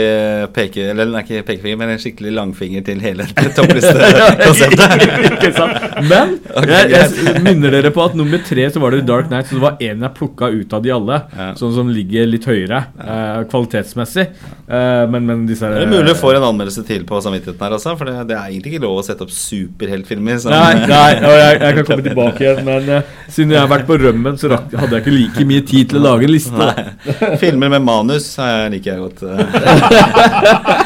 peke... 0.56 0.88
Eller 0.92 1.10
nei, 1.12 1.22
ikke 1.24 1.44
pekefinger, 1.52 1.78
men 1.80 1.94
en 1.94 2.02
skikkelig 2.02 2.34
langfinger 2.36 2.84
til 2.86 3.02
hele 3.04 3.26
toppliste-konseptet. 3.56 5.06
Ikke 5.36 5.52
sant? 5.54 5.78
Men 6.10 6.36
jeg, 6.66 6.90
jeg 6.92 7.42
minner 7.44 7.74
dere 7.74 7.92
på 7.94 8.04
at 8.04 8.16
nummer 8.18 8.40
tre 8.46 8.66
så 8.72 8.82
var 8.82 8.94
det 8.94 9.04
Dark 9.08 9.30
Knight, 9.30 9.48
så 9.50 9.58
det 9.58 9.64
var 9.64 9.80
en 9.82 10.04
jeg 10.06 10.14
plukka 10.16 10.50
ut 10.52 10.76
av 10.76 10.84
de 10.84 10.92
alle. 10.94 11.20
Ja. 11.36 11.48
Sånn 11.58 11.74
som 11.76 11.90
ligger 11.92 12.26
litt 12.28 12.46
høyere 12.48 12.82
uh, 12.98 13.42
kvalitetsmessig. 13.50 14.26
Uh, 14.66 15.04
men, 15.12 15.26
men 15.28 15.44
disse 15.48 15.68
Det 15.70 15.84
er 15.86 15.90
mulig 15.90 16.14
du 16.14 16.18
får 16.18 16.38
en 16.40 16.48
anmeldelse 16.50 16.82
til 16.88 17.04
på 17.08 17.20
samvittigheten 17.22 17.62
her, 17.66 17.76
altså. 17.78 17.94
For 17.98 18.08
det, 18.08 18.16
det 18.30 18.36
er 18.38 18.50
egentlig 18.50 18.74
ikke 18.74 18.84
lov 18.86 19.00
å 19.00 19.06
sette 19.06 19.26
opp 19.26 19.34
superheltfilmer. 19.34 20.42
Nei, 20.50 20.72
nei 20.90 21.10
og 21.20 21.36
jeg, 21.36 21.60
jeg 21.62 21.75
kan 21.76 21.88
komme 21.88 22.04
tilbake 22.06 22.44
igjen, 22.44 22.62
men 22.66 22.90
uh, 22.90 23.14
siden 23.28 23.54
jeg 23.56 23.62
har 23.62 23.70
vært 23.70 23.86
på 23.88 23.98
rømmen, 24.00 24.38
så 24.40 24.50
rakk, 24.52 24.74
hadde 24.80 24.98
jeg 24.98 25.04
ikke 25.04 25.16
like 25.16 25.46
mye 25.52 25.66
tid 25.68 25.92
til 25.92 26.00
å 26.00 26.04
lage 26.08 26.28
en 26.28 26.34
liste. 26.34 26.56
Nei. 26.56 27.36
Filmer 27.42 27.72
med 27.76 27.86
manus 27.86 28.32
eh, 28.42 28.66
liker 28.72 28.94
jeg 28.94 29.00
godt. 29.06 29.20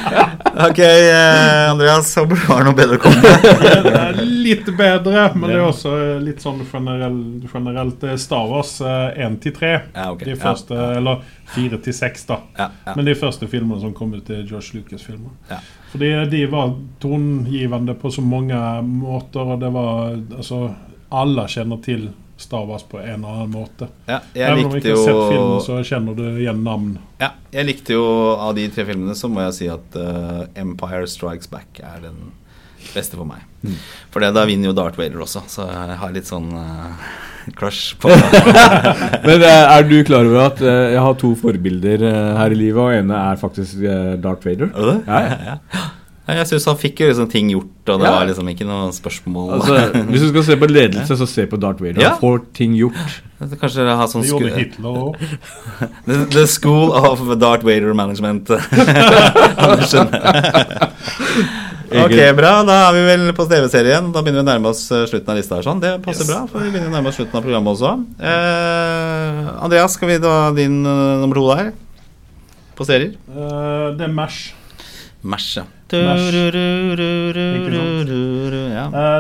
eh. 0.57 0.67
ok, 0.67 0.79
eh, 0.79 1.71
Andreas, 1.71 2.17
håper 2.17 2.37
du 2.37 2.47
har 2.49 2.65
noe 2.67 2.77
bedre 2.79 2.99
å 2.99 3.03
komme 3.03 3.23
med. 3.23 3.49
Det 3.87 3.95
er 4.01 4.21
litt 4.21 4.71
bedre, 4.77 5.25
men 5.35 5.51
det 5.51 5.57
er 5.59 5.65
også 5.65 5.93
litt 6.23 6.43
sånn 6.43 6.63
generell, 6.67 7.19
generelt 7.53 8.05
eh, 8.07 8.17
Star 8.21 8.49
Wars 8.51 8.77
1 8.83 9.39
til 9.45 9.55
3. 9.57 9.73
De 10.25 10.37
første, 10.41 10.77
Ja, 10.77 10.93
Eller 10.99 11.23
4 11.55 11.81
til 11.85 11.97
6, 11.97 12.25
da. 12.31 12.41
Ja. 12.59 12.69
Men 12.95 13.09
de 13.09 13.17
første 13.19 13.49
filmene 13.51 13.81
som 13.83 13.95
kom 13.97 14.15
ut, 14.15 14.31
er 14.31 14.47
George 14.49 14.79
Lucas-filmer. 14.79 15.35
Ja. 15.51 15.61
Fordi 15.93 16.11
de 16.31 16.45
var 16.51 16.75
tongivende 17.03 17.95
på 17.99 18.11
så 18.15 18.23
mange 18.23 18.59
måter, 18.87 19.55
og 19.55 19.63
det 19.63 19.73
var 19.75 20.19
Altså, 20.37 20.71
alle 21.11 21.47
kjenner 21.51 21.81
til 21.85 22.11
Star 22.41 22.65
Wars 22.67 22.83
på 22.89 22.99
en 22.99 23.21
eller 23.21 23.29
annen 23.29 23.53
måte. 23.53 23.91
Ja, 24.09 24.21
jeg 24.33 24.49
Even 24.49 24.65
om 24.65 24.71
du 24.73 24.77
likte 24.79 24.89
ikke 24.89 24.99
har 24.99 25.07
sett 25.07 25.33
filmen, 25.35 25.63
så 25.67 25.79
kjenner 25.85 26.17
du 26.17 26.27
igjen 26.41 26.63
navn. 26.65 26.93
Ja, 27.21 27.35
jeg 27.53 27.69
likte 27.69 27.97
jo 27.99 28.05
av 28.33 28.55
de 28.57 28.65
tre 28.73 28.87
filmene 28.89 29.17
så 29.19 29.29
må 29.29 29.45
jeg 29.49 29.57
si 29.59 29.69
at 29.73 29.99
uh, 30.01 30.47
Empire 30.59 31.09
Strikes 31.11 31.51
Back 31.53 31.83
er 31.85 32.07
den 32.07 32.31
beste 32.95 33.19
for 33.19 33.29
meg. 33.29 33.45
Mm. 33.61 33.77
For 34.15 34.25
da 34.25 34.47
vinner 34.49 34.71
jo 34.71 34.77
Darth 34.79 34.97
Vader 35.01 35.21
også, 35.21 35.45
så 35.53 35.69
jeg 35.69 36.01
har 36.01 36.17
litt 36.17 36.31
sånn 36.31 36.49
uh, 36.57 37.13
crush 37.61 37.95
på 38.01 38.09
Men 39.29 39.45
eh, 39.45 39.73
er 39.77 39.87
du 39.89 39.97
klar 40.07 40.29
over 40.29 40.47
at 40.47 40.61
uh, 40.65 40.89
jeg 40.95 41.05
har 41.05 41.17
to 41.21 41.35
forbilder 41.41 42.09
her 42.41 42.57
i 42.57 42.61
livet, 42.65 42.81
og 42.81 42.97
ene 42.97 43.25
er 43.31 43.41
faktisk 43.41 43.85
Darth 44.25 44.49
Vader? 44.49 44.73
Er 44.73 44.93
det? 44.95 44.99
Ja, 45.05 45.21
ja. 45.21 45.59
Ja, 45.77 45.89
Jeg 46.37 46.47
syns 46.51 46.67
han 46.71 46.77
fikk 46.81 47.01
jo 47.03 47.09
liksom 47.11 47.31
ting 47.33 47.51
gjort, 47.53 47.89
og 47.89 48.01
det 48.01 48.07
Ja. 48.07 48.13
var 48.19 48.27
liksom 48.29 48.49
ikke 48.53 48.67
noe 48.69 48.91
spørsmål. 48.93 49.53
Altså, 49.59 50.05
hvis 50.11 50.21
du 50.21 50.29
skal 50.29 50.45
se 50.45 50.57
på 50.57 50.69
ledelse, 50.71 51.17
så 51.17 51.27
se 51.29 51.47
på 51.47 51.59
Darth 51.61 51.83
Vader. 51.83 52.01
Ja. 52.03 52.11
Han 52.15 52.21
får 52.21 52.41
ting 52.55 52.75
gjort. 52.79 53.21
Kanskje 53.41 53.87
ha 53.97 54.07
sånn 54.07 54.23
Det 54.23 54.31
gjorde 54.31 54.53
Hitler 54.59 54.99
òg. 55.01 55.17
the, 56.07 56.25
the 56.35 56.47
School 56.47 56.93
of 56.93 57.23
Darth 57.41 57.65
Vader 57.65 57.95
Management. 57.95 58.51
Andersen. 58.51 60.09
ok, 62.05 62.17
bra. 62.37 62.53
Da 62.69 62.77
er 62.89 62.93
vi 62.95 63.03
vel 63.09 63.33
på 63.37 63.47
TV-serien. 63.51 64.13
Da 64.15 64.23
begynner 64.23 64.43
vi 64.43 64.47
å 64.47 64.51
nærme 64.53 64.71
oss 64.71 64.85
eh, 64.95 65.07
slutten 65.11 65.33
av 65.33 65.41
lista. 65.41 65.57
her 65.59 65.67
sånn 65.67 65.81
Det 65.83 65.95
passer 66.05 66.25
Yes. 66.27 66.31
bra, 66.31 66.41
for 66.51 66.61
vi 66.63 66.71
begynner 66.71 66.93
å 66.93 66.97
nærme 66.99 67.11
oss 67.11 67.19
slutten 67.19 67.41
av 67.41 67.47
programmet 67.47 67.75
også. 67.75 67.93
Eh, 68.21 69.51
Andreas, 69.65 69.97
skal 69.97 70.13
vi 70.13 70.19
da 70.23 70.35
din 70.57 70.81
uh, 70.87 71.21
nummer 71.25 71.35
to 71.41 71.49
der? 71.55 71.73
På 72.79 72.87
serier? 72.89 73.17
Uh, 73.33 73.91
det 73.97 74.07
er 74.07 74.13
Mash. 74.15 74.53
Mash, 75.23 75.57
ja. 75.59 75.65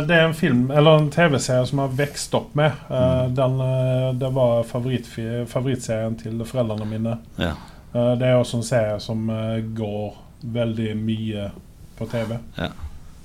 Det 0.06 0.14
er 0.16 0.24
en 0.24 0.34
film, 0.34 0.70
eller 0.70 0.98
en 0.98 1.10
TV-serie 1.10 1.66
som 1.66 1.78
har 1.82 1.88
vokst 1.98 2.34
opp 2.38 2.54
med. 2.58 2.72
Eh, 2.90 3.26
Den, 3.28 3.60
eh, 3.60 4.12
det 4.14 4.30
var 4.34 4.62
favoritt, 4.64 5.08
favorittserien 5.50 6.16
til 6.20 6.38
foreldrene 6.46 6.86
mine. 6.86 7.16
Ja. 7.36 7.54
Eh, 7.94 8.14
Det 8.18 8.26
er 8.28 8.36
også 8.38 8.56
en 8.60 8.62
serie 8.62 9.00
som 9.00 9.26
går 9.74 10.14
veldig 10.44 10.94
mye 10.96 11.50
på 11.98 12.06
TV. 12.08 12.38
Ja. 12.56 12.68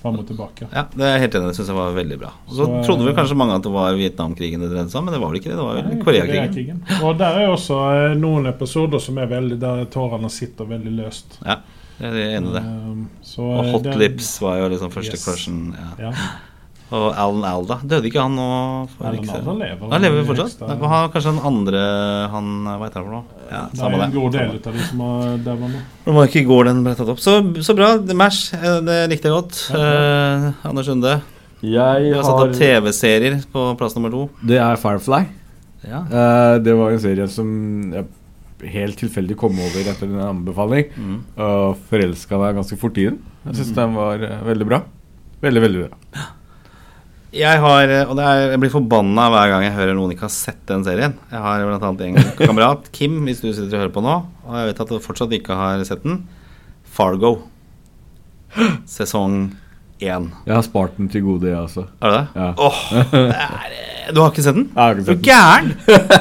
Fram 0.01 0.19
og 0.19 0.27
tilbake. 0.27 0.67
ja, 0.71 0.83
det 0.93 1.05
er 1.05 1.17
helt 1.17 1.33
enig. 1.35 1.47
Det 1.49 1.55
syns 1.57 1.69
jeg 1.71 1.75
var 1.75 1.93
veldig 1.95 2.17
bra. 2.19 2.31
Og 2.47 2.53
så 2.53 2.65
Så, 2.65 2.85
trodde 2.85 3.05
vel 3.07 3.15
kanskje 3.15 3.35
mange 3.35 3.55
at 3.55 3.63
det 3.63 3.71
var 3.73 3.93
Vietnamkrigen 3.97 4.59
det 4.61 4.69
dreide 4.69 4.89
seg 4.91 4.99
om, 4.99 5.05
men 5.05 5.13
det 5.15 5.21
var 5.21 5.31
vel 5.31 5.39
ikke 5.39 5.49
det. 5.49 5.57
Det 5.57 5.65
var 5.65 5.73
vel 5.79 6.03
Koreakrigen. 6.03 6.81
Korea 6.85 7.07
Og 7.09 7.17
der 7.17 7.39
er 7.39 7.47
også 7.49 7.79
noen 8.19 8.45
episoder 8.45 8.99
som 9.01 9.17
er 9.17 9.25
veldig 9.31 9.57
der 9.59 9.85
tårene 9.85 10.29
sitter 10.29 10.65
veldig 10.69 10.93
løst. 10.99 11.39
Ja, 11.45 11.57
jeg 11.99 12.11
er 12.11 12.37
enig 12.39 12.49
i 12.51 12.57
det. 12.57 12.63
Eh, 12.65 13.05
Så, 13.23 13.41
Og 13.45 13.63
eh, 13.65 13.71
Hot 13.71 13.83
det, 13.83 13.95
Lips 13.97 14.33
var 14.41 14.57
jo 14.59 14.67
liksom 14.73 14.91
første 14.91 15.15
Yes. 15.17 15.25
crushen. 15.25 15.73
Ja. 15.77 16.09
Ja. 16.09 16.11
Og 16.95 17.15
Alan 17.17 17.43
Alda. 17.49 17.79
Døde 17.81 18.05
ikke 18.05 18.21
han 18.21 18.35
nå? 18.37 18.45
Alan 19.01 19.15
ikke 19.17 19.33
Alda 19.39 19.53
lever. 19.57 19.89
Han 19.91 20.01
lever 20.05 20.25
fortsatt? 20.27 20.51
ekstra- 20.53 20.67
Han 20.69 20.89
har 20.91 21.07
kanskje 21.09 21.31
den 21.33 21.39
andre 21.49 21.79
Han 22.29 22.49
Hva 22.65 22.83
heter 22.85 22.99
han 23.01 23.05
for 23.05 23.15
noe? 23.15 23.23
Ja, 23.49 23.61
Det 23.73 23.81
er 23.81 24.03
en 24.05 24.11
god 24.13 24.31
del 24.31 24.51
ut 24.55 24.67
av 24.67 24.73
de 24.73 24.79
som 24.85 24.99
har 24.99 25.37
daua 25.37 25.67
nå. 25.71 25.79
Det 26.05 26.13
var 26.13 26.27
ikke 26.27 26.41
i 26.41 26.45
går 26.45 26.63
den 26.65 26.83
ble 26.83 26.93
tatt 26.95 27.09
opp. 27.09 27.17
Så, 27.19 27.33
så 27.65 27.75
bra. 27.75 27.89
Mash, 28.13 28.53
eh, 28.53 28.81
det 28.85 28.99
likte 29.09 29.29
jeg 29.31 29.33
godt. 29.33 29.63
Ja, 29.73 29.81
Eh, 29.81 30.51
Anders 30.69 30.85
Sunde. 30.85 31.21
Jeg 31.63 32.13
har 32.13 32.21
satt 32.23 32.43
opp 32.45 32.53
TV-serier 32.53 33.41
på 33.51 33.75
plass 33.77 33.95
nummer 33.95 34.11
to. 34.11 34.29
Det 34.45 34.57
er 34.61 34.75
Firefly. 34.77 35.25
Ja. 35.89 35.99
Uh, 36.05 36.59
det 36.61 36.73
var 36.77 36.91
en 36.91 36.99
serie 36.99 37.27
som 37.27 37.91
jeg 37.93 38.05
helt 38.63 38.97
tilfeldig 38.99 39.35
kom 39.39 39.57
over 39.59 39.89
etter 39.91 40.07
en 40.07 40.23
anbefaling. 40.29 40.87
Mm. 40.95 41.19
Og 41.47 41.83
forelska 41.89 42.39
meg 42.41 42.55
ganske 42.59 42.79
fort 42.79 42.97
i 43.01 43.09
den. 43.09 43.19
Jeg 43.45 43.59
syns 43.59 43.75
den 43.77 43.95
var 43.97 44.23
uh, 44.23 44.41
veldig 44.47 44.67
bra. 44.69 44.81
Veldig, 45.43 45.63
veldig 45.65 45.85
bra. 45.85 46.25
Jeg 47.35 47.59
har, 47.59 47.91
eh, 47.91 48.07
og 48.07 48.15
det 48.15 48.23
er, 48.23 48.41
jeg 48.53 48.59
blir 48.63 48.71
forbanna 48.71 49.25
hver 49.33 49.49
gang 49.51 49.65
jeg 49.65 49.75
hører 49.75 49.97
noen 49.97 50.13
ikke 50.13 50.29
har 50.29 50.31
sett 50.31 50.61
den 50.69 50.85
serien. 50.87 51.17
Jeg 51.27 51.41
har 51.43 51.65
annet 51.67 52.03
en 52.05 52.29
kamerat, 52.39 52.87
Kim, 52.95 53.17
hvis 53.27 53.43
du 53.43 53.49
sitter 53.49 53.73
og 53.73 53.81
hører 53.81 53.91
på 53.97 54.03
nå, 54.05 54.13
og 54.47 54.55
jeg 54.55 54.69
vet 54.69 54.79
at 54.85 54.93
du 54.93 55.03
fortsatt 55.03 55.35
ikke 55.35 55.57
har 55.59 55.83
sett 55.87 56.05
den. 56.07 56.21
Fargo. 56.95 57.33
Sesong 58.95 59.49
én. 60.03 60.29
Jeg 60.45 60.55
har 60.55 60.63
spart 60.65 60.97
den 60.97 61.07
til 61.09 61.21
gode, 61.23 61.47
jeg 61.47 61.57
også. 61.57 61.85
Er 62.03 62.11
det 62.11 62.17
det? 62.19 62.41
Ja. 62.41 62.49
Åh, 62.57 62.79
det 63.11 63.21
er, 63.45 64.11
du 64.13 64.19
har 64.21 64.29
ikke 64.33 64.43
sett 64.45 64.57
den? 64.59 64.65
Jeg 64.75 64.81
har 64.81 64.91
ikke 64.93 65.05
du 65.05 65.07
sett 65.07 65.21
den. 65.21 65.25
gæren? 65.25 65.71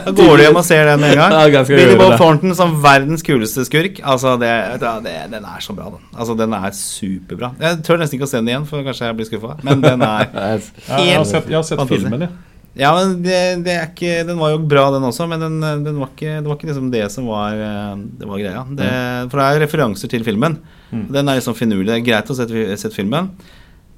Da 0.06 0.12
går 0.20 0.36
du 0.38 0.42
hjem 0.46 0.56
og 0.60 0.64
ser 0.64 0.86
den 0.88 1.02
med 1.02 1.12
en 1.12 1.20
gang. 1.20 1.66
Billy 1.68 1.96
Bob. 2.00 2.14
Thornton 2.20 2.54
som 2.56 2.76
verdens 2.84 3.26
kuleste 3.26 3.66
skurk. 3.68 3.98
Altså, 4.06 4.36
det, 4.40 4.52
det, 4.80 5.16
Den 5.34 5.44
er 5.44 5.60
så 5.66 5.74
bra, 5.76 5.90
den. 5.92 6.00
Altså, 6.14 6.36
Den 6.38 6.54
er 6.56 6.70
superbra. 6.78 7.52
Jeg 7.60 7.82
tør 7.84 8.00
nesten 8.00 8.16
ikke 8.20 8.28
å 8.30 8.32
se 8.32 8.40
den 8.40 8.48
igjen, 8.54 8.64
for 8.70 8.86
kanskje 8.86 9.10
jeg 9.10 9.18
blir 9.20 9.28
skuffa. 9.28 9.58
Men 9.66 9.84
den 9.84 10.02
er 10.06 10.26
Jeg- 10.34 10.66
jeg, 10.88 11.16
har 11.18 11.24
sett, 11.28 11.48
jeg 11.50 11.58
har 11.60 11.66
sett 11.66 11.78
fantastisk. 11.82 12.08
filmen, 12.08 12.28
jeg. 12.28 12.36
Ja, 12.74 12.88
men 12.96 13.12
det, 13.22 13.36
det 13.62 13.70
er 13.78 13.84
ikke 13.86 14.24
Den 14.26 14.38
var 14.40 14.50
jo 14.50 14.56
bra, 14.66 14.88
den 14.90 15.04
også, 15.06 15.28
men 15.30 15.38
den, 15.44 15.60
den 15.84 15.98
var 16.00 16.08
ikke, 16.10 16.40
det 16.42 16.48
var 16.50 16.56
ikke 16.58 16.66
liksom 16.72 16.88
det 16.90 17.04
som 17.14 17.28
var, 17.30 17.54
eh, 17.54 17.92
det 18.18 18.26
var 18.26 18.40
greia. 18.42 18.64
Det, 18.80 18.88
for 19.30 19.38
det 19.38 19.44
er 19.46 19.60
referanser 19.62 20.10
til 20.10 20.24
filmen. 20.26 20.56
Mm. 20.90 21.04
Den 21.14 21.30
er 21.30 21.38
liksom 21.38 21.54
finurlig. 21.54 21.86
Det 21.92 22.00
er 22.00 22.08
greit 22.08 22.32
å 22.32 22.38
sette, 22.40 22.64
sette 22.80 22.96
filmen, 22.96 23.28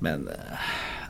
men 0.05 0.27
eh, 0.29 0.67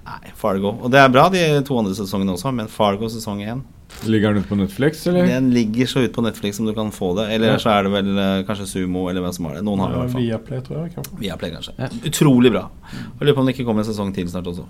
Nei, 0.07 0.31
Fargo. 0.39 0.71
Og 0.87 0.91
det 0.93 1.01
er 1.03 1.09
bra, 1.11 1.25
de 1.35 1.41
to 1.67 1.75
andre 1.81 1.95
sesongene 1.99 2.37
også, 2.37 2.53
men 2.55 2.69
Fargo 2.71 3.09
sesong 3.11 3.41
én 3.43 3.65
Ligger 4.07 4.35
den 4.35 4.43
ute 4.45 4.51
på 4.51 4.57
Netflix, 4.59 5.01
eller? 5.09 5.25
Den 5.27 5.47
ligger 5.55 5.87
så 5.89 6.03
ut 6.05 6.13
på 6.13 6.23
Netflix 6.23 6.59
som 6.59 6.67
du 6.69 6.73
kan 6.77 6.91
få 6.93 7.15
det. 7.17 7.31
Eller 7.33 7.55
Ja. 7.55 7.59
så 7.63 7.71
er 7.73 7.87
det 7.87 7.93
vel 7.95 8.11
eh, 8.19 8.43
kanskje 8.45 8.67
Sumo, 8.69 9.07
eller 9.09 9.23
hvem 9.25 9.33
som 9.33 9.47
har 9.49 9.55
det. 9.57 9.63
Noen 9.65 9.81
har 9.81 9.89
det 9.89 9.97
i 9.97 10.01
hvert 10.03 10.13
fall. 10.13 10.23
Viaplay, 10.27 10.61
tror 10.67 10.77
jeg. 10.85 10.95
kanskje. 10.95 11.19
Viaplay, 11.23 11.51
kanskje. 11.55 11.75
Ja. 11.79 11.89
Utrolig 12.11 12.53
bra. 12.53 12.65
Jeg 12.93 13.25
lurer 13.27 13.35
på 13.39 13.41
om 13.41 13.47
det 13.49 13.55
ikke 13.57 13.65
kommer 13.71 13.83
en 13.87 13.89
sesong 13.89 14.13
til 14.15 14.29
snart 14.29 14.51
også. 14.53 14.67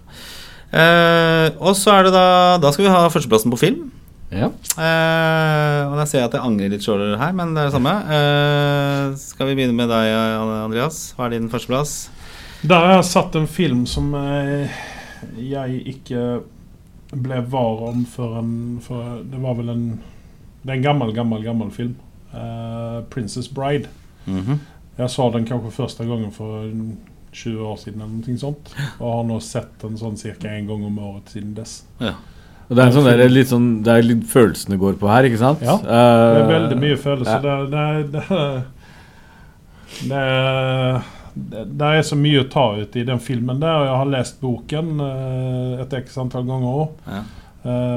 Eh, 0.73 1.49
og 1.59 1.75
så 1.79 1.93
er 1.95 2.07
det 2.09 2.13
da 2.17 2.25
Da 2.63 2.73
skal 2.75 2.87
vi 2.87 2.91
ha 2.95 3.05
førsteplassen 3.13 3.53
på 3.53 3.59
film. 3.61 3.91
Ja. 4.31 4.49
Eh, 4.79 5.81
og 5.91 5.97
da 6.01 6.05
ser 6.07 6.21
jeg 6.23 6.29
at 6.31 6.35
jeg 6.39 6.43
angrer 6.47 6.73
litt 6.73 6.83
sjøl 6.87 7.17
her, 7.19 7.33
men 7.37 7.53
det 7.55 7.63
er 7.65 7.69
det 7.71 7.77
samme. 7.77 7.93
Eh, 8.17 9.17
skal 9.21 9.47
vi 9.51 9.55
begynne 9.59 9.75
med 9.79 9.91
deg, 9.91 10.13
Andreas? 10.65 11.15
Hva 11.17 11.27
er 11.29 11.37
din 11.37 11.51
førsteplass? 11.53 12.09
Der 12.63 12.75
har 12.87 12.95
jeg 12.97 13.05
satt 13.11 13.35
en 13.37 13.47
film 13.47 13.85
som 13.87 14.15
eh, 14.15 14.69
jeg 15.39 15.83
ikke 15.93 16.23
ble 17.13 17.41
var 17.53 17.83
om 17.91 18.05
før 18.11 18.39
en 18.41 18.53
for 18.83 19.21
Det 19.31 19.39
var 19.43 19.55
vel 19.59 19.69
en 19.71 19.85
Det 20.63 20.73
er 20.73 20.77
en 20.81 20.83
gammel, 20.83 21.13
gammel, 21.15 21.43
gammel 21.45 21.71
film. 21.71 21.95
Uh, 22.35 23.03
'Princess 23.11 23.49
Bride'. 23.49 23.87
Mhm. 24.27 24.59
Jeg 24.99 25.11
så 25.11 25.31
den 25.33 25.45
kanskje 25.47 25.71
første 25.71 26.05
gangen 26.05 26.33
for 26.33 26.65
20 27.33 27.61
år 27.61 27.77
siden, 27.77 28.01
eller 28.03 28.27
noe 28.27 28.39
sånt. 28.41 28.73
Og 28.99 29.13
har 29.13 29.25
nå 29.29 29.37
sett 29.41 29.79
den 29.83 29.97
sånn 30.01 30.17
ca. 30.17 30.49
én 30.49 30.67
gang 30.67 30.85
om 30.85 30.99
året 30.99 31.29
siden 31.31 31.55
dess. 31.55 31.85
Ja. 32.01 32.15
Og 32.69 32.77
det 32.77 32.83
er, 32.85 32.91
sånn 32.97 33.05
der, 33.05 33.29
litt 33.29 33.49
sånn, 33.53 33.83
det 33.85 33.93
er 33.93 34.03
litt 34.03 34.25
følelsene 34.27 34.79
går 34.81 34.97
på 34.99 35.07
her, 35.09 35.23
ikke 35.29 35.39
sant? 35.39 35.61
Ja, 35.63 35.77
Eh, 35.77 36.35
Det 36.35 36.43
er 36.43 36.49
veldig 36.61 36.79
mye 36.81 36.97
følelser. 36.97 37.45
ja. 37.45 37.61
Det, 37.63 37.71
det, 37.71 38.13
det, 38.13 38.25
det, 40.01 40.11
det, 40.11 41.03
det 41.37 41.89
er 41.99 42.05
så 42.07 42.17
mye 42.17 42.41
å 42.41 42.49
ta 42.49 42.65
ut 42.81 42.97
i 42.97 43.05
den 43.05 43.21
filmen 43.21 43.61
der. 43.61 43.75
og 43.77 43.87
Jeg 43.87 43.97
har 44.01 44.13
lest 44.15 44.39
boken 44.41 45.01
eh, 45.05 45.83
et 45.85 45.97
x 46.01 46.17
antall 46.23 46.47
ganger 46.49 46.79
òg. 46.83 47.11
Ja. 47.13 47.25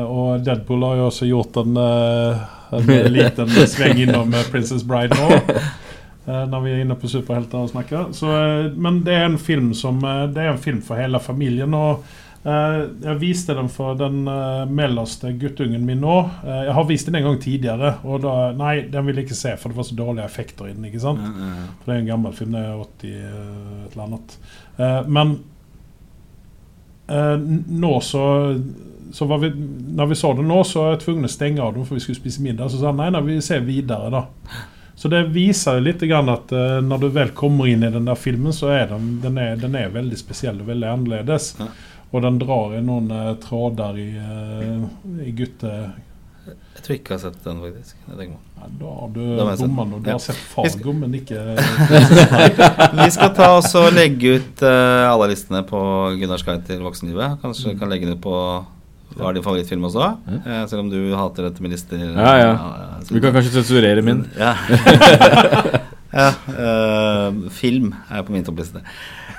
og 0.10 0.42
Deadpool 0.44 0.82
har 0.84 0.96
jo 0.98 1.06
også 1.08 1.28
gjort 1.30 1.60
en, 1.62 1.78
eh, 1.78 2.48
en 2.76 2.90
liten 3.18 3.52
sving 3.70 4.02
innom 4.06 4.34
eh, 4.34 4.48
Princess 4.52 4.84
Bride 4.84 5.16
nå. 5.16 5.40
eh, 6.28 6.46
når 6.52 6.66
vi 6.66 6.74
er 6.74 6.84
inne 6.84 6.98
på 7.00 7.12
superhelter 7.12 7.64
og 7.64 7.72
snakker. 7.72 8.10
Så, 8.18 8.32
eh, 8.34 8.72
men 8.76 9.04
det 9.06 9.16
er 9.16 9.28
en 9.30 9.40
film 9.42 9.72
som 9.78 10.04
eh, 10.04 10.26
Det 10.34 10.44
er 10.44 10.54
en 10.54 10.62
film 10.62 10.82
for 10.86 11.00
hele 11.00 11.22
familien. 11.24 11.74
og 11.74 12.04
eh, 12.04 12.18
jeg 12.44 13.20
viste 13.20 13.52
den 13.52 13.68
for 13.68 13.98
den 14.00 14.22
uh, 14.24 14.64
mellomste 14.72 15.34
guttungen 15.36 15.84
min 15.86 16.00
nå. 16.00 16.18
Eh, 16.46 16.62
jeg 16.70 16.76
har 16.78 16.86
vist 16.88 17.10
den 17.10 17.18
en 17.20 17.26
gang 17.28 17.40
tidligere, 17.44 17.92
og 18.08 18.22
da 18.24 18.36
Nei, 18.56 18.86
den 18.92 19.06
ville 19.06 19.20
jeg 19.20 19.30
ikke 19.30 19.40
se, 19.42 19.56
for 19.60 19.72
det 19.72 19.80
var 19.80 19.88
så 19.90 19.98
dårlige 19.98 20.28
effekter 20.30 20.70
i 20.70 20.74
den. 20.74 20.88
ikke 20.88 21.04
sant? 21.04 21.20
Ja, 21.20 21.34
ja, 21.36 21.50
ja. 21.60 21.68
For 21.82 21.92
det 21.92 21.98
er 21.98 22.04
en 22.06 22.12
gammel 22.14 22.38
film. 22.38 22.56
Det 22.56 22.64
er 22.64 22.80
80 22.86 23.12
eh, 23.12 23.84
et 23.84 23.92
eller 23.92 24.06
annet. 24.06 24.38
Eh, 24.78 25.12
men 25.20 25.36
eh, 27.12 27.36
nå 27.84 27.94
så, 28.08 28.26
så 29.12 29.30
var 29.30 29.44
vi, 29.44 29.52
Når 30.00 30.12
vi 30.14 30.20
så 30.24 30.34
det 30.40 30.48
nå, 30.48 30.64
så 30.64 30.84
var 30.84 30.92
jeg 30.96 31.04
tvunget 31.04 31.34
å 31.34 31.36
stenge 31.36 31.64
av 31.64 31.76
den, 31.76 31.88
for 31.88 32.00
vi 32.00 32.08
skulle 32.08 32.22
spise 32.22 32.44
middag. 32.46 32.72
Så 32.72 32.80
sa 32.80 32.94
han 32.94 33.02
nei, 33.04 33.12
nei, 33.16 33.26
vi 33.34 33.40
ser 33.44 33.68
videre, 33.68 34.12
da. 34.16 34.28
Så 35.00 35.08
det 35.08 35.22
viser 35.32 35.78
litt 35.80 36.02
grann 36.04 36.28
at 36.32 36.52
eh, 36.52 36.80
når 36.84 37.04
du 37.04 37.12
vel 37.16 37.30
kommer 37.36 37.70
inn 37.72 37.86
i 37.88 37.92
den 37.92 38.08
der 38.10 38.20
filmen, 38.20 38.52
så 38.56 38.72
er 38.76 38.90
den, 38.90 39.14
den, 39.24 39.38
er, 39.40 39.56
den 39.60 39.78
er 39.80 39.94
veldig 39.94 40.18
spesiell 40.20 40.60
og 40.60 40.68
veldig 40.68 40.90
annerledes. 40.92 41.54
Ja. 41.60 41.70
Og 42.12 42.22
den 42.26 42.40
drar 42.42 42.74
i 42.78 42.82
noen 42.82 43.12
eh, 43.14 43.34
tråder 43.44 43.98
i, 44.02 44.10
eh, 44.18 45.26
i 45.28 45.34
gutte... 45.38 45.74
Jeg 46.50 46.82
tror 46.86 46.96
ikke 46.96 47.12
jeg 47.14 47.20
har 47.20 47.24
sett 47.28 47.44
den, 47.44 47.58
faktisk. 47.62 47.98
Nei. 48.08 48.26
Ja, 48.60 48.68
da 48.80 48.94
har 48.96 49.10
du 49.14 49.20
Da 49.38 49.44
nå. 49.68 50.00
Du 50.00 50.08
Ja. 50.10 50.16
har 50.16 50.24
sett 50.24 50.40
Fargo, 50.50 50.94
men 50.96 51.14
ikke 51.20 51.44
Vi 53.04 53.10
skal 53.14 53.34
ta 53.36 53.50
oss 53.58 53.70
og 53.78 53.92
legge 53.94 54.38
ut 54.40 54.64
eh, 54.66 55.04
alle 55.12 55.28
listene 55.34 55.62
på 55.68 55.82
Gunnars 56.18 56.46
guide 56.48 56.66
til 56.66 56.82
voksenlivet. 56.82 57.38
Kanskje 57.44 57.76
kan 57.78 57.92
legge 57.92 58.10
det 58.10 58.18
på 58.24 58.34
hva 59.20 59.30
er 59.30 59.38
din 59.38 59.44
favorittfilm 59.46 59.86
også? 59.90 60.08
Eh, 60.40 60.64
selv 60.72 60.86
om 60.86 60.90
du 60.92 61.00
hater 61.18 61.50
dette 61.50 61.62
med 61.66 61.74
lister. 61.76 62.00
Ja, 62.00 62.34
ja. 62.40 62.52
så- 63.04 63.14
Vi 63.14 63.22
kan 63.22 63.34
kanskje 63.36 63.54
sensurere 63.60 64.02
min. 64.06 64.26
Ja. 64.38 64.56
ja 66.20 66.30
eh, 66.56 67.50
film 67.50 67.94
er 68.10 68.24
på 68.24 68.32
min 68.32 68.44
toppliste. 68.48 68.82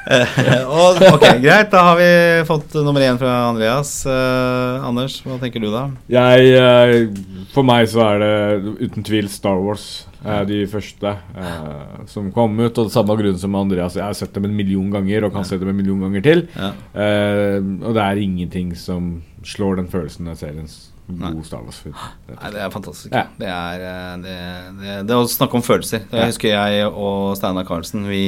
Eh, 0.09 0.63
og, 0.65 1.01
ok, 1.15 1.27
Greit, 1.43 1.71
da 1.73 1.83
har 1.91 1.99
vi 2.01 2.11
fått 2.49 2.77
nummer 2.81 3.05
én 3.05 3.19
fra 3.21 3.35
Andreas. 3.51 3.93
Eh, 4.09 4.87
Anders, 4.87 5.21
hva 5.27 5.37
tenker 5.43 5.63
du 5.63 5.69
da? 5.73 5.89
Jeg, 6.11 6.55
eh, 6.57 7.47
for 7.55 7.67
meg 7.67 7.89
så 7.93 8.05
er 8.07 8.23
det 8.25 8.77
uten 8.87 9.07
tvil 9.07 9.29
Star 9.33 9.61
Wars. 9.61 9.91
Eh, 10.25 10.43
de 10.49 10.61
første 10.71 11.15
eh, 11.15 11.97
som 12.11 12.31
kom 12.35 12.55
ut. 12.61 12.71
Og 12.71 12.89
det 12.89 12.95
samme 12.95 13.17
grunn 13.21 13.41
som 13.41 13.59
Andreas. 13.59 13.99
Jeg 13.99 14.07
har 14.07 14.17
sett 14.19 14.37
dem 14.37 14.49
en 14.49 14.57
million 14.57 14.93
ganger 14.93 15.27
og 15.27 15.35
kan 15.37 15.47
se 15.49 15.59
dem 15.61 15.73
en 15.73 15.81
million 15.81 16.01
ganger 16.07 16.25
til. 16.27 16.47
Ja. 16.55 16.71
Eh, 16.95 17.59
og 17.59 17.93
det 17.97 18.07
er 18.07 18.23
ingenting 18.23 18.73
som 18.79 19.19
slår 19.47 19.81
den 19.81 19.91
følelsen 19.93 20.31
av 20.31 20.41
seriens 20.41 20.79
god 21.11 21.45
Star 21.47 21.63
Wars-film. 21.67 21.97
Nei, 22.31 22.51
det 22.55 22.61
er 22.63 22.71
fantastisk. 22.71 23.11
Ja. 23.15 23.27
Det, 23.39 23.51
er, 23.51 23.85
det, 24.23 24.25
det, 24.29 24.39
det, 24.81 24.97
det 25.11 25.19
å 25.19 25.27
snakke 25.29 25.59
om 25.59 25.67
følelser. 25.67 26.07
Jeg 26.13 26.33
husker 26.33 26.55
jeg 26.55 26.89
og 26.91 27.35
Steinar 27.39 27.67
Karlsen, 27.67 28.07
vi, 28.07 28.25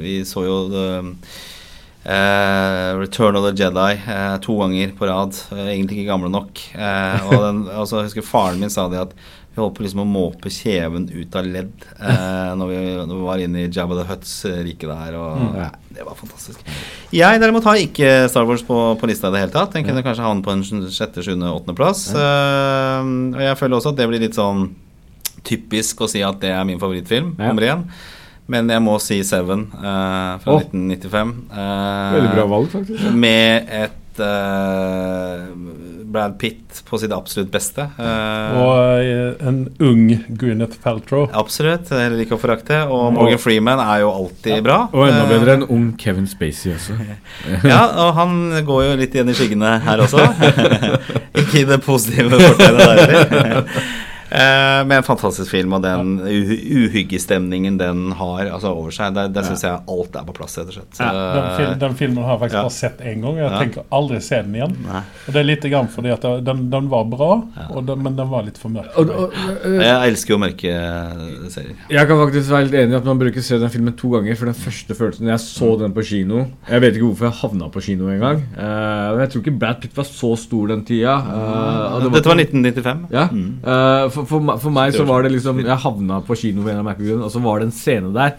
vi 0.00 0.14
så 0.28 0.46
jo 0.46 0.60
the, 0.72 0.86
uh, 2.06 2.96
Return 2.98 3.36
of 3.36 3.44
the 3.44 3.52
Jedi 3.52 4.00
uh, 4.06 4.38
to 4.38 4.56
ganger 4.60 4.94
på 4.96 5.06
rad. 5.06 5.36
Uh, 5.52 5.68
egentlig 5.68 6.00
ikke 6.00 6.12
gamle 6.12 6.32
nok. 6.32 6.62
Og 7.28 7.36
den, 7.44 7.62
altså, 7.80 8.00
jeg 8.00 8.10
husker 8.10 8.26
faren 8.26 8.60
min 8.62 8.72
sa 8.72 8.88
det 8.92 9.04
at 9.08 9.14
vi 9.60 9.64
holdt 9.66 9.76
på 9.78 9.84
liksom 9.86 10.02
å 10.02 10.06
måpe 10.08 10.50
kjeven 10.52 11.06
ut 11.12 11.36
av 11.38 11.46
ledd 11.46 11.86
eh, 12.00 12.50
når, 12.58 12.70
vi, 12.72 12.78
når 13.06 13.14
vi 13.14 13.26
var 13.28 13.42
inne 13.44 13.62
i 13.64 13.68
Jabba 13.70 13.98
the 14.00 14.06
Hutts 14.08 14.34
eh, 14.50 14.60
rike 14.66 14.88
der. 14.90 15.16
Og, 15.20 15.40
Mm. 15.40 15.56
ja, 15.60 15.68
det 15.96 16.04
var 16.06 16.16
fantastisk. 16.18 16.60
Jeg 17.14 17.40
derimot 17.42 17.64
har 17.70 17.78
ikke 17.80 18.12
Star 18.32 18.46
Wars 18.48 18.62
på, 18.66 18.76
på 19.00 19.08
lista 19.10 19.28
i 19.30 19.34
det 19.36 19.42
hele 19.44 19.54
tatt. 19.54 19.72
Den 19.76 19.84
kunne 19.86 20.02
kanskje 20.06 20.24
havne 20.26 20.42
på 20.46 20.52
en 20.56 20.64
sjette, 20.90 21.22
sjuende, 21.26 21.50
åttendeplass. 21.54 22.06
Uh, 22.16 23.34
og 23.36 23.42
jeg 23.44 23.58
føler 23.60 23.76
også 23.78 23.92
at 23.94 24.00
det 24.00 24.08
blir 24.10 24.24
litt 24.26 24.38
sånn 24.38 24.70
typisk 25.46 26.02
å 26.04 26.08
si 26.10 26.20
at 26.26 26.40
det 26.42 26.50
er 26.52 26.64
min 26.68 26.80
favorittfilm, 26.80 27.34
Ja. 27.38 27.48
nummer 27.52 27.62
én. 27.70 27.84
Men 28.50 28.66
jeg 28.68 28.82
må 28.82 28.96
si 28.98 29.20
Seven 29.22 29.60
eh, 29.78 30.32
fra 30.42 30.56
oh. 30.56 30.62
1995. 30.64 31.28
eh, 31.54 32.14
Veldig 32.16 32.30
bra 32.34 32.46
valg, 32.50 32.66
faktisk. 32.72 33.04
Med 33.14 33.68
et 33.70 34.18
eh, 34.26 35.44
Brad 36.10 36.34
Pitt 36.40 36.80
på 36.88 36.98
sitt 36.98 37.12
absolutt 37.14 37.50
beste. 37.54 37.84
Eh, 37.98 38.58
Og 38.60 39.02
eh, 39.04 39.46
en 39.48 39.60
ung 39.86 40.02
Gwyneth 40.40 40.80
Paltrow. 40.82 41.28
Absolutt, 41.32 41.88
heller 41.94 42.18
ikke 42.24 42.34
å 42.36 42.40
forakte. 42.42 42.82
Og 42.90 43.12
Morgan 43.16 43.38
Freeman 43.42 43.80
er 43.84 44.02
jo 44.04 44.10
alltid 44.10 44.62
bra. 44.66 44.80
Og 44.92 45.06
enda 45.08 45.22
Eh, 45.24 45.32
bedre 45.34 45.56
en 45.60 45.66
ung 45.70 45.88
Kevin 46.00 46.26
Spacey 46.30 46.74
også. 46.74 46.98
Ja, 47.70 47.82
og 48.06 48.14
han 48.18 48.36
går 48.66 48.84
jo 48.88 48.98
litt 49.00 49.14
igjen 49.14 49.30
i 49.30 49.38
skyggene 49.38 49.76
her 49.86 50.02
også. 50.06 50.26
ikke 51.40 51.62
i 51.62 51.66
det 51.70 51.80
positive 51.86 52.40
fortegnet 52.40 52.86
der 52.86 53.16
heller. 53.16 53.82
Eh, 54.30 54.80
med 54.86 54.96
en 55.00 55.02
fantastisk 55.06 55.50
film, 55.50 55.72
og 55.72 55.82
den 55.82 56.20
uh 56.20 56.50
uhyggestemningen 56.80 57.76
den 57.78 58.12
har 58.12 58.46
altså, 58.46 58.70
over 58.74 58.90
seg. 58.94 59.14
Der, 59.16 59.28
der 59.34 59.42
syns 59.46 59.62
jeg 59.66 59.80
alt 59.90 60.16
er 60.16 60.24
på 60.28 60.34
plass, 60.36 60.56
rett 60.58 60.68
og 60.70 60.76
slett. 60.76 60.90
Så, 60.96 61.08
Den, 61.10 61.48
film, 61.58 61.72
den 61.80 61.94
filmen 61.98 62.24
har 62.24 62.36
jeg 62.36 62.40
faktisk 62.44 62.58
Ja. 62.58 62.62
bare 62.62 62.76
sett 62.76 63.00
én 63.00 63.20
gang. 63.24 63.36
Jeg 63.40 63.50
Ja. 63.50 63.58
tenker 63.58 63.82
aldri 63.92 64.20
se 64.22 64.36
den 64.42 64.54
igjen. 64.54 64.76
Nei. 64.86 65.02
Og 65.26 65.32
det 65.34 65.40
er 65.40 65.44
litt 65.44 65.62
grann 65.72 65.88
fordi 65.88 66.12
at 66.12 66.22
den, 66.44 66.70
den 66.70 66.88
var 66.90 67.04
bra, 67.10 67.42
og 67.70 67.86
den, 67.86 68.02
men 68.02 68.16
den 68.16 68.28
var 68.30 68.42
litt 68.46 68.58
for 68.58 68.68
mørk. 68.70 68.92
for 68.94 69.00
Og, 69.02 69.10
og, 69.10 69.32
øh, 69.64 69.80
Jeg 69.82 70.08
elsker 70.10 70.34
jo 70.34 70.38
mørke 70.38 71.50
serier. 71.50 71.76
jeg 71.90 72.06
kan 72.08 72.16
faktisk 72.26 72.50
være 72.50 72.64
litt 72.64 72.74
enig 72.74 72.92
i 72.92 72.96
at 72.96 73.04
man 73.04 73.18
bruker 73.18 73.42
se 73.42 73.58
den 73.58 73.70
filmen 73.70 73.96
to 73.96 74.10
ganger. 74.10 74.34
For 74.36 74.44
den 74.46 74.54
første 74.54 74.94
følelsen 74.94 75.26
jeg 75.26 75.38
så 75.40 75.78
den 75.78 75.92
på 75.92 76.02
kino 76.06 76.46
Jeg 76.68 76.80
vet 76.80 76.94
ikke 76.96 77.06
hvorfor 77.10 77.24
jeg 77.30 77.38
havna 77.42 77.68
på 77.70 77.80
kino 77.82 78.08
engang. 78.08 78.42
Uh, 78.56 79.18
jeg 79.20 79.30
tror 79.30 79.40
ikke 79.44 79.58
Brad 79.58 79.80
Pitt 79.80 79.96
var 79.96 80.04
så 80.04 80.36
stor 80.38 80.66
den 80.68 80.84
tida. 80.84 81.16
eh, 81.18 82.00
det 82.00 82.10
var 82.10 82.16
Dette 82.20 82.28
var 82.28 82.36
1995. 82.36 83.06
Ja. 83.10 83.26
Mm. 83.30 83.60
eh, 83.64 84.08
for, 84.20 84.26
for, 84.36 84.44
meg- 84.46 84.60
for 84.62 84.74
meg 84.74 84.92
så 84.96 85.04
var 85.08 85.22
det 85.26 85.32
liksom 85.34 85.60
Jeg 85.64 85.80
havna 85.84 86.20
på 86.26 86.36
kino 86.38 86.62
ved 86.66 86.76
en 86.76 86.86
av 86.86 86.98
grunn, 87.00 87.22
og 87.26 87.30
så 87.32 87.40
var 87.42 87.60
det 87.60 87.70
en 87.70 87.74
scene 87.76 88.12
der 88.14 88.36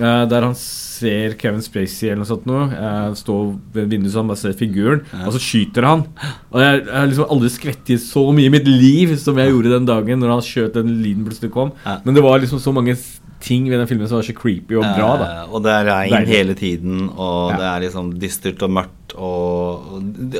uh, 0.00 0.24
der 0.30 0.46
han 0.46 0.54
ser 0.58 1.32
Kevin 1.40 1.62
Spacey 1.64 2.10
eller 2.10 2.20
noe 2.22 2.28
sånt 2.28 2.44
noe, 2.46 2.66
uh, 2.70 3.14
stå 3.18 3.36
ved 3.74 3.84
et 3.86 3.90
vindu 3.94 4.10
så 4.12 4.20
han 4.22 4.28
bare 4.30 4.42
ser 4.42 4.52
figuren, 4.58 5.00
og 5.24 5.32
så 5.34 5.40
skyter 5.42 5.86
han. 5.88 6.04
Og 6.52 6.60
jeg, 6.62 6.84
har 6.90 7.08
liksom 7.10 7.30
aldri 7.34 7.50
skvettet 7.54 8.04
så 8.04 8.26
mye 8.36 8.50
i 8.50 8.52
mitt 8.54 8.68
liv 8.68 9.16
som 9.18 9.38
jeg 9.40 9.50
gjorde 9.54 9.72
den 9.74 9.88
dagen 9.88 10.20
når 10.22 10.34
han 10.36 10.44
skjøt 10.46 10.76
den 10.78 10.92
lyden 11.02 11.24
plutselig 11.26 11.50
kom. 11.54 11.72
Ja. 11.86 11.98
Men 12.04 12.14
det 12.18 12.22
var 12.26 12.38
liksom 12.42 12.60
så 12.62 12.74
mange 12.76 12.94
ting 13.40 13.64
ved 13.72 13.78
den 13.80 13.88
filmen 13.88 14.04
som 14.06 14.18
var 14.20 14.26
så 14.28 14.34
creepy 14.36 14.76
og 14.76 14.84
bra. 14.84 15.10
da 15.16 15.28
Eh, 15.40 15.52
og 15.56 15.62
det 15.64 15.72
er 15.72 15.86
regn 15.88 16.26
hele 16.28 16.54
tiden, 16.54 17.06
og 17.16 17.50
Ja. 17.54 17.56
det 17.56 17.66
er 17.70 17.84
liksom 17.88 18.10
dystert 18.20 18.62
og 18.66 18.70
mørkt. 18.76 18.99
Og, 19.20 19.88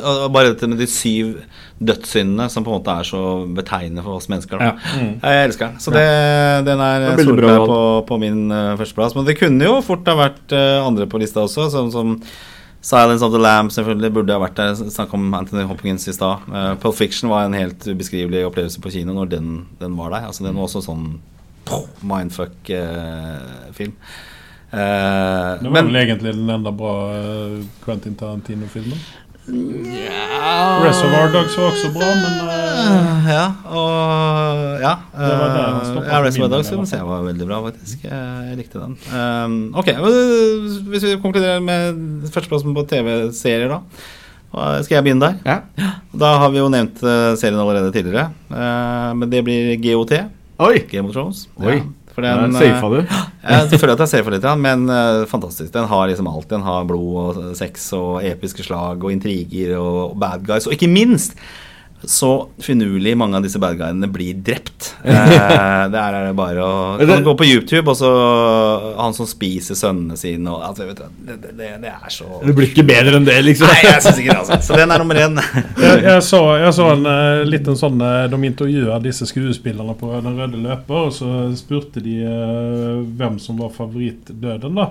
og, 0.01 0.26
bare 0.33 0.53
dette 0.53 0.68
med 0.70 0.81
de 0.81 0.87
syv 0.89 1.35
dødssyndene 1.81 2.47
som 2.53 2.64
på 2.64 2.72
en 2.72 2.78
måte 2.78 2.95
er 2.95 3.09
så 3.09 3.22
betegnende 3.57 4.05
for 4.05 4.20
oss 4.20 4.28
mennesker. 4.33 4.61
Da. 4.61 4.70
Ja. 4.70 5.09
Jeg 5.20 5.51
elsker 5.51 5.66
den. 5.66 5.83
Så 5.85 5.93
det, 5.95 6.07
den 6.68 6.81
er 6.85 7.11
er 7.11 7.20
solklar 7.24 7.66
på, 7.68 7.81
på 8.09 8.20
min 8.22 8.47
uh, 8.53 8.78
førsteplass. 8.81 9.16
Men 9.16 9.28
det 9.28 9.37
kunne 9.41 9.68
jo 9.68 9.81
fort 9.85 10.09
ha 10.09 10.16
vært 10.18 10.57
uh, 10.57 10.81
andre 10.87 11.09
på 11.11 11.20
lista 11.20 11.45
også, 11.45 11.68
sånn 11.74 11.93
som 11.95 12.16
Silence 12.81 13.24
of 13.24 13.33
the 13.35 13.41
Lamb 13.41 13.68
selvfølgelig 13.74 14.12
burde 14.16 14.37
ha 14.37 14.41
vært 14.41 14.57
der. 14.57 14.72
Snakk 14.81 15.12
om 15.16 15.35
Anthony 15.37 15.66
Hopkins 15.68 16.09
i 16.09 16.16
stad. 16.16 16.47
Uh, 16.49 16.72
Pulp 16.81 16.97
Fiction 16.97 17.33
var 17.33 17.45
en 17.45 17.59
helt 17.59 17.85
ubeskrivelig 17.85 18.47
opplevelse 18.49 18.81
på 18.81 18.93
kino 18.95 19.16
når 19.16 19.35
den, 19.37 19.53
den 19.83 19.99
var 20.01 20.14
der. 20.14 20.31
Altså 20.31 20.47
Den 20.47 20.57
var 20.57 20.68
også 20.68 20.85
sånn 20.89 21.07
mindfuck-film. 22.01 23.95
Det 24.70 25.66
var 25.66 25.82
vel 25.82 25.96
egentlig 25.98 26.34
den 26.36 26.50
enda 26.50 26.70
bra 26.70 26.94
eh, 27.16 27.56
Quentin 27.84 28.14
Tarantino-filmen. 28.14 29.00
Reservoir 29.50 31.32
Dogs 31.32 31.56
var 31.58 31.70
også 31.72 31.90
bra, 31.94 32.08
men 32.20 32.36
uh, 32.46 33.28
Ja, 33.30 33.46
og 33.66 34.80
Ja. 34.80 34.92
Eh, 35.14 35.80
stoppet 35.88 36.08
ja, 36.12 36.20
Reservoir 36.22 36.52
Dogs 36.52 36.70
synes 36.70 36.92
jeg 36.94 37.06
var 37.08 37.24
veldig 37.26 37.48
bra, 37.48 37.60
faktisk. 37.66 38.04
Jeg, 38.06 38.56
likte 38.60 38.80
den. 38.80 38.96
Um, 39.10 39.58
ok, 39.76 39.90
hvis 40.92 41.04
vi 41.08 41.18
konkluderer 41.22 41.60
med 41.64 42.30
førsteplassen 42.30 42.74
på 42.76 42.86
TV-serier, 42.88 43.68
da. 43.74 43.80
Skal 44.84 44.98
jeg 44.98 45.06
begynne 45.06 45.28
der? 45.28 45.36
Ja. 45.46 45.90
Da 46.20 46.34
har 46.42 46.50
vi 46.50 46.58
jo 46.58 46.70
nevnt 46.72 47.02
eh, 47.06 47.36
serien 47.38 47.60
allerede 47.60 47.92
tidligere. 47.94 48.30
Uh, 48.50 49.12
men 49.18 49.30
det 49.30 49.44
blir 49.46 49.76
GOT. 49.82 50.16
Oi! 50.60 50.82
Game 50.90 51.08
of 51.08 51.14
Thrones. 51.14 51.46
Oi. 51.60 51.78
Ja, 51.78 51.84
for 52.20 52.44
den, 52.44 52.56
eh, 52.56 52.60
safa 52.60 52.90
du. 52.92 53.00
jeg 53.72 53.80
føler 53.80 53.94
at 53.96 54.14
jeg 54.14 54.26
for 54.26 54.34
litt, 54.34 54.46
ja, 54.46 54.54
men 54.58 54.84
uh, 54.90 55.24
fantastisk. 55.30 55.72
Den 55.74 55.88
har 55.90 56.06
liksom 56.10 56.28
alt. 56.30 56.48
Den 56.50 56.66
har 56.66 56.86
blod 56.88 57.40
og 57.40 57.56
sex 57.58 57.88
og 57.96 58.20
episke 58.26 58.66
slag 58.66 59.02
og 59.02 59.12
intriger 59.14 59.76
og 59.80 60.16
bad 60.20 60.44
guys. 60.46 60.68
Og 60.68 60.76
ikke 60.76 60.90
minst 60.90 61.38
så 62.05 62.48
finurlig 62.59 63.12
mange 63.18 63.36
av 63.36 63.44
disse 63.44 63.61
bad 63.61 63.76
guyene 63.78 64.09
blir 64.11 64.38
drept. 64.40 64.94
Eh, 65.11 65.84
der 65.90 66.14
er 66.14 66.26
det 66.28 66.34
bare 66.36 66.62
å 66.64 66.96
kan 66.98 67.24
gå 67.24 67.32
på 67.38 67.46
YouTube, 67.46 67.90
og 67.90 67.96
så 67.98 68.11
han 68.96 69.14
som 69.16 69.26
spiser 69.28 69.76
sønnene 69.78 70.16
sine 70.18 70.53
og 70.53 70.62
altså, 70.66 70.86
vet 70.88 71.01
du, 71.01 71.20
det, 71.26 71.36
det, 71.42 71.70
det, 71.82 71.90
er 71.90 72.12
så 72.12 72.40
Det 72.44 72.55
blir 72.57 72.70
ikke 72.70 72.84
bedre 72.88 73.18
enn 73.18 73.26
det, 73.26 73.36
liksom. 73.44 73.70
Nei, 73.70 73.78
jeg 73.86 74.05
syns 74.05 74.20
ikke 74.22 74.34
det, 74.34 74.38
altså. 74.42 74.59
Så 74.68 74.78
den 74.80 74.94
er 74.94 75.03
nummer 75.03 75.20
én. 75.20 75.40
jeg, 75.84 76.03
jeg, 76.07 76.24
så, 76.26 76.42
jeg 76.61 76.74
så 76.76 76.88
en 76.94 77.09
uh, 77.09 77.42
liten 77.48 77.78
sånn 77.78 78.05
eh, 78.05 78.26
De 78.32 78.40
intervjua 78.51 79.01
disse 79.03 79.28
skuespillerne 79.30 79.96
på 80.01 80.12
Den 80.26 80.38
røde 80.40 80.61
løper, 80.61 81.09
og 81.09 81.14
så 81.16 81.30
spurte 81.59 82.03
de 82.05 82.18
uh, 82.24 83.01
hvem 83.18 83.40
som 83.42 83.59
var 83.61 83.72
favorittdøden, 83.76 84.78
da. 84.78 84.90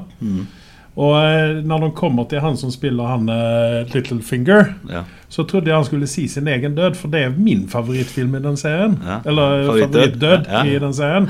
Og 1.00 1.14
eh, 1.16 1.60
når 1.64 1.86
de 1.86 1.90
kommer 1.96 2.26
til 2.28 2.42
han 2.44 2.58
som 2.60 2.72
spiller 2.76 3.08
han 3.08 3.30
eh, 3.32 3.86
Littlefinger, 3.94 4.74
Ja. 4.92 5.04
så 5.32 5.46
trodde 5.48 5.70
jeg 5.72 5.78
han 5.78 5.86
skulle 5.88 6.08
si 6.12 6.26
sin 6.28 6.48
egen 6.52 6.76
død, 6.76 6.98
for 7.00 7.08
det 7.14 7.22
er 7.24 7.38
min 7.38 7.68
favorittfilm 7.72 8.36
i 8.36 8.42
den 8.44 8.58
serien. 8.60 8.98
Ja. 9.06 9.20
Eller 9.26 9.66
Favorittdød. 9.66 9.94
favorittdød 9.94 10.46
Ja. 10.52 10.64
i 10.66 10.80
den 10.84 10.94
serien. 10.94 11.30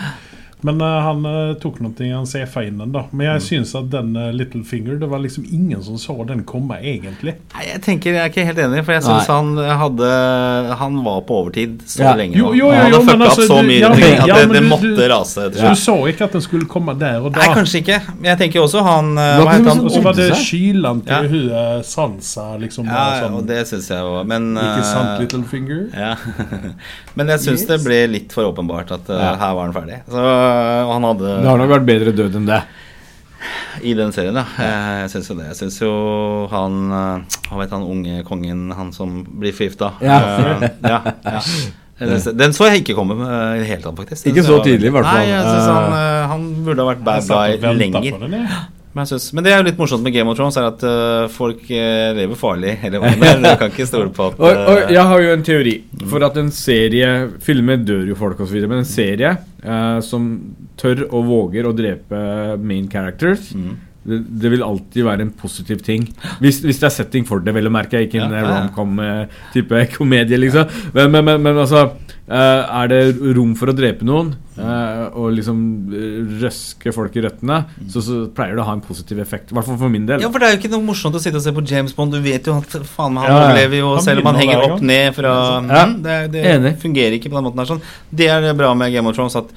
Men 0.62 0.82
uh, 0.82 0.88
han 1.06 1.24
eh, 1.26 1.54
tok 1.62 1.78
noe, 1.80 1.94
han 2.12 2.26
ser 2.28 2.46
feinen, 2.52 2.92
da. 2.92 3.06
Men 3.12 3.20
Mm. 3.30 3.34
jeg 3.34 3.42
syns 3.46 3.70
at 3.80 3.90
den 3.94 4.10
uh, 4.18 4.30
Littlefinger 4.36 4.98
Det 5.00 5.08
var 5.08 5.20
liksom 5.24 5.46
ingen 5.54 5.82
som 5.84 5.96
så 5.96 6.16
den 6.28 6.44
komme, 6.44 6.76
egentlig. 6.84 7.36
Nei, 7.56 7.64
jeg 7.70 7.82
tenker 7.86 8.12
jeg 8.14 8.20
er 8.26 8.30
ikke 8.34 8.44
helt 8.50 8.60
enig, 8.66 8.84
for 8.84 8.92
jeg 8.98 9.04
syns 9.06 9.28
han 9.32 9.54
hadde 9.56 10.10
Han 10.82 10.98
var 11.06 11.22
på 11.28 11.38
overtid 11.44 11.80
så 11.88 12.04
Ja. 12.04 12.14
lenge. 12.20 12.36
Jo, 12.36 12.52
jo, 12.54 12.68
jo, 12.68 12.72
han 12.76 12.92
hadde 12.92 13.06
fucka 13.08 13.26
altså, 13.30 13.46
opp 13.46 13.52
så 13.54 13.62
mye 13.70 13.80
ja, 13.80 13.90
men- 13.90 14.04
at 14.20 14.28
ja, 14.28 14.36
det, 14.36 14.50
det 14.54 14.62
du- 14.64 14.68
måtte 14.70 14.92
du- 14.98 15.08
rase. 15.14 15.46
Så 15.56 15.70
du 15.70 15.76
så 15.80 15.96
ikke 16.12 16.24
at 16.28 16.32
den 16.36 16.42
skulle 16.42 16.66
komme 16.66 16.98
der 17.00 17.20
og 17.24 17.32
da? 17.34 17.40
Nei, 17.40 17.56
kanskje 17.56 17.82
ikke. 17.84 18.02
Men 18.20 18.30
jeg 18.34 18.38
tenker 18.44 18.60
også 18.66 18.84
han 18.84 19.14
Hva 19.16 19.52
heter 19.54 19.70
han? 19.70 19.80
Og 19.86 19.92
så 19.96 20.02
var 20.04 20.14
det 20.20 20.30
skyland 20.36 21.06
til 21.08 21.14
Ja. 21.14 21.22
hun 21.30 21.50
eh, 21.52 21.82
Sansa, 21.84 22.58
liksom. 22.60 22.86
Ja, 22.86 23.06
og, 23.16 23.24
sånn, 23.24 23.38
og 23.40 23.48
det 23.48 23.64
syns 23.68 23.88
jeg 23.88 24.04
òg, 24.04 24.26
Men 24.28 24.56
Ikke 24.58 24.84
sant, 24.84 25.20
Little 25.22 25.40
Littlefinger? 25.40 25.88
ja. 25.96 26.16
Men 27.16 27.28
jeg 27.28 27.40
syns 27.48 27.66
det 27.68 27.80
ble 27.84 28.08
litt 28.08 28.32
for 28.36 28.44
åpenbart 28.52 28.92
at 28.92 29.08
Ja. 29.08 29.36
her 29.40 29.54
var 29.56 29.66
han 29.72 29.74
ferdig. 29.74 30.02
Så 30.10 30.49
og 30.86 30.94
han 30.98 31.08
hadde 31.10 31.34
Det 31.44 31.50
har 31.50 31.58
nok 31.64 31.74
vært 31.76 31.88
bedre 31.90 32.14
død 32.18 32.36
enn 32.42 32.48
det. 32.50 32.62
I 33.88 33.94
den 33.96 34.12
serien, 34.12 34.36
da. 34.36 34.44
Eh, 34.60 34.96
Jeg 35.06 35.12
syns 35.14 35.30
jo 35.32 35.36
det. 35.40 35.46
Jeg 35.54 35.58
syns 35.62 35.78
jo 35.80 35.92
han 36.52 36.80
eh, 36.92 37.38
Hva 37.50 37.60
vet 37.62 37.72
han 37.76 37.86
unge 37.88 38.24
kongen, 38.28 38.66
han 38.76 38.90
som 38.96 39.22
blir 39.40 39.54
forgifta? 39.56 39.94
Ja. 40.04 40.18
Eh, 40.20 40.66
ja, 40.84 41.00
ja. 41.24 41.44
Den- 42.00 42.38
Den 42.40 42.54
så 42.56 42.68
jeg 42.70 42.82
ikke 42.84 42.96
komme 42.96 43.16
eh, 43.24 43.58
i 43.58 43.62
det 43.64 43.68
hele 43.74 43.82
tatt, 43.84 43.96
faktisk. 44.00 44.24
Den 44.24 44.32
Ikke 44.36 44.44
så, 44.48 44.58
så 44.60 44.64
tidlig, 44.68 44.88
i 44.88 44.94
hvert 44.96 45.08
fall. 45.08 45.20
Nei, 45.20 45.32
jeg 45.32 45.44
synes 45.48 45.68
Eh. 45.68 45.74
han, 45.76 45.96
eh, 46.00 46.28
han 46.34 46.46
burde 46.68 46.84
ha 46.84 46.92
vært 46.94 47.04
bad 47.04 47.28
guy 47.28 47.74
lenger. 47.80 48.60
Men, 49.00 49.46
det 49.46 49.54
er 49.54 49.62
jo 49.62 49.68
litt 49.70 49.80
morsomt 49.80 50.06
med 50.06 50.14
Game 50.16 50.32
of 50.32 50.38
Thrones, 50.38 50.58
er 50.60 50.68
at 50.70 50.86
uh, 50.86 51.26
folk 51.32 51.64
uh, 51.72 52.12
lever 52.18 52.40
farlig 52.40 52.76
hele 52.84 53.02
veien. 53.04 53.44
Du 53.46 53.52
kan 53.60 53.72
ikke 53.72 53.88
stole 53.90 54.12
på 54.14 54.30
at 54.30 54.40
Og, 54.40 54.48
og 54.50 54.82
eh, 54.84 54.94
jeg 54.96 55.06
har 55.12 55.24
jo 55.24 55.34
en 55.34 55.46
teori. 55.46 55.76
For 56.12 56.26
at 56.28 56.40
en 56.42 56.52
serie 56.54 57.12
Filmer 57.44 57.82
dør 57.82 58.12
jo 58.12 58.18
folk 58.20 58.42
osv., 58.46 58.60
men 58.66 58.82
en 58.82 58.88
serie 58.88 59.36
eh, 59.36 60.00
som 60.06 60.30
tør 60.80 61.06
og 61.10 61.28
våger 61.28 61.68
å 61.68 61.76
drepe 61.76 62.20
main 62.62 62.88
characters 62.92 63.52
mm. 63.56 63.72
Det, 64.10 64.20
det 64.44 64.52
vil 64.56 64.64
alltid 64.66 65.06
være 65.08 65.26
en 65.28 65.32
positiv 65.40 65.82
ting. 65.86 66.08
Hvis, 66.42 66.60
hvis 66.66 66.82
det 66.82 66.90
er 66.90 66.96
setting 66.98 67.26
for 67.30 67.40
det, 67.46 67.54
vel 67.56 67.70
å 67.70 67.74
merke. 67.74 68.02
Ikke 68.06 68.20
en 68.26 68.34
Ja, 68.36 68.44
romcom-type 68.50 69.86
komedie, 69.96 70.38
liksom. 70.42 70.70
Men, 70.96 71.12
men, 71.14 71.26
men, 71.28 71.42
men 71.46 71.58
altså 71.62 71.86
eh, 72.28 72.78
Er 72.82 72.92
det 72.92 73.02
rom 73.38 73.56
for 73.60 73.72
å 73.72 73.76
drepe 73.78 74.06
noen, 74.08 74.34
eh, 74.60 75.06
og 75.18 75.32
liksom 75.38 75.62
eh, 75.96 76.20
røske 76.44 76.94
folk 76.96 77.16
i 77.20 77.24
røttene, 77.26 77.62
så, 77.90 78.04
så 78.06 78.20
pleier 78.36 78.58
det 78.58 78.64
å 78.64 78.68
ha 78.70 78.76
en 78.78 78.84
positiv 78.86 79.22
effekt. 79.24 79.52
I 79.54 79.58
hvert 79.58 79.70
fall 79.70 79.80
for 79.82 79.94
min 79.94 80.06
del. 80.10 80.22
Ja, 80.26 80.30
for 80.34 80.42
det 80.42 80.50
er 80.50 80.56
jo 80.58 80.62
ikke 80.62 80.74
noe 80.76 80.86
morsomt 80.90 81.18
å 81.18 81.24
sitte 81.24 81.40
og 81.42 81.46
se 81.46 81.54
på 81.56 81.66
James 81.70 81.96
Bond. 81.98 82.14
Du 82.18 82.22
vet 82.26 82.46
jo 82.50 82.58
at 82.60 82.78
faen 82.96 83.16
meg 83.16 83.26
han 83.28 83.34
Ja, 83.34 83.40
ja. 83.40 83.50
overlever 83.50 83.84
jo, 83.84 83.92
selv 84.06 84.24
om 84.24 84.32
han 84.32 84.40
henger 84.44 84.66
opp 84.70 84.86
ned 84.94 85.18
fra 85.18 85.34
Ja. 85.70 85.84
Mm, 85.90 85.98
Det, 86.06 86.20
det 86.66 86.76
fungerer 86.82 87.18
ikke 87.18 87.32
på 87.32 87.40
den 87.40 87.50
måten 87.50 87.64
her. 87.64 87.70
Sånn. 87.74 87.84
Det 88.10 88.30
er 88.32 88.42
det 88.50 88.56
bra 88.60 88.74
med 88.78 88.94
Game 88.94 89.10
of 89.10 89.18
Thrones, 89.18 89.36
at 89.40 89.52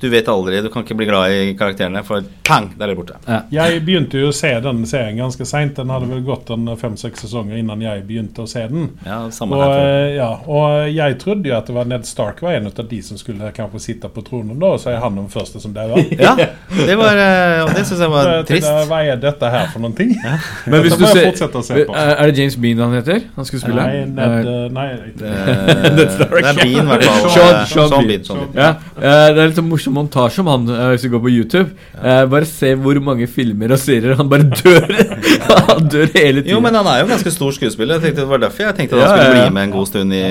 du 0.00 0.08
vet 0.12 0.28
aldri. 0.30 0.60
Du 0.62 0.68
kan 0.70 0.84
ikke 0.84 0.94
bli 0.98 1.06
glad 1.08 1.32
i 1.34 1.54
karakterene, 1.58 2.04
for 2.06 2.22
pang, 2.46 2.68
der 2.78 2.86
er 2.86 2.94
det 2.94 2.98
borte. 2.98 3.16
Jeg 3.52 3.80
begynte 3.84 4.20
jo 4.20 4.28
å 4.30 4.34
se 4.36 4.50
den 4.64 4.84
serien 4.86 5.18
ganske 5.18 5.44
seint. 5.48 5.74
Den 5.76 5.90
hadde 5.90 6.06
vel 6.10 6.22
gått 6.26 6.50
en 6.54 6.68
fem-seks 6.78 7.24
sesonger 7.26 7.58
innan 7.58 7.82
jeg 7.82 8.04
begynte 8.08 8.44
å 8.44 8.48
se 8.50 8.62
den. 8.70 8.88
Ja, 9.06 9.18
samme 9.34 9.56
Og, 9.58 9.64
her. 9.64 9.82
eh, 9.88 10.14
ja, 10.16 10.28
og 10.46 10.92
jeg 10.94 11.18
trodde 11.22 11.50
jo 11.50 11.56
at 11.58 11.66
det 11.66 11.74
var 11.76 11.88
Ned 11.90 12.06
Stark 12.06 12.42
var 12.42 12.54
en 12.58 12.70
av 12.70 12.78
de 12.88 13.00
som 13.02 13.18
skulle 13.18 13.50
kanskje 13.56 13.80
sitte 13.88 14.08
på 14.14 14.22
tronen, 14.26 14.54
da, 14.62 14.72
og 14.76 14.80
så 14.82 14.92
er 14.94 15.00
han 15.02 15.18
den 15.18 15.28
første 15.32 15.60
som 15.62 15.74
dauer. 15.76 15.98
Ja, 16.18 16.34
det 16.36 16.94
var 16.98 17.16
eh, 17.18 17.62
Og 17.64 17.74
det 17.74 17.84
syns 17.88 18.00
jeg 18.04 18.10
var 18.12 18.30
trist. 18.48 18.70
Hva 18.90 19.02
er 19.06 19.18
dette 19.22 19.50
her 19.52 19.66
for 19.72 19.82
noen 19.82 19.94
ting? 19.98 20.14
Men 20.70 20.82
hvis 20.86 20.96
du 20.98 21.04
ser 21.06 21.30
se 21.34 21.84
på. 21.88 21.94
Er 21.98 22.30
det 22.30 22.38
James 22.38 22.56
Bean 22.62 22.78
han 22.86 22.94
heter? 22.98 23.22
Han 23.36 23.44
skulle 23.48 23.62
spille? 23.62 23.82
Nei, 23.82 24.04
Ned 24.14 24.48
eh, 24.54 24.64
Nei, 24.74 24.88
Ned 25.98 26.10
Stark. 26.14 26.38
Det 26.38 26.50
er 26.52 26.60
Bean, 26.62 26.82
i 26.84 26.88
hvert 26.92 27.04
fall. 27.08 27.30
Sean- 27.34 27.56
Eh, 27.58 27.98
Bean. 27.98 28.06
Bean, 28.08 28.24
Sean 28.24 28.38
Bean. 28.38 28.58
Ja, 28.58 28.68
eh, 28.98 29.34
Det 29.34 29.42
er 29.42 29.48
litt 29.52 29.60
morsomt 29.64 29.87
diverse 29.88 29.94
montasje 29.94 30.40
om 30.42 30.48
han 30.50 30.68
eh, 30.72 30.88
hvis 30.92 31.04
du 31.06 31.08
går 31.12 31.22
på 31.24 31.30
YouTube. 31.32 31.70
Eh, 31.98 32.24
bare 32.30 32.46
se 32.48 32.74
hvor 32.78 32.98
mange 33.02 33.26
filmer 33.30 33.72
og 33.74 33.78
serier 33.80 34.14
han 34.18 34.28
bare 34.28 34.46
dør. 34.48 34.86
han 35.70 35.88
dør 35.90 36.06
hele 36.14 36.42
tiden. 36.42 36.52
Jo, 36.52 36.60
men 36.64 36.74
han 36.78 36.86
er 36.86 37.00
jo 37.00 37.06
en 37.08 37.12
ganske 37.16 37.32
stor 37.34 37.52
skuespiller. 37.56 37.98
Jeg 37.98 38.08
tenkte 38.08 38.22
Det 38.24 38.28
var 38.30 38.42
derfor 38.42 38.66
jeg 38.68 38.76
tenkte 38.78 38.96
at 38.96 39.02
han 39.02 39.08
Ja, 39.08 39.16
skulle 39.16 39.28
ja, 39.28 39.38
ja. 39.42 39.48
bli 39.48 39.54
med 39.58 39.68
en 39.68 39.74
god 39.74 39.86
stund 39.90 40.14
i 40.14 40.22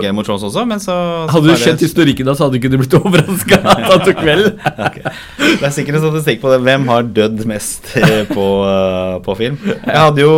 Game 0.00 0.18
of 0.22 0.26
Thrones 0.28 0.46
også, 0.48 0.64
men 0.70 0.80
så, 0.82 0.94
så 0.94 1.34
Hadde 1.34 1.44
du 1.48 1.52
bare- 1.52 1.64
kjent 1.64 1.84
historikken 1.86 2.30
da, 2.30 2.34
så 2.38 2.46
hadde 2.46 2.56
du 2.56 2.60
ikke 2.62 2.80
blitt 2.80 2.96
overraska 3.00 3.60
at 3.60 3.86
han 3.90 4.04
tok 4.06 4.24
vel. 4.26 4.44
Det 5.60 5.66
er 5.66 5.72
sikkert 5.74 5.98
en 5.98 6.04
statistikk 6.06 6.40
på 6.44 6.50
det. 6.52 6.60
Hvem 6.64 6.86
har 6.92 7.06
dødd 7.16 7.42
mest 7.50 7.90
eh, 7.98 8.22
på, 8.30 8.44
eh, 8.68 9.16
på 9.26 9.34
film? 9.38 9.56
Jeg 9.66 9.96
hadde 9.98 10.22
jo 10.22 10.34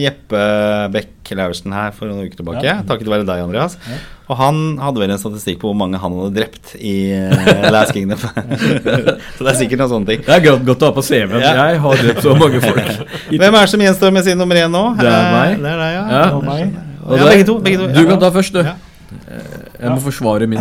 Jeppe 0.00 0.42
Beck 0.94 1.10
Laursen 1.34 1.72
her 1.74 1.90
for 1.96 2.06
noen 2.10 2.26
uker 2.28 2.38
tilbake, 2.42 2.62
Ja. 2.66 2.78
takket 2.86 3.08
være 3.10 3.26
deg, 3.26 3.42
Andreas. 3.46 3.78
Og 4.24 4.38
han 4.40 4.78
hadde 4.80 5.02
vel 5.02 5.10
en 5.12 5.18
statistikk 5.20 5.58
på 5.60 5.68
hvor 5.68 5.76
mange 5.76 5.98
han 6.00 6.14
hadde 6.16 6.30
drept 6.38 6.70
i 6.80 6.94
uh, 7.12 7.66
Last 7.74 7.92
Kingdom. 7.92 8.18
så 9.36 9.44
det 9.44 9.50
er 9.52 9.58
sikkert 9.58 9.82
noen 9.82 9.90
sånne 9.92 10.08
ting. 10.08 10.22
Det 10.24 10.32
er 10.38 10.40
godt, 10.46 10.64
godt 10.70 10.86
å 10.86 10.88
ha 10.88 10.94
på 10.96 11.04
CV-en. 11.04 11.36
Ja. 11.44 11.52
Jeg 11.68 11.82
har 11.84 12.00
drept 12.06 12.22
så 12.24 12.32
mange 12.40 12.62
folk. 12.64 12.88
Hvem 13.34 13.44
er 13.50 13.58
det 13.60 13.68
som 13.74 13.84
gjenstår 13.84 14.14
med 14.16 14.24
sin 14.24 14.40
nummer 14.40 14.56
én 14.62 14.72
nå? 14.72 14.84
Det 14.96 15.10
er 15.10 15.20
Eh, 15.24 15.36
meg. 15.36 15.60
Det 15.60 15.70
er 15.74 15.82
deg, 15.84 15.92
ja. 15.98 16.04
Ja. 16.14 16.24
Og 16.38 16.48
meg. 16.48 16.80
Og 17.04 17.18
Ja, 17.20 17.28
begge 17.28 17.44
to, 17.50 17.58
begge 17.60 17.82
to, 17.82 17.90
Du 17.92 18.08
kan 18.08 18.20
ta 18.24 18.30
først, 18.32 18.56
du. 18.56 18.64
Ja. 18.64 18.74
Jeg 19.14 19.90
må 19.92 20.00
forsvare 20.02 20.46
min. 20.48 20.58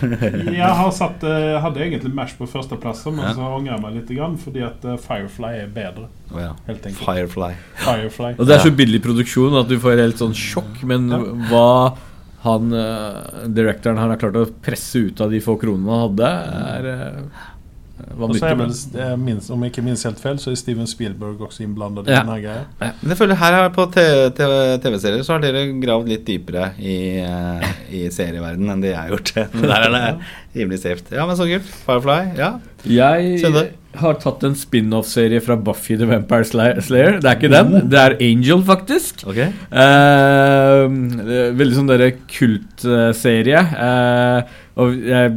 Jeg 0.56 0.72
har 0.80 0.90
satt, 0.94 1.22
eh, 1.24 1.54
hadde 1.62 1.80
egentlig 1.84 2.10
Mash 2.14 2.34
på 2.36 2.48
førsteplass, 2.50 3.04
men 3.06 3.22
Ja. 3.22 3.32
så 3.38 3.46
angrer 3.56 3.72
jeg 3.76 3.82
meg 3.84 3.94
litt, 4.00 4.10
fordi 4.42 4.64
at 4.66 4.84
eh, 4.84 4.98
Firefly 5.06 5.52
er 5.62 5.70
bedre. 5.72 6.08
Oh, 6.34 6.40
ja. 6.42 6.50
Helt 6.66 6.82
enkelt. 6.90 7.06
Firefly. 7.06 7.52
Firefly. 7.86 8.34
Og 8.38 8.46
det 8.50 8.58
er 8.58 8.66
så 8.66 8.74
billig 8.74 9.00
produksjon 9.06 9.56
at 9.62 9.70
du 9.70 9.78
får 9.78 10.02
helt 10.02 10.18
sånn 10.18 10.34
sjokk, 10.34 10.82
men 10.82 11.08
Ja. 11.08 11.22
hva 11.52 11.70
han 12.46 12.72
eh, 12.78 13.42
directoren 13.58 13.98
han 14.00 14.14
har 14.14 14.22
klart 14.22 14.38
å 14.40 14.46
presse 14.64 15.06
ut 15.10 15.20
av 15.24 15.34
de 15.34 15.42
få 15.44 15.58
kronene 15.60 15.92
han 15.92 16.08
hadde, 16.08 16.32
er 16.76 16.88
uh, 16.92 17.44
så 17.96 18.04
er 18.12 18.18
vanvittig. 18.20 18.56
vel, 18.60 18.72
eh, 19.02 19.16
minst, 19.16 19.50
om 19.50 19.62
jeg 19.64 19.72
ikke 19.72 19.84
minst 19.86 20.04
helt 20.04 20.18
feil, 20.20 20.36
så 20.40 20.50
er 20.52 20.58
Steven 20.60 20.88
Spielberg 20.90 21.40
også 21.46 21.64
innblandet 21.64 22.08
i 22.08 22.12
Ja. 22.12 22.20
denne 22.22 22.36
greia. 22.42 22.64
Men 22.78 23.08
jeg 23.08 23.16
føler 23.16 23.38
her 23.40 23.70
på 23.70 23.86
TV-serier 23.92 25.22
så 25.24 25.32
har 25.32 25.40
dere 25.40 25.64
gravd 25.80 26.08
litt 26.08 26.26
dypere 26.26 26.74
i, 26.78 27.18
eh, 27.24 27.72
i 27.90 28.02
serieverdenen 28.12 28.70
enn 28.74 28.84
det 28.84 28.92
jeg 28.92 29.00
har 29.00 29.08
gjort. 29.14 29.32
Der 29.62 29.88
er 29.88 29.90
det 29.96 30.04
rimelig 30.54 30.80
safe. 30.82 31.08
Ja, 31.10 31.26
men 31.26 31.36
så 31.36 31.48
kult. 31.48 31.72
Firefly. 31.86 32.36
Ja. 32.36 32.52
Jeg 32.84 33.40
Søndag. 33.40 33.72
Har 34.00 34.18
tatt 34.22 34.44
en 34.46 34.54
spin-off-serie 34.58 35.42
fra 35.44 35.56
Buffy 35.58 35.96
the 35.98 36.08
Vampire 36.08 36.46
Slayer. 36.46 37.18
Det 37.22 37.30
er 37.30 37.38
ikke 37.38 37.52
den, 37.52 37.74
det 37.90 38.00
er 38.00 38.16
Angel, 38.28 38.62
faktisk. 38.66 39.26
Okay. 39.28 39.50
Eh, 39.70 40.86
veldig 41.58 41.78
sånn 41.78 41.90
derre 41.90 42.12
kultserie. 42.30 43.64
Eh, 43.86 44.56
og 44.82 44.96
jeg 45.08 45.36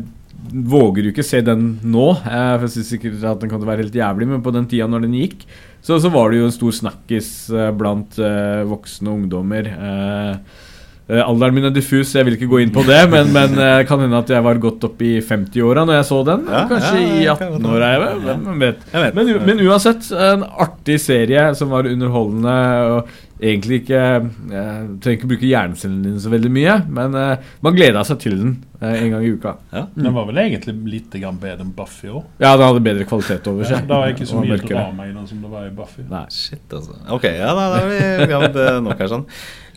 våger 0.49 1.05
jo 1.05 1.13
ikke 1.13 1.25
se 1.25 1.41
den 1.45 1.73
nå, 1.83 2.07
eh, 2.17 2.53
for 2.55 2.67
jeg 2.67 2.75
syns 2.77 2.93
sikkert 2.95 3.27
at 3.31 3.43
den 3.43 3.51
kan 3.51 3.65
være 3.65 3.85
helt 3.85 3.99
jævlig, 3.99 4.29
men 4.31 4.45
på 4.45 4.53
den 4.55 4.69
tida 4.71 4.87
når 4.89 5.05
den 5.05 5.19
gikk, 5.19 5.43
så, 5.85 5.99
så 6.01 6.11
var 6.11 6.31
det 6.31 6.41
jo 6.41 6.47
en 6.49 6.55
stor 6.55 6.73
snakkis 6.75 7.29
eh, 7.55 7.69
blant 7.77 8.17
eh, 8.19 8.63
voksne 8.67 9.13
ungdommer. 9.15 9.69
Eh, 9.75 10.33
eh, 10.33 10.65
alderen 11.09 11.55
min 11.57 11.65
er 11.65 11.73
diffus, 11.73 12.11
jeg 12.13 12.27
vil 12.27 12.35
ikke 12.37 12.49
gå 12.51 12.59
inn 12.61 12.73
på 12.73 12.83
det, 12.85 12.99
men, 13.09 13.31
men 13.33 13.55
eh, 13.57 13.79
kan 13.89 14.03
hende 14.03 14.19
at 14.21 14.29
jeg 14.29 14.45
var 14.45 14.59
godt 14.61 14.83
opp 14.85 14.99
i 15.01 15.15
50-åra 15.25 15.85
når 15.87 15.97
jeg 15.97 16.09
så 16.11 16.19
den. 16.27 16.43
Ja, 16.45 16.65
Kanskje 16.69 16.91
ja, 16.99 17.05
i 17.07 17.23
jeg 17.23 17.39
kan 17.39 17.55
godt 17.55 17.63
18-åra, 17.63 17.87
jeg 17.95 18.03
vet. 18.03 18.27
Hvem 18.27 18.61
vet. 18.65 18.83
Jeg 18.93 19.05
vet. 19.05 19.17
Men, 19.17 19.31
men 19.47 19.63
uansett, 19.65 20.11
en 20.29 20.45
artig 20.45 20.99
serie 21.01 21.47
som 21.57 21.73
var 21.73 21.89
underholdende. 21.89 22.59
Og 22.93 23.17
egentlig 23.39 23.81
ikke 23.81 23.99
Jeg 23.99 24.87
Trenger 24.99 25.15
ikke 25.15 25.29
bruke 25.31 25.47
hjernecellene 25.47 26.03
dine 26.03 26.21
så 26.21 26.31
veldig 26.33 26.51
mye, 26.53 26.75
men 26.91 27.15
eh, 27.17 27.47
man 27.65 27.77
gleda 27.77 28.03
seg 28.07 28.19
til 28.21 28.35
den 28.39 28.51
eh, 28.81 28.97
en 28.99 29.13
gang 29.15 29.25
i 29.25 29.31
uka. 29.33 29.53
Ja. 29.73 29.85
Den 29.95 30.11
var 30.15 30.27
vel 30.29 30.41
egentlig 30.43 30.75
litt 30.91 31.15
bedre 31.15 31.63
enn 31.63 31.71
Buffy 31.75 32.11
òg. 32.11 32.27
Ja, 32.41 32.53
den 32.53 32.67
hadde 32.67 32.83
bedre 32.85 33.07
kvalitet 33.09 33.47
over 33.49 33.65
seg. 33.65 33.87
Det 33.87 34.01
var 34.03 34.13
ikke 34.13 34.27
så 34.29 34.43
mye 34.43 34.59
drama 34.61 35.07
i 35.07 35.15
den 35.15 35.25
som 35.29 35.41
det 35.41 35.53
var 35.53 35.65
i 35.69 35.73
Buffy. 35.73 36.05
Nei. 36.11 36.25
Shit, 36.33 36.67
altså. 36.69 36.99
Ok, 37.15 37.25
ja, 37.31 37.49
da, 37.55 37.65
da 37.77 37.81
vi, 37.87 37.99
vi 38.29 38.37
eh, 38.67 38.77
nok 38.85 39.01
her 39.01 39.11
sånn. 39.15 39.25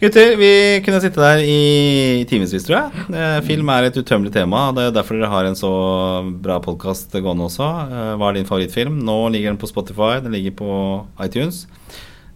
Gutter, 0.02 0.32
vi 0.34 0.80
kunne 0.82 0.98
sitte 0.98 1.22
der 1.22 1.44
i 1.46 2.24
timevis, 2.26 2.64
tror 2.66 2.74
jeg. 2.74 3.02
Eh, 3.14 3.36
film 3.46 3.68
er 3.70 3.86
et 3.86 3.98
utømmelig 4.00 4.32
tema. 4.34 4.64
Det 4.74 4.88
er 4.88 4.94
derfor 4.96 5.14
dere 5.14 5.30
har 5.30 5.46
en 5.46 5.54
så 5.54 5.70
bra 6.42 6.56
podkast 6.64 7.14
gående 7.14 7.46
også. 7.46 7.68
Eh, 7.86 8.08
hva 8.18 8.32
er 8.32 8.40
din 8.40 8.48
favorittfilm? 8.48 8.96
Nå 9.06 9.14
ligger 9.30 9.52
den 9.52 9.60
på 9.62 9.70
Spotify, 9.70 10.16
den 10.24 10.34
ligger 10.34 10.56
på 10.58 10.72
iTunes. 11.22 11.68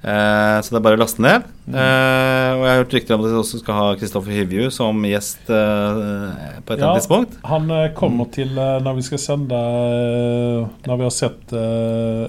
Eh, 0.07 0.57
så 0.63 0.71
det 0.71 0.79
er 0.79 0.83
bare 0.87 0.95
å 0.95 1.01
laste 1.03 1.19
ned. 1.25 1.43
Eh, 1.67 2.51
og 2.55 2.61
jeg 2.63 2.71
har 2.71 2.77
hørt 2.79 2.93
rykter 2.95 3.17
om 3.17 3.25
at 3.25 3.33
vi 3.33 3.39
også 3.41 3.59
skal 3.59 3.75
ha 3.75 3.87
Kristoffer 3.99 4.31
Hivju 4.37 4.69
som 4.71 5.01
gjest 5.03 5.49
eh, 5.51 6.61
på 6.63 6.71
et 6.71 6.77
eller 6.77 6.85
Ja. 6.87 6.93
tidspunkt. 7.01 7.33
Han 7.51 7.67
eh, 7.75 7.89
kommer 7.99 8.29
til 8.31 8.53
eh, 8.55 8.77
når 8.87 8.95
vi 9.01 9.03
skal 9.09 9.19
sende 9.19 9.59
eh, 9.59 10.69
Når 10.87 11.01
vi 11.01 11.07
har 11.09 11.15
sett 11.17 11.57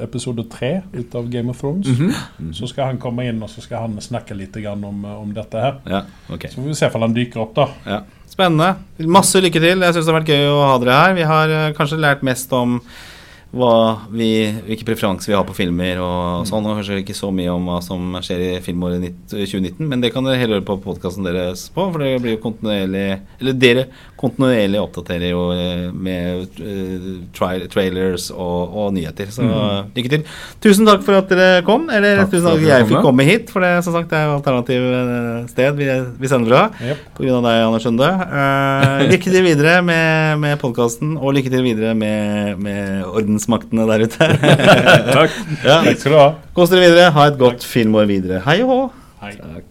episode 0.07 0.47
tre 0.49 0.71
ut 0.95 1.15
av 1.19 1.29
Game 1.29 1.49
of 1.53 1.59
Thrones, 1.61 1.87
Mhm. 1.87 2.53
så 2.53 2.67
skal 2.67 2.85
han 2.91 2.97
komme 2.97 3.27
inn 3.29 3.41
og 3.43 3.49
så 3.49 3.61
skal 3.61 3.85
han 3.85 3.97
snakke 4.01 4.35
litt 4.37 4.53
grann 4.57 4.83
om, 4.83 5.05
om 5.05 5.33
dette 5.33 5.53
her. 5.61 5.77
Ja, 5.85 6.01
okay. 6.33 6.49
Så 6.49 6.57
får 6.61 6.67
vi 6.71 6.73
se 6.81 6.89
om 6.95 7.01
han 7.05 7.13
dyker 7.13 7.41
opp, 7.45 7.53
da. 7.55 7.67
Ja. 7.85 8.01
Spennende. 8.27 8.75
Masse 9.05 9.39
lykke 9.41 9.61
til. 9.61 9.79
Jeg 9.85 9.93
syns 9.93 10.05
det 10.05 10.13
har 10.13 10.19
vært 10.21 10.33
gøy 10.33 10.49
å 10.49 10.57
ha 10.65 10.77
dere 10.81 10.97
her. 10.97 11.13
Vi 11.17 11.23
har 11.29 11.53
kanskje 11.77 11.99
lært 12.01 12.23
mest 12.25 12.51
om 12.53 12.79
vi, 14.11 14.29
hvilke 14.67 14.85
preferanser 14.85 15.31
vi 15.31 15.37
har 15.37 15.45
på 15.47 15.55
filmer 15.55 16.01
og 16.03 16.47
sånn, 16.49 16.65
og 16.67 16.77
kanskje 16.77 16.99
ikke 17.01 17.15
så 17.17 17.29
mye 17.33 17.53
om 17.53 17.69
hva 17.69 17.79
som 17.83 18.17
skjer 18.23 18.43
i 18.43 18.49
filmåret 18.63 19.05
2019, 19.31 19.87
men 19.87 20.03
det 20.03 20.11
kan 20.13 20.27
dere 20.27 20.39
heller 20.41 20.59
høre 20.59 20.67
på 20.67 20.77
podkasten 20.83 21.25
deres 21.25 21.67
på, 21.73 21.87
for 21.93 22.03
det 22.03 22.17
blir 22.23 22.35
jo 22.35 22.43
kontinuerlig 22.43 23.05
Eller 23.39 23.57
dere 23.57 23.85
kontinuerlig 24.17 24.79
oppdaterer 24.81 25.31
jo 25.31 25.43
eh, 25.53 25.87
med 25.93 26.57
tra 27.35 27.51
trailers 27.71 28.27
og, 28.33 28.73
og 28.73 28.93
nyheter. 28.95 29.29
Så 29.33 29.45
lykke 29.95 30.11
til. 30.11 30.23
Tusen 30.63 30.89
takk 30.89 31.03
for 31.05 31.19
at 31.19 31.29
dere 31.31 31.61
kom, 31.67 31.87
eller 31.93 32.23
Takk 32.23 32.31
tusen 32.33 32.47
takk 32.47 32.57
for 32.57 32.65
at 32.65 32.71
jeg 32.71 32.89
fikk 32.91 33.05
komme 33.05 33.27
hit, 33.27 33.51
for 33.53 33.65
det 33.65 33.71
som 33.85 33.95
sagt 33.95 34.09
det 34.11 34.19
er 34.19 34.27
jo 34.27 34.37
alternativ 34.39 34.87
eh, 34.89 35.49
sted 35.51 35.77
vi, 35.77 35.89
vi 36.17 36.31
sender 36.31 36.53
fra. 36.53 36.95
Grunn 37.17 37.39
av 37.39 37.47
deg, 37.47 37.61
Anders 37.67 37.85
Sunde. 37.87 38.09
Uh, 38.09 39.05
lykke 39.07 39.29
til 39.29 39.45
videre 39.45 39.77
med, 39.85 40.41
med 40.41 40.57
podkasten, 40.61 41.15
og 41.21 41.37
lykke 41.37 41.53
til 41.53 41.65
videre 41.65 41.93
med, 41.97 42.57
med 42.63 43.05
ordensmaktene 43.47 43.87
der 43.87 44.03
ute. 44.07 44.27
Takk. 45.17 45.31
ja. 45.63 45.79
Takk 45.83 45.99
skal 46.01 46.11
du 46.11 46.19
ha. 46.19 46.27
Kos 46.55 46.71
dere 46.73 46.87
videre. 46.87 47.11
Ha 47.15 47.27
et 47.31 47.39
godt 47.39 47.65
filmår 47.65 48.07
videre. 48.09 48.41
Hei 48.45 48.59
og 48.63 48.71
hå. 48.73 48.79
Hei. 49.23 49.33
Takk. 49.39 49.66